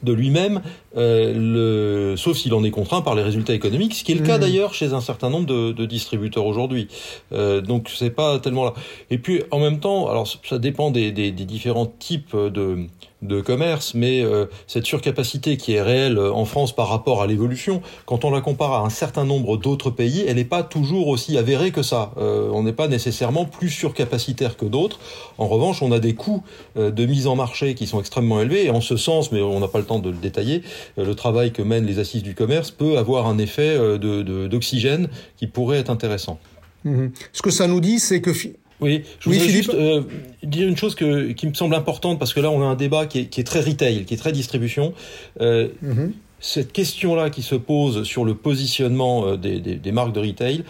de 0.02 0.12
lui-même, 0.12 0.62
euh, 0.96 2.12
le... 2.12 2.16
sauf 2.16 2.36
s'il 2.36 2.54
en 2.54 2.64
est 2.64 2.70
contraint 2.70 3.02
par 3.02 3.14
les 3.14 3.22
résultats 3.22 3.54
économiques, 3.54 3.94
ce 3.94 4.02
qui 4.02 4.12
est 4.12 4.14
le 4.16 4.24
cas 4.24 4.38
mmh. 4.38 4.40
d'ailleurs 4.40 4.74
chez 4.74 4.92
un 4.92 5.00
certain 5.00 5.30
nombre 5.30 5.46
de, 5.46 5.72
de 5.72 5.86
distributeurs 5.86 6.46
aujourd'hui. 6.46 6.88
Euh, 7.32 7.60
donc 7.60 7.90
c'est 7.94 8.10
pas 8.10 8.38
tellement 8.38 8.64
là. 8.64 8.74
Et 9.10 9.18
puis 9.18 9.42
en 9.50 9.60
même 9.60 9.78
temps, 9.78 10.08
alors 10.08 10.26
ça 10.26 10.58
dépend 10.58 10.90
des, 10.90 11.12
des, 11.12 11.32
des 11.32 11.44
différents 11.44 11.86
types 11.86 12.34
de, 12.34 12.86
de 13.22 13.40
commerce, 13.40 13.94
mais 13.94 14.22
euh, 14.22 14.46
cette 14.66 14.86
surcapacité 14.86 15.56
qui 15.56 15.74
est 15.74 15.82
réelle 15.82 16.18
en 16.18 16.44
France 16.44 16.74
par 16.74 16.88
rapport 16.88 17.22
à 17.22 17.26
l'évolution, 17.26 17.82
quand 18.06 18.24
on 18.24 18.30
la 18.30 18.40
compare 18.40 18.72
à 18.72 18.80
un 18.80 18.90
certain 18.90 19.24
nombre 19.24 19.56
d'autres 19.56 19.90
pays, 19.90 20.24
elle 20.26 20.36
n'est 20.36 20.44
pas 20.44 20.62
toujours 20.62 21.08
aussi 21.08 21.36
avérée 21.36 21.70
que 21.70 21.82
ça. 21.82 22.12
Euh, 22.16 22.48
on 22.52 22.62
n'est 22.62 22.72
pas 22.72 22.88
nécessairement 22.88 23.44
plus 23.44 23.68
surcapacitaire 23.68 24.56
que 24.56 24.64
d'autres. 24.64 24.98
En 25.38 25.48
revanche, 25.48 25.82
on 25.82 25.92
a 25.92 25.98
des 25.98 26.14
coûts 26.14 26.42
euh, 26.76 26.90
de 26.90 27.06
mise 27.06 27.26
en 27.26 27.36
marché 27.36 27.74
qui 27.74 27.86
sont 27.86 28.00
extrêmement 28.00 28.40
élevés, 28.40 28.66
et 28.66 28.70
en 28.70 28.80
ce 28.80 28.96
sens, 28.96 29.32
mais 29.32 29.42
on 29.42 29.60
n'a 29.60 29.68
pas 29.68 29.78
le 29.78 29.84
temps 29.84 29.98
de 29.98 30.10
le 30.10 30.16
détailler, 30.16 30.62
le 30.96 31.14
travail 31.14 31.52
que 31.52 31.62
mènent 31.62 31.86
les 31.86 31.98
assises 31.98 32.22
du 32.22 32.34
commerce 32.34 32.70
peut 32.70 32.96
avoir 32.96 33.26
un 33.26 33.38
effet 33.38 33.76
d'oxygène 33.98 35.02
de, 35.02 35.08
qui 35.36 35.46
pourrait 35.46 35.78
être 35.78 35.90
intéressant. 35.90 36.38
Mhm. 36.84 37.12
Ce 37.32 37.42
que 37.42 37.50
ça 37.50 37.66
nous 37.66 37.80
dit, 37.80 37.98
c'est 37.98 38.20
que 38.20 38.32
oui, 38.80 39.02
je 39.18 39.30
voudrais 39.30 39.48
juste 39.48 39.74
euh, 39.74 40.02
dire 40.42 40.68
une 40.68 40.76
chose 40.76 40.94
que, 40.94 41.32
qui 41.32 41.46
me 41.46 41.54
semble 41.54 41.74
importante 41.74 42.18
parce 42.18 42.32
que 42.32 42.40
là 42.40 42.50
on 42.50 42.62
a 42.62 42.64
un 42.64 42.74
débat 42.74 43.06
qui 43.06 43.20
est, 43.20 43.26
qui 43.26 43.40
est 43.40 43.44
très 43.44 43.60
retail, 43.60 44.04
qui 44.04 44.14
est 44.14 44.16
très 44.16 44.32
distribution. 44.32 44.94
Euh, 45.40 45.68
mhm. 45.82 46.12
Cette 46.40 46.72
question-là 46.72 47.28
qui 47.28 47.42
se 47.42 47.54
pose 47.54 48.04
sur 48.04 48.24
le 48.24 48.34
positionnement 48.34 49.26
euh, 49.26 49.36
des, 49.36 49.60
des, 49.60 49.76
des, 49.76 49.92
marques 49.92 50.12
de 50.12 50.20
retail 50.20 50.64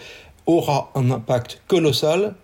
aura 0.45 0.91
un 0.95 1.11
impact 1.11 1.61
colossal 1.67 2.35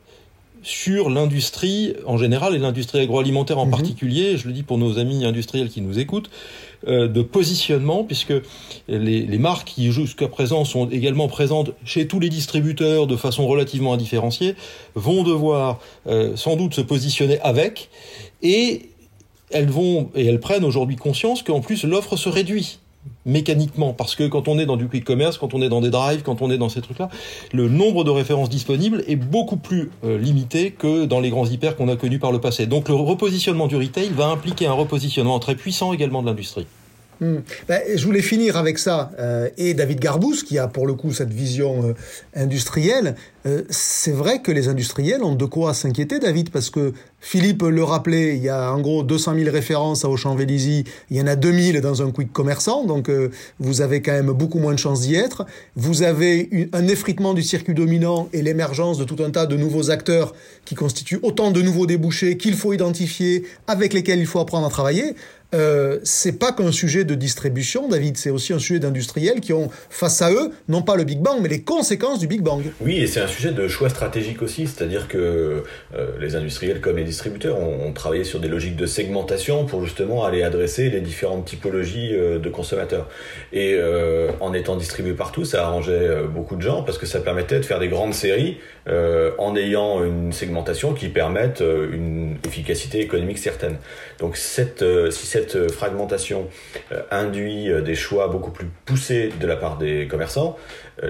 sur 0.63 1.09
l'industrie 1.09 1.95
en 2.05 2.17
général 2.17 2.55
et 2.55 2.59
l'industrie 2.59 2.99
agroalimentaire 2.99 3.57
en 3.57 3.65
mhm. 3.65 3.71
particulier. 3.71 4.37
Je 4.37 4.47
le 4.47 4.53
dis 4.53 4.63
pour 4.63 4.77
nos 4.77 4.99
amis 4.99 5.25
industriels 5.25 5.69
qui 5.69 5.81
nous 5.81 5.99
écoutent. 5.99 6.29
Euh, 6.87 7.07
de 7.09 7.21
positionnement, 7.21 8.05
puisque 8.05 8.33
les, 8.87 9.37
marques 9.37 9.67
qui 9.67 9.91
jusqu'à 9.91 10.29
présent 10.29 10.63
sont 10.63 10.89
également 10.89 11.27
présentes 11.27 11.71
chez 11.83 12.07
tous 12.07 12.21
les 12.21 12.29
distributeurs 12.29 13.07
de 13.07 13.17
façon 13.17 13.45
relativement 13.45 13.93
indifférenciée, 13.93 14.55
vont 14.95 15.23
devoir 15.23 15.79
euh, 16.07 16.37
sans 16.37 16.55
doute 16.55 16.73
se 16.73 16.81
positionner 16.81 17.41
avec, 17.41 17.89
et 18.41 18.89
elles 19.51 19.69
vont 19.69 20.09
et 20.15 20.25
elles 20.27 20.39
prennent 20.39 20.63
aujourd'hui 20.63 20.95
conscience 20.95 21.43
qu'en 21.43 21.59
plus 21.59 21.83
l'offre 21.83 22.15
se 22.15 22.29
réduit 22.29 22.79
mécaniquement 23.25 23.93
parce 23.93 24.15
que 24.15 24.27
quand 24.27 24.47
on 24.47 24.57
est 24.57 24.65
dans 24.65 24.77
du 24.77 24.87
quick 24.87 25.03
commerce, 25.03 25.37
quand 25.37 25.53
on 25.53 25.61
est 25.61 25.69
dans 25.69 25.81
des 25.81 25.89
drives, 25.89 26.21
quand 26.23 26.41
on 26.41 26.49
est 26.51 26.57
dans 26.57 26.69
ces 26.69 26.81
trucs-là, 26.81 27.09
le 27.51 27.67
nombre 27.67 28.03
de 28.03 28.11
références 28.11 28.49
disponibles 28.49 29.03
est 29.07 29.15
beaucoup 29.15 29.57
plus 29.57 29.91
euh, 30.05 30.17
limité 30.17 30.71
que 30.71 31.05
dans 31.05 31.19
les 31.19 31.29
grands 31.29 31.45
hyper 31.45 31.75
qu'on 31.75 31.89
a 31.89 31.95
connus 31.95 32.19
par 32.19 32.31
le 32.31 32.39
passé. 32.39 32.65
Donc 32.65 32.87
le 32.87 32.95
repositionnement 32.95 33.67
du 33.67 33.75
retail 33.75 34.09
va 34.09 34.27
impliquer 34.27 34.67
un 34.67 34.73
repositionnement 34.73 35.39
très 35.39 35.55
puissant 35.55 35.91
également 35.91 36.21
de 36.21 36.27
l'industrie. 36.27 36.65
Hmm. 37.19 37.37
Ben, 37.67 37.81
je 37.95 38.05
voulais 38.05 38.21
finir 38.21 38.57
avec 38.57 38.77
ça. 38.77 39.11
Euh, 39.19 39.49
et 39.57 39.73
David 39.73 39.99
Garbous, 39.99 40.43
qui 40.45 40.59
a 40.59 40.67
pour 40.67 40.85
le 40.85 40.93
coup 40.93 41.11
cette 41.11 41.33
vision 41.33 41.89
euh, 41.89 41.93
industrielle, 42.35 43.15
euh, 43.47 43.63
c'est 43.69 44.11
vrai 44.11 44.41
que 44.41 44.51
les 44.51 44.67
industriels 44.67 45.23
ont 45.23 45.35
de 45.35 45.45
quoi 45.45 45.73
s'inquiéter, 45.73 46.19
David, 46.19 46.49
parce 46.49 46.69
que 46.69 46.93
Philippe 47.19 47.63
le 47.63 47.83
rappelait, 47.83 48.35
il 48.35 48.43
y 48.43 48.49
a 48.49 48.71
en 48.71 48.79
gros 48.79 49.03
200 49.03 49.35
000 49.35 49.51
références 49.51 50.05
à 50.05 50.09
Auchan-Vélizy, 50.09 50.83
il 51.09 51.17
y 51.17 51.21
en 51.21 51.27
a 51.27 51.35
2000 51.35 51.81
dans 51.81 52.01
un 52.01 52.11
quick 52.11 52.31
commerçant, 52.31 52.85
donc 52.85 53.09
vous 53.59 53.81
avez 53.81 54.01
quand 54.01 54.11
même 54.11 54.31
beaucoup 54.31 54.59
moins 54.59 54.73
de 54.73 54.79
chances 54.79 55.01
d'y 55.01 55.15
être. 55.15 55.45
Vous 55.75 56.03
avez 56.03 56.69
un 56.73 56.87
effritement 56.87 57.33
du 57.33 57.41
circuit 57.41 57.73
dominant 57.73 58.29
et 58.33 58.41
l'émergence 58.41 58.97
de 58.97 59.03
tout 59.03 59.23
un 59.23 59.31
tas 59.31 59.47
de 59.47 59.57
nouveaux 59.57 59.89
acteurs 59.89 60.35
qui 60.65 60.75
constituent 60.75 61.19
autant 61.23 61.51
de 61.51 61.61
nouveaux 61.61 61.87
débouchés 61.87 62.37
qu'il 62.37 62.55
faut 62.55 62.73
identifier, 62.73 63.43
avec 63.67 63.93
lesquels 63.93 64.19
il 64.19 64.27
faut 64.27 64.39
apprendre 64.39 64.67
à 64.67 64.69
travailler 64.69 65.15
euh, 65.55 65.99
c'est 66.03 66.33
pas 66.33 66.51
qu'un 66.51 66.71
sujet 66.71 67.05
de 67.05 67.15
distribution, 67.15 67.87
David, 67.87 68.17
c'est 68.17 68.29
aussi 68.29 68.51
un 68.51 68.59
sujet 68.59 68.79
d'industriels 68.79 69.39
qui 69.39 69.53
ont 69.53 69.69
face 69.89 70.21
à 70.21 70.31
eux, 70.31 70.51
non 70.67 70.81
pas 70.81 70.95
le 70.95 71.05
Big 71.05 71.19
Bang, 71.19 71.39
mais 71.41 71.47
les 71.47 71.61
conséquences 71.61 72.19
du 72.19 72.27
Big 72.27 72.41
Bang. 72.41 72.63
Oui, 72.81 72.97
et 72.97 73.07
c'est 73.07 73.21
un 73.21 73.27
de 73.45 73.67
choix 73.67 73.89
stratégique 73.89 74.41
aussi, 74.41 74.67
c'est-à-dire 74.67 75.07
que 75.07 75.63
euh, 75.95 76.07
les 76.19 76.35
industriels 76.35 76.81
comme 76.81 76.97
les 76.97 77.03
distributeurs 77.03 77.59
ont, 77.59 77.91
travaillé 77.93 78.23
sur 78.23 78.39
des 78.39 78.47
logiques 78.47 78.75
de 78.75 78.85
segmentation 78.85 79.65
pour 79.65 79.83
justement 79.83 80.25
aller 80.25 80.43
adresser 80.43 80.89
les 80.89 81.01
différentes 81.01 81.45
typologies 81.45 82.13
euh, 82.13 82.39
de 82.39 82.49
consommateurs. 82.49 83.07
Et 83.53 83.75
euh, 83.75 84.31
en 84.39 84.53
étant 84.53 84.75
distribué 84.75 85.13
partout, 85.13 85.45
ça 85.45 85.65
arrangeait 85.65 86.23
beaucoup 86.27 86.55
de 86.55 86.61
gens 86.61 86.83
parce 86.83 86.97
que 86.97 87.05
ça 87.05 87.19
permettait 87.19 87.59
de 87.59 87.65
faire 87.65 87.79
des 87.79 87.87
grandes 87.87 88.13
séries 88.13 88.57
en 89.37 89.55
ayant 89.57 90.03
une 90.03 90.31
segmentation 90.31 90.93
qui 90.93 91.09
permette 91.09 91.61
une 91.61 92.37
efficacité 92.45 93.01
économique 93.01 93.37
certaine. 93.37 93.77
Donc 94.19 94.37
si 94.37 94.63
cette 95.11 95.71
fragmentation 95.71 96.47
induit 97.11 97.69
des 97.83 97.95
choix 97.95 98.29
beaucoup 98.29 98.51
plus 98.51 98.67
poussés 98.85 99.29
de 99.39 99.45
la 99.45 99.57
part 99.57 99.77
des 99.77 100.07
commerçants, 100.07 100.57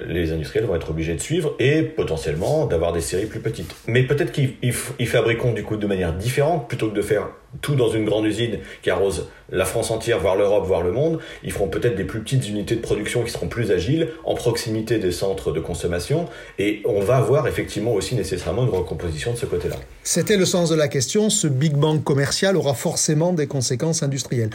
les 0.08 0.32
industriels 0.32 0.66
vont 0.66 0.76
être 0.76 0.90
obligés 0.90 1.14
de 1.14 1.22
suivre 1.22 1.56
et 1.60 1.82
potentiellement 1.82 2.66
d'avoir 2.66 2.94
des 2.94 3.02
séries 3.02 3.26
plus 3.26 3.40
petites. 3.40 3.74
Mais 3.88 4.04
peut-être 4.04 4.32
qu'ils 4.32 5.08
fabriqueront 5.08 5.54
du 5.54 5.64
coup 5.64 5.78
de 5.78 5.88
manière 5.88 6.14
différente 6.14 6.68
plutôt 6.68 6.90
que 6.90 6.96
de 6.96 7.02
faire 7.02 7.30
tout 7.62 7.76
dans 7.76 7.90
une 7.90 8.06
grande 8.06 8.26
usine 8.26 8.60
qui 8.82 8.90
arrose 8.90 9.30
la 9.50 9.64
France 9.64 9.90
entière, 9.90 10.20
voire 10.20 10.36
l'Europe, 10.36 10.66
voire 10.66 10.82
le 10.82 10.92
monde. 10.92 11.20
Ils 11.44 11.52
feront 11.52 11.70
peut-être 11.70 11.96
des 11.96 12.04
plus 12.04 12.20
petites 12.20 12.48
unités 12.50 12.76
de 12.76 12.82
production 12.82 13.24
qui 13.24 13.32
seront 13.32 13.48
plus 13.48 13.72
agiles, 13.72 14.10
en 14.26 14.36
proximité 14.36 15.00
des 15.00 15.12
centres 15.12 15.54
de 15.54 15.62
consommation, 15.62 16.28
et 16.60 16.82
on 16.86 17.00
va 17.00 17.18
avoir 17.18 17.48
effectivement 17.48 17.94
aussi 17.94 18.16
nécessairement 18.16 18.64
une 18.64 18.70
recomposition 18.70 19.32
de 19.32 19.38
ce 19.38 19.46
côté-là. 19.46 19.78
C'était 20.04 20.38
le 20.38 20.46
sens 20.46 20.70
de 20.70 20.76
la 20.76 20.90
question. 20.90 21.30
Ce 21.30 21.48
Big 21.48 21.74
Bang 21.74 22.04
commercial 22.04 22.58
aura 22.58 22.74
forcément 22.74 23.32
des 23.32 23.48
conséquences 23.48 24.04
industrielles. 24.04 24.50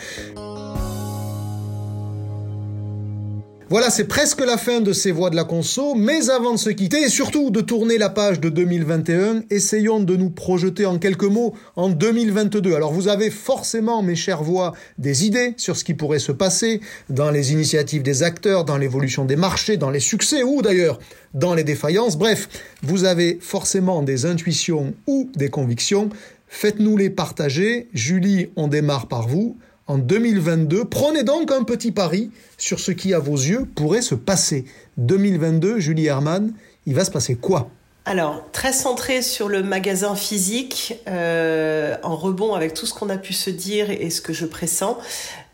Voilà, 3.72 3.88
c'est 3.88 4.04
presque 4.04 4.44
la 4.44 4.58
fin 4.58 4.82
de 4.82 4.92
ces 4.92 5.12
voix 5.12 5.30
de 5.30 5.34
la 5.34 5.44
conso, 5.44 5.94
mais 5.94 6.28
avant 6.28 6.52
de 6.52 6.58
se 6.58 6.68
quitter 6.68 7.04
et 7.04 7.08
surtout 7.08 7.48
de 7.48 7.62
tourner 7.62 7.96
la 7.96 8.10
page 8.10 8.38
de 8.38 8.50
2021, 8.50 9.44
essayons 9.48 10.00
de 10.00 10.14
nous 10.14 10.28
projeter 10.28 10.84
en 10.84 10.98
quelques 10.98 11.24
mots 11.24 11.54
en 11.74 11.88
2022. 11.88 12.74
Alors 12.74 12.92
vous 12.92 13.08
avez 13.08 13.30
forcément, 13.30 14.02
mes 14.02 14.14
chères 14.14 14.42
voix, 14.42 14.74
des 14.98 15.24
idées 15.24 15.54
sur 15.56 15.78
ce 15.78 15.84
qui 15.84 15.94
pourrait 15.94 16.18
se 16.18 16.32
passer 16.32 16.82
dans 17.08 17.30
les 17.30 17.52
initiatives 17.52 18.02
des 18.02 18.22
acteurs, 18.22 18.66
dans 18.66 18.76
l'évolution 18.76 19.24
des 19.24 19.36
marchés, 19.36 19.78
dans 19.78 19.88
les 19.88 20.00
succès 20.00 20.42
ou 20.42 20.60
d'ailleurs 20.60 20.98
dans 21.32 21.54
les 21.54 21.64
défaillances. 21.64 22.18
Bref, 22.18 22.50
vous 22.82 23.04
avez 23.04 23.38
forcément 23.40 24.02
des 24.02 24.26
intuitions 24.26 24.92
ou 25.06 25.30
des 25.34 25.48
convictions. 25.48 26.10
Faites-nous 26.46 26.98
les 26.98 27.08
partager. 27.08 27.88
Julie, 27.94 28.50
on 28.56 28.68
démarre 28.68 29.08
par 29.08 29.26
vous 29.26 29.56
en 29.92 29.98
2022. 29.98 30.86
Prenez 30.86 31.22
donc 31.22 31.52
un 31.52 31.64
petit 31.64 31.92
pari 31.92 32.30
sur 32.56 32.80
ce 32.80 32.92
qui, 32.92 33.12
à 33.12 33.18
vos 33.18 33.36
yeux, 33.36 33.66
pourrait 33.74 34.00
se 34.00 34.14
passer. 34.14 34.64
2022, 34.96 35.80
Julie 35.80 36.06
Herman, 36.06 36.54
il 36.86 36.94
va 36.94 37.04
se 37.04 37.10
passer 37.10 37.34
quoi? 37.34 37.68
Alors, 38.06 38.50
très 38.52 38.72
centré 38.72 39.20
sur 39.20 39.48
le 39.48 39.62
magasin 39.62 40.14
physique, 40.14 40.94
euh, 41.08 41.94
en 42.02 42.16
rebond 42.16 42.54
avec 42.54 42.72
tout 42.72 42.86
ce 42.86 42.94
qu'on 42.94 43.10
a 43.10 43.18
pu 43.18 43.34
se 43.34 43.50
dire 43.50 43.90
et 43.90 44.08
ce 44.08 44.22
que 44.22 44.32
je 44.32 44.46
pressens. 44.46 44.96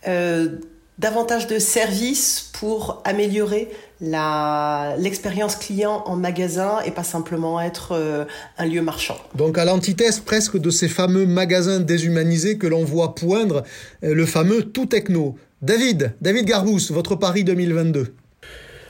Euh, 0.07 0.61
davantage 0.99 1.49
de 1.49 1.59
services 1.59 2.51
pour 2.53 3.03
améliorer 3.05 3.68
l'expérience 4.01 5.57
client 5.57 6.03
en 6.07 6.16
magasin 6.16 6.80
et 6.84 6.90
pas 6.90 7.03
simplement 7.03 7.61
être 7.61 7.92
euh, 7.92 8.24
un 8.57 8.66
lieu 8.66 8.82
marchand. 8.82 9.16
Donc 9.34 9.59
à 9.59 9.64
l'antithèse 9.64 10.20
presque 10.20 10.57
de 10.57 10.70
ces 10.70 10.88
fameux 10.88 11.26
magasins 11.26 11.80
déshumanisés 11.80 12.59
que 12.59 12.66
l'on 12.66 12.84
voit 12.84 13.14
poindre, 13.14 13.64
euh, 14.05 14.14
le 14.14 14.26
fameux 14.26 14.62
tout 14.62 14.86
techno. 14.86 15.36
David, 15.62 16.14
David 16.20 16.44
Garbous, 16.44 16.92
votre 16.92 17.16
Paris 17.16 17.44
2022 17.44 18.14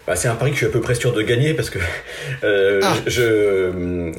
bah, 0.06 0.16
c'est 0.16 0.28
un 0.28 0.36
pari 0.36 0.52
que 0.52 0.56
je 0.56 0.60
suis 0.60 0.66
à 0.66 0.70
peu 0.70 0.80
près 0.80 0.94
sûr 0.94 1.12
de 1.12 1.20
gagner 1.20 1.52
parce 1.52 1.68
que 1.68 1.78
euh, 2.42 2.80
ah. 2.82 2.94
je, 3.06 4.10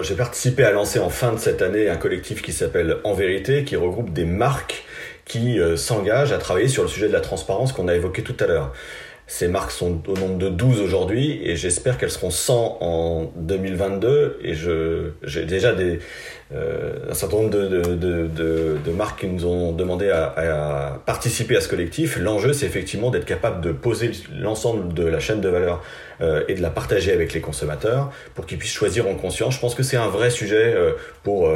j'ai 0.00 0.14
participé 0.14 0.64
à 0.64 0.72
lancer 0.72 0.98
en 0.98 1.10
fin 1.10 1.34
de 1.34 1.38
cette 1.38 1.60
année 1.60 1.90
un 1.90 1.96
collectif 1.96 2.40
qui 2.40 2.52
s'appelle 2.52 2.96
En 3.04 3.12
Vérité, 3.12 3.64
qui 3.64 3.76
regroupe 3.76 4.14
des 4.14 4.24
marques 4.24 4.86
qui 5.26 5.60
euh, 5.60 5.76
s'engagent 5.76 6.32
à 6.32 6.38
travailler 6.38 6.68
sur 6.68 6.82
le 6.82 6.88
sujet 6.88 7.08
de 7.08 7.12
la 7.12 7.20
transparence 7.20 7.72
qu'on 7.72 7.86
a 7.86 7.94
évoqué 7.94 8.22
tout 8.22 8.36
à 8.40 8.46
l'heure. 8.46 8.72
Ces 9.28 9.46
marques 9.46 9.70
sont 9.70 10.02
au 10.08 10.16
nombre 10.16 10.36
de 10.36 10.48
12 10.48 10.80
aujourd'hui 10.80 11.40
et 11.44 11.54
j'espère 11.54 11.96
qu'elles 11.96 12.10
seront 12.10 12.30
100 12.30 12.78
en 12.80 13.32
2022 13.36 14.40
et 14.42 14.52
j'ai 14.52 15.44
déjà 15.44 15.72
euh, 16.52 16.98
un 17.08 17.14
certain 17.14 17.36
nombre 17.36 17.50
de, 17.50 17.66
de, 17.68 18.28
de, 18.84 18.90
marques 18.92 19.20
qui 19.20 19.26
nous 19.28 19.46
ont 19.46 19.72
demandé 19.72 20.10
à, 20.10 21.00
participer 21.06 21.56
à 21.56 21.60
ce 21.60 21.68
collectif. 21.68 22.18
L'enjeu, 22.18 22.52
c'est 22.52 22.66
effectivement 22.66 23.10
d'être 23.10 23.24
capable 23.24 23.60
de 23.60 23.70
poser 23.70 24.10
l'ensemble 24.36 24.92
de 24.92 25.04
la 25.04 25.20
chaîne 25.20 25.40
de 25.40 25.48
valeur 25.48 25.82
euh, 26.20 26.42
et 26.48 26.54
de 26.54 26.60
la 26.60 26.70
partager 26.70 27.12
avec 27.12 27.32
les 27.32 27.40
consommateurs 27.40 28.10
pour 28.34 28.44
qu'ils 28.44 28.58
puissent 28.58 28.74
choisir 28.74 29.06
en 29.08 29.14
conscience. 29.14 29.54
Je 29.54 29.60
pense 29.60 29.76
que 29.76 29.84
c'est 29.84 29.96
un 29.96 30.08
vrai 30.08 30.30
sujet 30.30 30.74
euh, 30.74 30.92
pour 31.22 31.48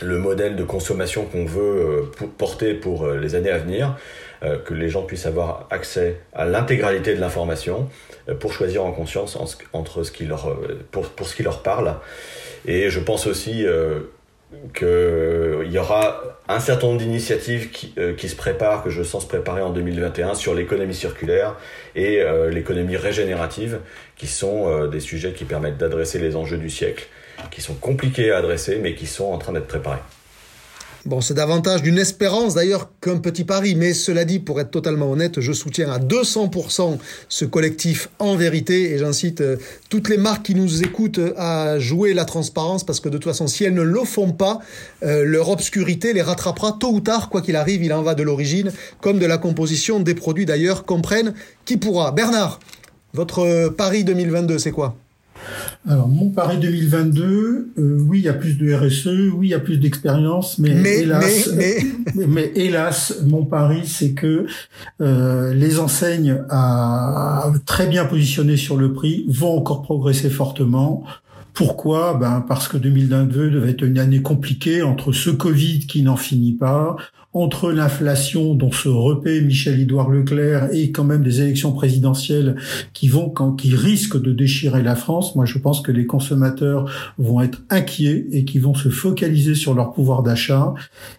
le 0.00 0.18
modèle 0.18 0.54
de 0.54 0.62
consommation 0.62 1.24
qu'on 1.24 1.44
veut 1.44 2.08
porter 2.38 2.72
pour 2.72 3.08
les 3.08 3.34
années 3.34 3.50
à 3.50 3.58
venir, 3.58 3.96
euh, 4.42 4.58
que 4.58 4.74
les 4.74 4.88
gens 4.88 5.02
puissent 5.02 5.26
avoir 5.26 5.66
accès 5.70 6.20
à 6.34 6.44
l'intégralité 6.44 7.14
de 7.14 7.20
l'information 7.20 7.88
pour 8.40 8.52
choisir 8.52 8.84
en 8.84 8.92
conscience 8.92 9.38
entre 9.72 10.02
ce 10.02 10.12
qui 10.12 10.26
leur, 10.26 10.58
pour, 10.90 11.08
pour 11.08 11.26
ce 11.26 11.34
qui 11.34 11.42
leur 11.42 11.62
parle. 11.62 11.94
Et 12.66 12.90
je 12.90 13.00
pense 13.00 13.26
aussi 13.26 13.64
qu'il 14.74 15.72
y 15.72 15.78
aura 15.78 16.22
un 16.48 16.60
certain 16.60 16.88
nombre 16.88 16.98
d'initiatives 16.98 17.70
qui, 17.70 17.94
qui, 18.18 18.28
se 18.28 18.36
préparent, 18.36 18.82
que 18.82 18.90
je 18.90 19.02
sens 19.02 19.22
se 19.22 19.28
préparer 19.28 19.62
en 19.62 19.70
2021 19.70 20.34
sur 20.34 20.54
l'économie 20.54 20.94
circulaire 20.94 21.54
et 21.96 22.22
l'économie 22.50 22.98
régénérative, 22.98 23.78
qui 24.16 24.26
sont 24.26 24.86
des 24.88 25.00
sujets 25.00 25.32
qui 25.32 25.46
permettent 25.46 25.78
d'adresser 25.78 26.18
les 26.18 26.36
enjeux 26.36 26.58
du 26.58 26.68
siècle 26.68 27.08
qui 27.50 27.60
sont 27.60 27.74
compliqués 27.74 28.32
à 28.32 28.38
adresser, 28.38 28.78
mais 28.78 28.94
qui 28.94 29.06
sont 29.06 29.26
en 29.26 29.38
train 29.38 29.52
d'être 29.52 29.66
préparés. 29.66 30.00
Bon, 31.08 31.22
c'est 31.22 31.32
davantage 31.32 31.80
d'une 31.80 31.96
espérance 31.96 32.52
d'ailleurs 32.52 32.90
qu'un 33.00 33.16
petit 33.16 33.44
pari, 33.44 33.74
mais 33.74 33.94
cela 33.94 34.26
dit, 34.26 34.40
pour 34.40 34.60
être 34.60 34.70
totalement 34.70 35.10
honnête, 35.10 35.40
je 35.40 35.54
soutiens 35.54 35.90
à 35.90 35.98
200% 35.98 36.98
ce 37.30 37.44
collectif 37.46 38.10
en 38.18 38.36
vérité, 38.36 38.92
et 38.92 38.98
j'incite 38.98 39.40
euh, 39.40 39.56
toutes 39.88 40.10
les 40.10 40.18
marques 40.18 40.42
qui 40.42 40.54
nous 40.54 40.82
écoutent 40.82 41.20
à 41.38 41.78
jouer 41.78 42.12
la 42.12 42.26
transparence, 42.26 42.84
parce 42.84 43.00
que 43.00 43.08
de 43.08 43.16
toute 43.16 43.24
façon, 43.24 43.46
si 43.46 43.64
elles 43.64 43.72
ne 43.72 43.80
le 43.80 44.04
font 44.04 44.32
pas, 44.32 44.58
euh, 45.02 45.24
leur 45.24 45.48
obscurité 45.48 46.12
les 46.12 46.20
rattrapera 46.20 46.76
tôt 46.78 46.92
ou 46.92 47.00
tard, 47.00 47.30
quoi 47.30 47.40
qu'il 47.40 47.56
arrive, 47.56 47.82
il 47.82 47.94
en 47.94 48.02
va 48.02 48.14
de 48.14 48.22
l'origine, 48.22 48.70
comme 49.00 49.18
de 49.18 49.24
la 49.24 49.38
composition 49.38 50.00
des 50.00 50.14
produits 50.14 50.44
d'ailleurs, 50.44 50.84
comprennent 50.84 51.32
qui 51.64 51.78
pourra? 51.78 52.12
Bernard, 52.12 52.60
votre 53.14 53.70
pari 53.70 54.04
2022, 54.04 54.58
c'est 54.58 54.72
quoi? 54.72 54.94
Alors, 55.88 56.08
mon 56.08 56.30
pari 56.30 56.58
2022, 56.58 57.72
euh, 57.78 57.98
oui, 58.06 58.18
il 58.18 58.24
y 58.24 58.28
a 58.28 58.34
plus 58.34 58.58
de 58.58 58.74
RSE, 58.74 59.32
oui, 59.34 59.48
il 59.48 59.50
y 59.50 59.54
a 59.54 59.60
plus 59.60 59.78
d'expérience, 59.78 60.58
mais, 60.58 60.70
hélas, 60.70 61.50
mais, 62.14 62.52
hélas, 62.54 63.20
mon 63.24 63.44
pari, 63.44 63.82
c'est 63.86 64.12
que 64.12 64.46
euh, 65.00 65.54
les 65.54 65.78
enseignes 65.78 66.42
à, 66.50 67.50
très 67.64 67.86
bien 67.86 68.04
positionnées 68.04 68.56
sur 68.56 68.76
le 68.76 68.92
prix 68.92 69.24
vont 69.28 69.56
encore 69.56 69.82
progresser 69.82 70.30
fortement. 70.30 71.04
Pourquoi? 71.54 72.14
Ben 72.14 72.44
parce 72.46 72.68
que 72.68 72.76
2022 72.76 73.50
devait 73.50 73.70
être 73.70 73.82
une 73.82 73.98
année 73.98 74.22
compliquée 74.22 74.82
entre 74.82 75.12
ce 75.12 75.30
Covid 75.30 75.86
qui 75.86 76.02
n'en 76.02 76.16
finit 76.16 76.52
pas, 76.52 76.96
entre 77.38 77.70
l'inflation 77.72 78.54
dont 78.54 78.72
se 78.72 78.88
repaît 78.88 79.40
Michel-Édouard 79.40 80.10
Leclerc 80.10 80.68
et 80.72 80.90
quand 80.90 81.04
même 81.04 81.22
des 81.22 81.40
élections 81.40 81.72
présidentielles 81.72 82.56
qui 82.92 83.08
vont 83.08 83.32
qui 83.56 83.74
risquent 83.74 84.20
de 84.20 84.32
déchirer 84.32 84.82
la 84.82 84.96
France, 84.96 85.36
moi 85.36 85.44
je 85.44 85.58
pense 85.58 85.80
que 85.80 85.92
les 85.92 86.06
consommateurs 86.06 86.90
vont 87.18 87.40
être 87.40 87.62
inquiets 87.70 88.26
et 88.32 88.44
qui 88.44 88.58
vont 88.58 88.74
se 88.74 88.88
focaliser 88.88 89.54
sur 89.54 89.74
leur 89.74 89.92
pouvoir 89.92 90.22
d'achat 90.22 90.74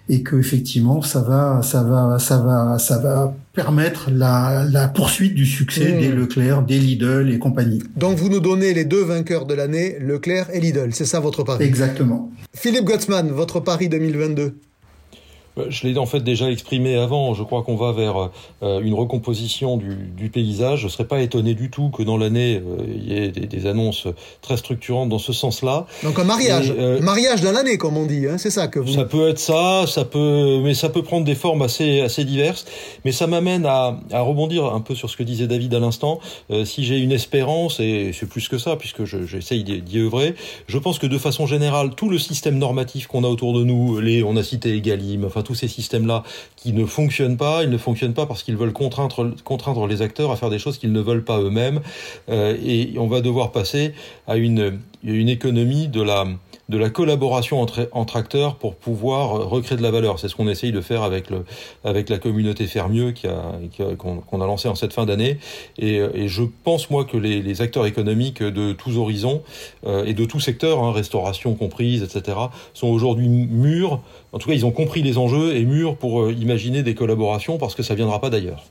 et 0.09 0.21
que 0.21 0.35
effectivement 0.35 1.01
ça 1.01 1.21
va 1.21 1.61
ça 1.61 1.83
va 1.83 2.19
ça 2.19 2.37
va 2.39 2.77
ça 2.79 2.97
va 2.97 3.33
permettre 3.53 4.09
la, 4.11 4.65
la 4.69 4.87
poursuite 4.87 5.35
du 5.35 5.45
succès 5.45 5.93
mmh. 5.93 5.99
des 5.99 6.11
Leclerc, 6.11 6.63
des 6.63 6.79
Lidl 6.79 7.29
et 7.29 7.39
compagnie. 7.39 7.81
Donc 7.97 8.17
vous 8.17 8.29
nous 8.29 8.39
donnez 8.39 8.73
les 8.73 8.85
deux 8.85 9.03
vainqueurs 9.03 9.45
de 9.45 9.53
l'année, 9.53 9.97
Leclerc 9.99 10.47
et 10.53 10.59
Lidl, 10.59 10.89
c'est 10.91 11.05
ça 11.05 11.19
votre 11.19 11.43
pari? 11.43 11.63
Exactement. 11.65 12.31
Philippe 12.53 12.85
Gottsman, 12.85 13.29
votre 13.29 13.59
pari 13.59 13.89
2022 13.89 14.43
euh, 14.43 14.68
je 15.69 15.87
l'ai 15.87 15.97
en 15.97 16.05
fait 16.05 16.21
déjà 16.21 16.49
exprimé 16.49 16.95
avant. 16.95 17.33
Je 17.33 17.43
crois 17.43 17.63
qu'on 17.63 17.75
va 17.75 17.91
vers 17.91 18.29
euh, 18.63 18.79
une 18.81 18.93
recomposition 18.93 19.77
du, 19.77 20.29
paysage. 20.29 20.81
Je 20.81 20.85
ne 20.85 20.89
serais 20.89 21.07
pas 21.07 21.21
étonné 21.21 21.55
du 21.55 21.69
tout 21.69 21.89
que 21.89 22.03
dans 22.03 22.17
l'année, 22.17 22.61
euh, 22.63 22.83
il 22.87 23.11
y 23.11 23.17
ait 23.17 23.29
des, 23.29 23.67
annonces 23.67 24.07
très 24.41 24.57
structurantes 24.57 25.09
dans 25.09 25.19
ce 25.19 25.33
sens-là. 25.33 25.85
Donc 26.03 26.17
un 26.19 26.23
mariage, 26.23 26.71
mariage 27.01 27.41
dans 27.41 27.51
l'année, 27.51 27.77
comme 27.77 27.97
on 27.97 28.05
dit. 28.05 28.27
Hein, 28.27 28.37
c'est 28.37 28.49
ça 28.49 28.67
que 28.67 28.79
vous. 28.79 28.93
Ça 28.93 29.05
peut 29.05 29.29
être 29.29 29.39
ça, 29.39 29.85
ça 29.87 30.05
peut, 30.05 30.61
mais 30.63 30.73
ça 30.73 30.89
peut 30.89 31.03
prendre 31.03 31.25
des 31.25 31.35
formes 31.35 31.61
assez 31.61 32.01
assez 32.01 32.23
diverses. 32.23 32.65
Mais 33.05 33.11
ça 33.11 33.27
m'amène 33.27 33.65
à, 33.65 33.99
à, 34.11 34.21
rebondir 34.21 34.65
un 34.65 34.81
peu 34.81 34.95
sur 34.95 35.09
ce 35.09 35.17
que 35.17 35.23
disait 35.23 35.47
David 35.47 35.73
à 35.73 35.79
l'instant. 35.79 36.19
si 36.63 36.83
j'ai 36.83 36.99
une 36.99 37.11
espérance, 37.11 37.79
et 37.79 38.11
c'est 38.13 38.27
plus 38.27 38.47
que 38.47 38.57
ça, 38.57 38.75
puisque 38.75 39.03
j'essaye 39.05 39.63
d'y 39.63 39.99
œuvrer, 39.99 40.35
je 40.67 40.77
pense 40.77 40.99
que 40.99 41.07
de 41.07 41.17
façon 41.17 41.45
générale, 41.45 41.91
tout 41.95 42.09
le 42.09 42.17
système 42.17 42.57
normatif 42.57 43.07
qu'on 43.07 43.23
a 43.23 43.27
autour 43.27 43.57
de 43.57 43.63
nous, 43.63 43.99
les, 43.99 44.23
on 44.23 44.35
a 44.35 44.43
cité 44.43 44.75
Egalim, 44.75 45.25
enfin 45.25 45.41
tous 45.49 45.55
ces 45.55 45.67
systèmes-là 45.67 46.23
qui 46.57 46.73
ne 46.73 46.85
fonctionnent 46.85 47.35
pas. 47.35 47.63
Ils 47.63 47.71
ne 47.71 47.79
fonctionnent 47.79 48.13
pas 48.13 48.27
parce 48.27 48.43
qu'ils 48.43 48.55
veulent 48.55 48.71
contraindre, 48.71 49.87
les 49.87 50.03
acteurs 50.03 50.29
à 50.29 50.35
faire 50.35 50.51
des 50.51 50.59
choses 50.59 50.77
qu'ils 50.77 50.91
ne 50.91 51.01
veulent 51.01 51.23
pas 51.23 51.39
eux-mêmes. 51.39 51.81
Euh, 52.29 52.55
et 52.63 52.93
on 52.99 53.07
va 53.07 53.21
devoir 53.21 53.51
passer 53.51 53.95
à 54.27 54.37
une, 54.37 54.79
une 55.03 55.27
économie 55.27 55.87
de 55.87 56.03
la 56.03 56.27
de 56.69 56.77
la 56.77 56.89
collaboration 56.89 57.59
entre, 57.59 57.89
entre 57.91 58.15
acteurs 58.15 58.55
pour 58.55 58.75
pouvoir 58.75 59.49
recréer 59.49 59.77
de 59.77 59.81
la 59.81 59.91
valeur. 59.91 60.19
C'est 60.19 60.27
ce 60.27 60.35
qu'on 60.35 60.47
essaye 60.47 60.71
de 60.71 60.81
faire 60.81 61.01
avec, 61.01 61.29
le, 61.29 61.43
avec 61.83 62.09
la 62.09 62.19
communauté 62.19 62.67
Fermieux 62.67 63.11
qui 63.11 63.27
a, 63.27 63.59
qu'on, 63.97 64.41
a 64.41 64.45
lancé 64.45 64.67
en 64.67 64.75
cette 64.75 64.93
fin 64.93 65.05
d'année. 65.05 65.39
Et, 65.79 65.95
et, 65.95 66.27
je 66.27 66.43
pense, 66.63 66.91
moi, 66.91 67.05
que 67.05 67.17
les, 67.17 67.41
les 67.41 67.61
acteurs 67.61 67.87
économiques 67.87 68.43
de 68.43 68.71
tous 68.71 68.97
horizons 68.97 69.41
euh, 69.87 70.05
et 70.05 70.13
de 70.13 70.25
tous 70.25 70.39
secteurs, 70.39 70.83
hein, 70.83 70.91
restauration 70.91 71.55
comprise, 71.55 72.03
etc., 72.03 72.37
sont 72.73 72.87
aujourd'hui 72.87 73.27
mûrs. 73.27 74.01
En 74.31 74.37
tout 74.37 74.47
cas, 74.47 74.55
ils 74.55 74.65
ont 74.65 74.71
compris 74.71 75.01
les 75.01 75.17
enjeux 75.17 75.55
et 75.55 75.65
mûrs 75.65 75.97
pour 75.97 76.21
euh, 76.21 76.33
imaginer 76.33 76.83
des 76.83 76.93
collaborations 76.93 77.57
parce 77.57 77.73
que 77.73 77.81
ça 77.81 77.95
viendra 77.95 78.21
pas 78.21 78.29
d'ailleurs. 78.29 78.63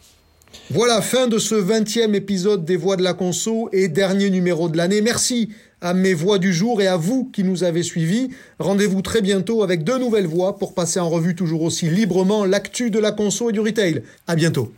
Voilà, 0.70 1.02
fin 1.02 1.28
de 1.28 1.38
ce 1.38 1.54
20e 1.54 2.14
épisode 2.14 2.64
des 2.64 2.76
Voix 2.76 2.96
de 2.96 3.02
la 3.02 3.14
Conso 3.14 3.68
et 3.72 3.88
dernier 3.88 4.30
numéro 4.30 4.68
de 4.68 4.76
l'année. 4.76 5.00
Merci 5.00 5.50
à 5.80 5.94
mes 5.94 6.14
voix 6.14 6.38
du 6.38 6.52
jour 6.52 6.80
et 6.82 6.86
à 6.86 6.96
vous 6.96 7.24
qui 7.32 7.44
nous 7.44 7.64
avez 7.64 7.82
suivis. 7.82 8.30
Rendez-vous 8.58 9.02
très 9.02 9.22
bientôt 9.22 9.62
avec 9.62 9.84
deux 9.84 9.98
nouvelles 9.98 10.26
voix 10.26 10.58
pour 10.58 10.74
passer 10.74 11.00
en 11.00 11.08
revue 11.08 11.34
toujours 11.34 11.62
aussi 11.62 11.88
librement 11.88 12.44
l'actu 12.44 12.90
de 12.90 12.98
la 12.98 13.12
conso 13.12 13.50
et 13.50 13.52
du 13.52 13.60
retail. 13.60 14.02
À 14.26 14.34
bientôt. 14.34 14.72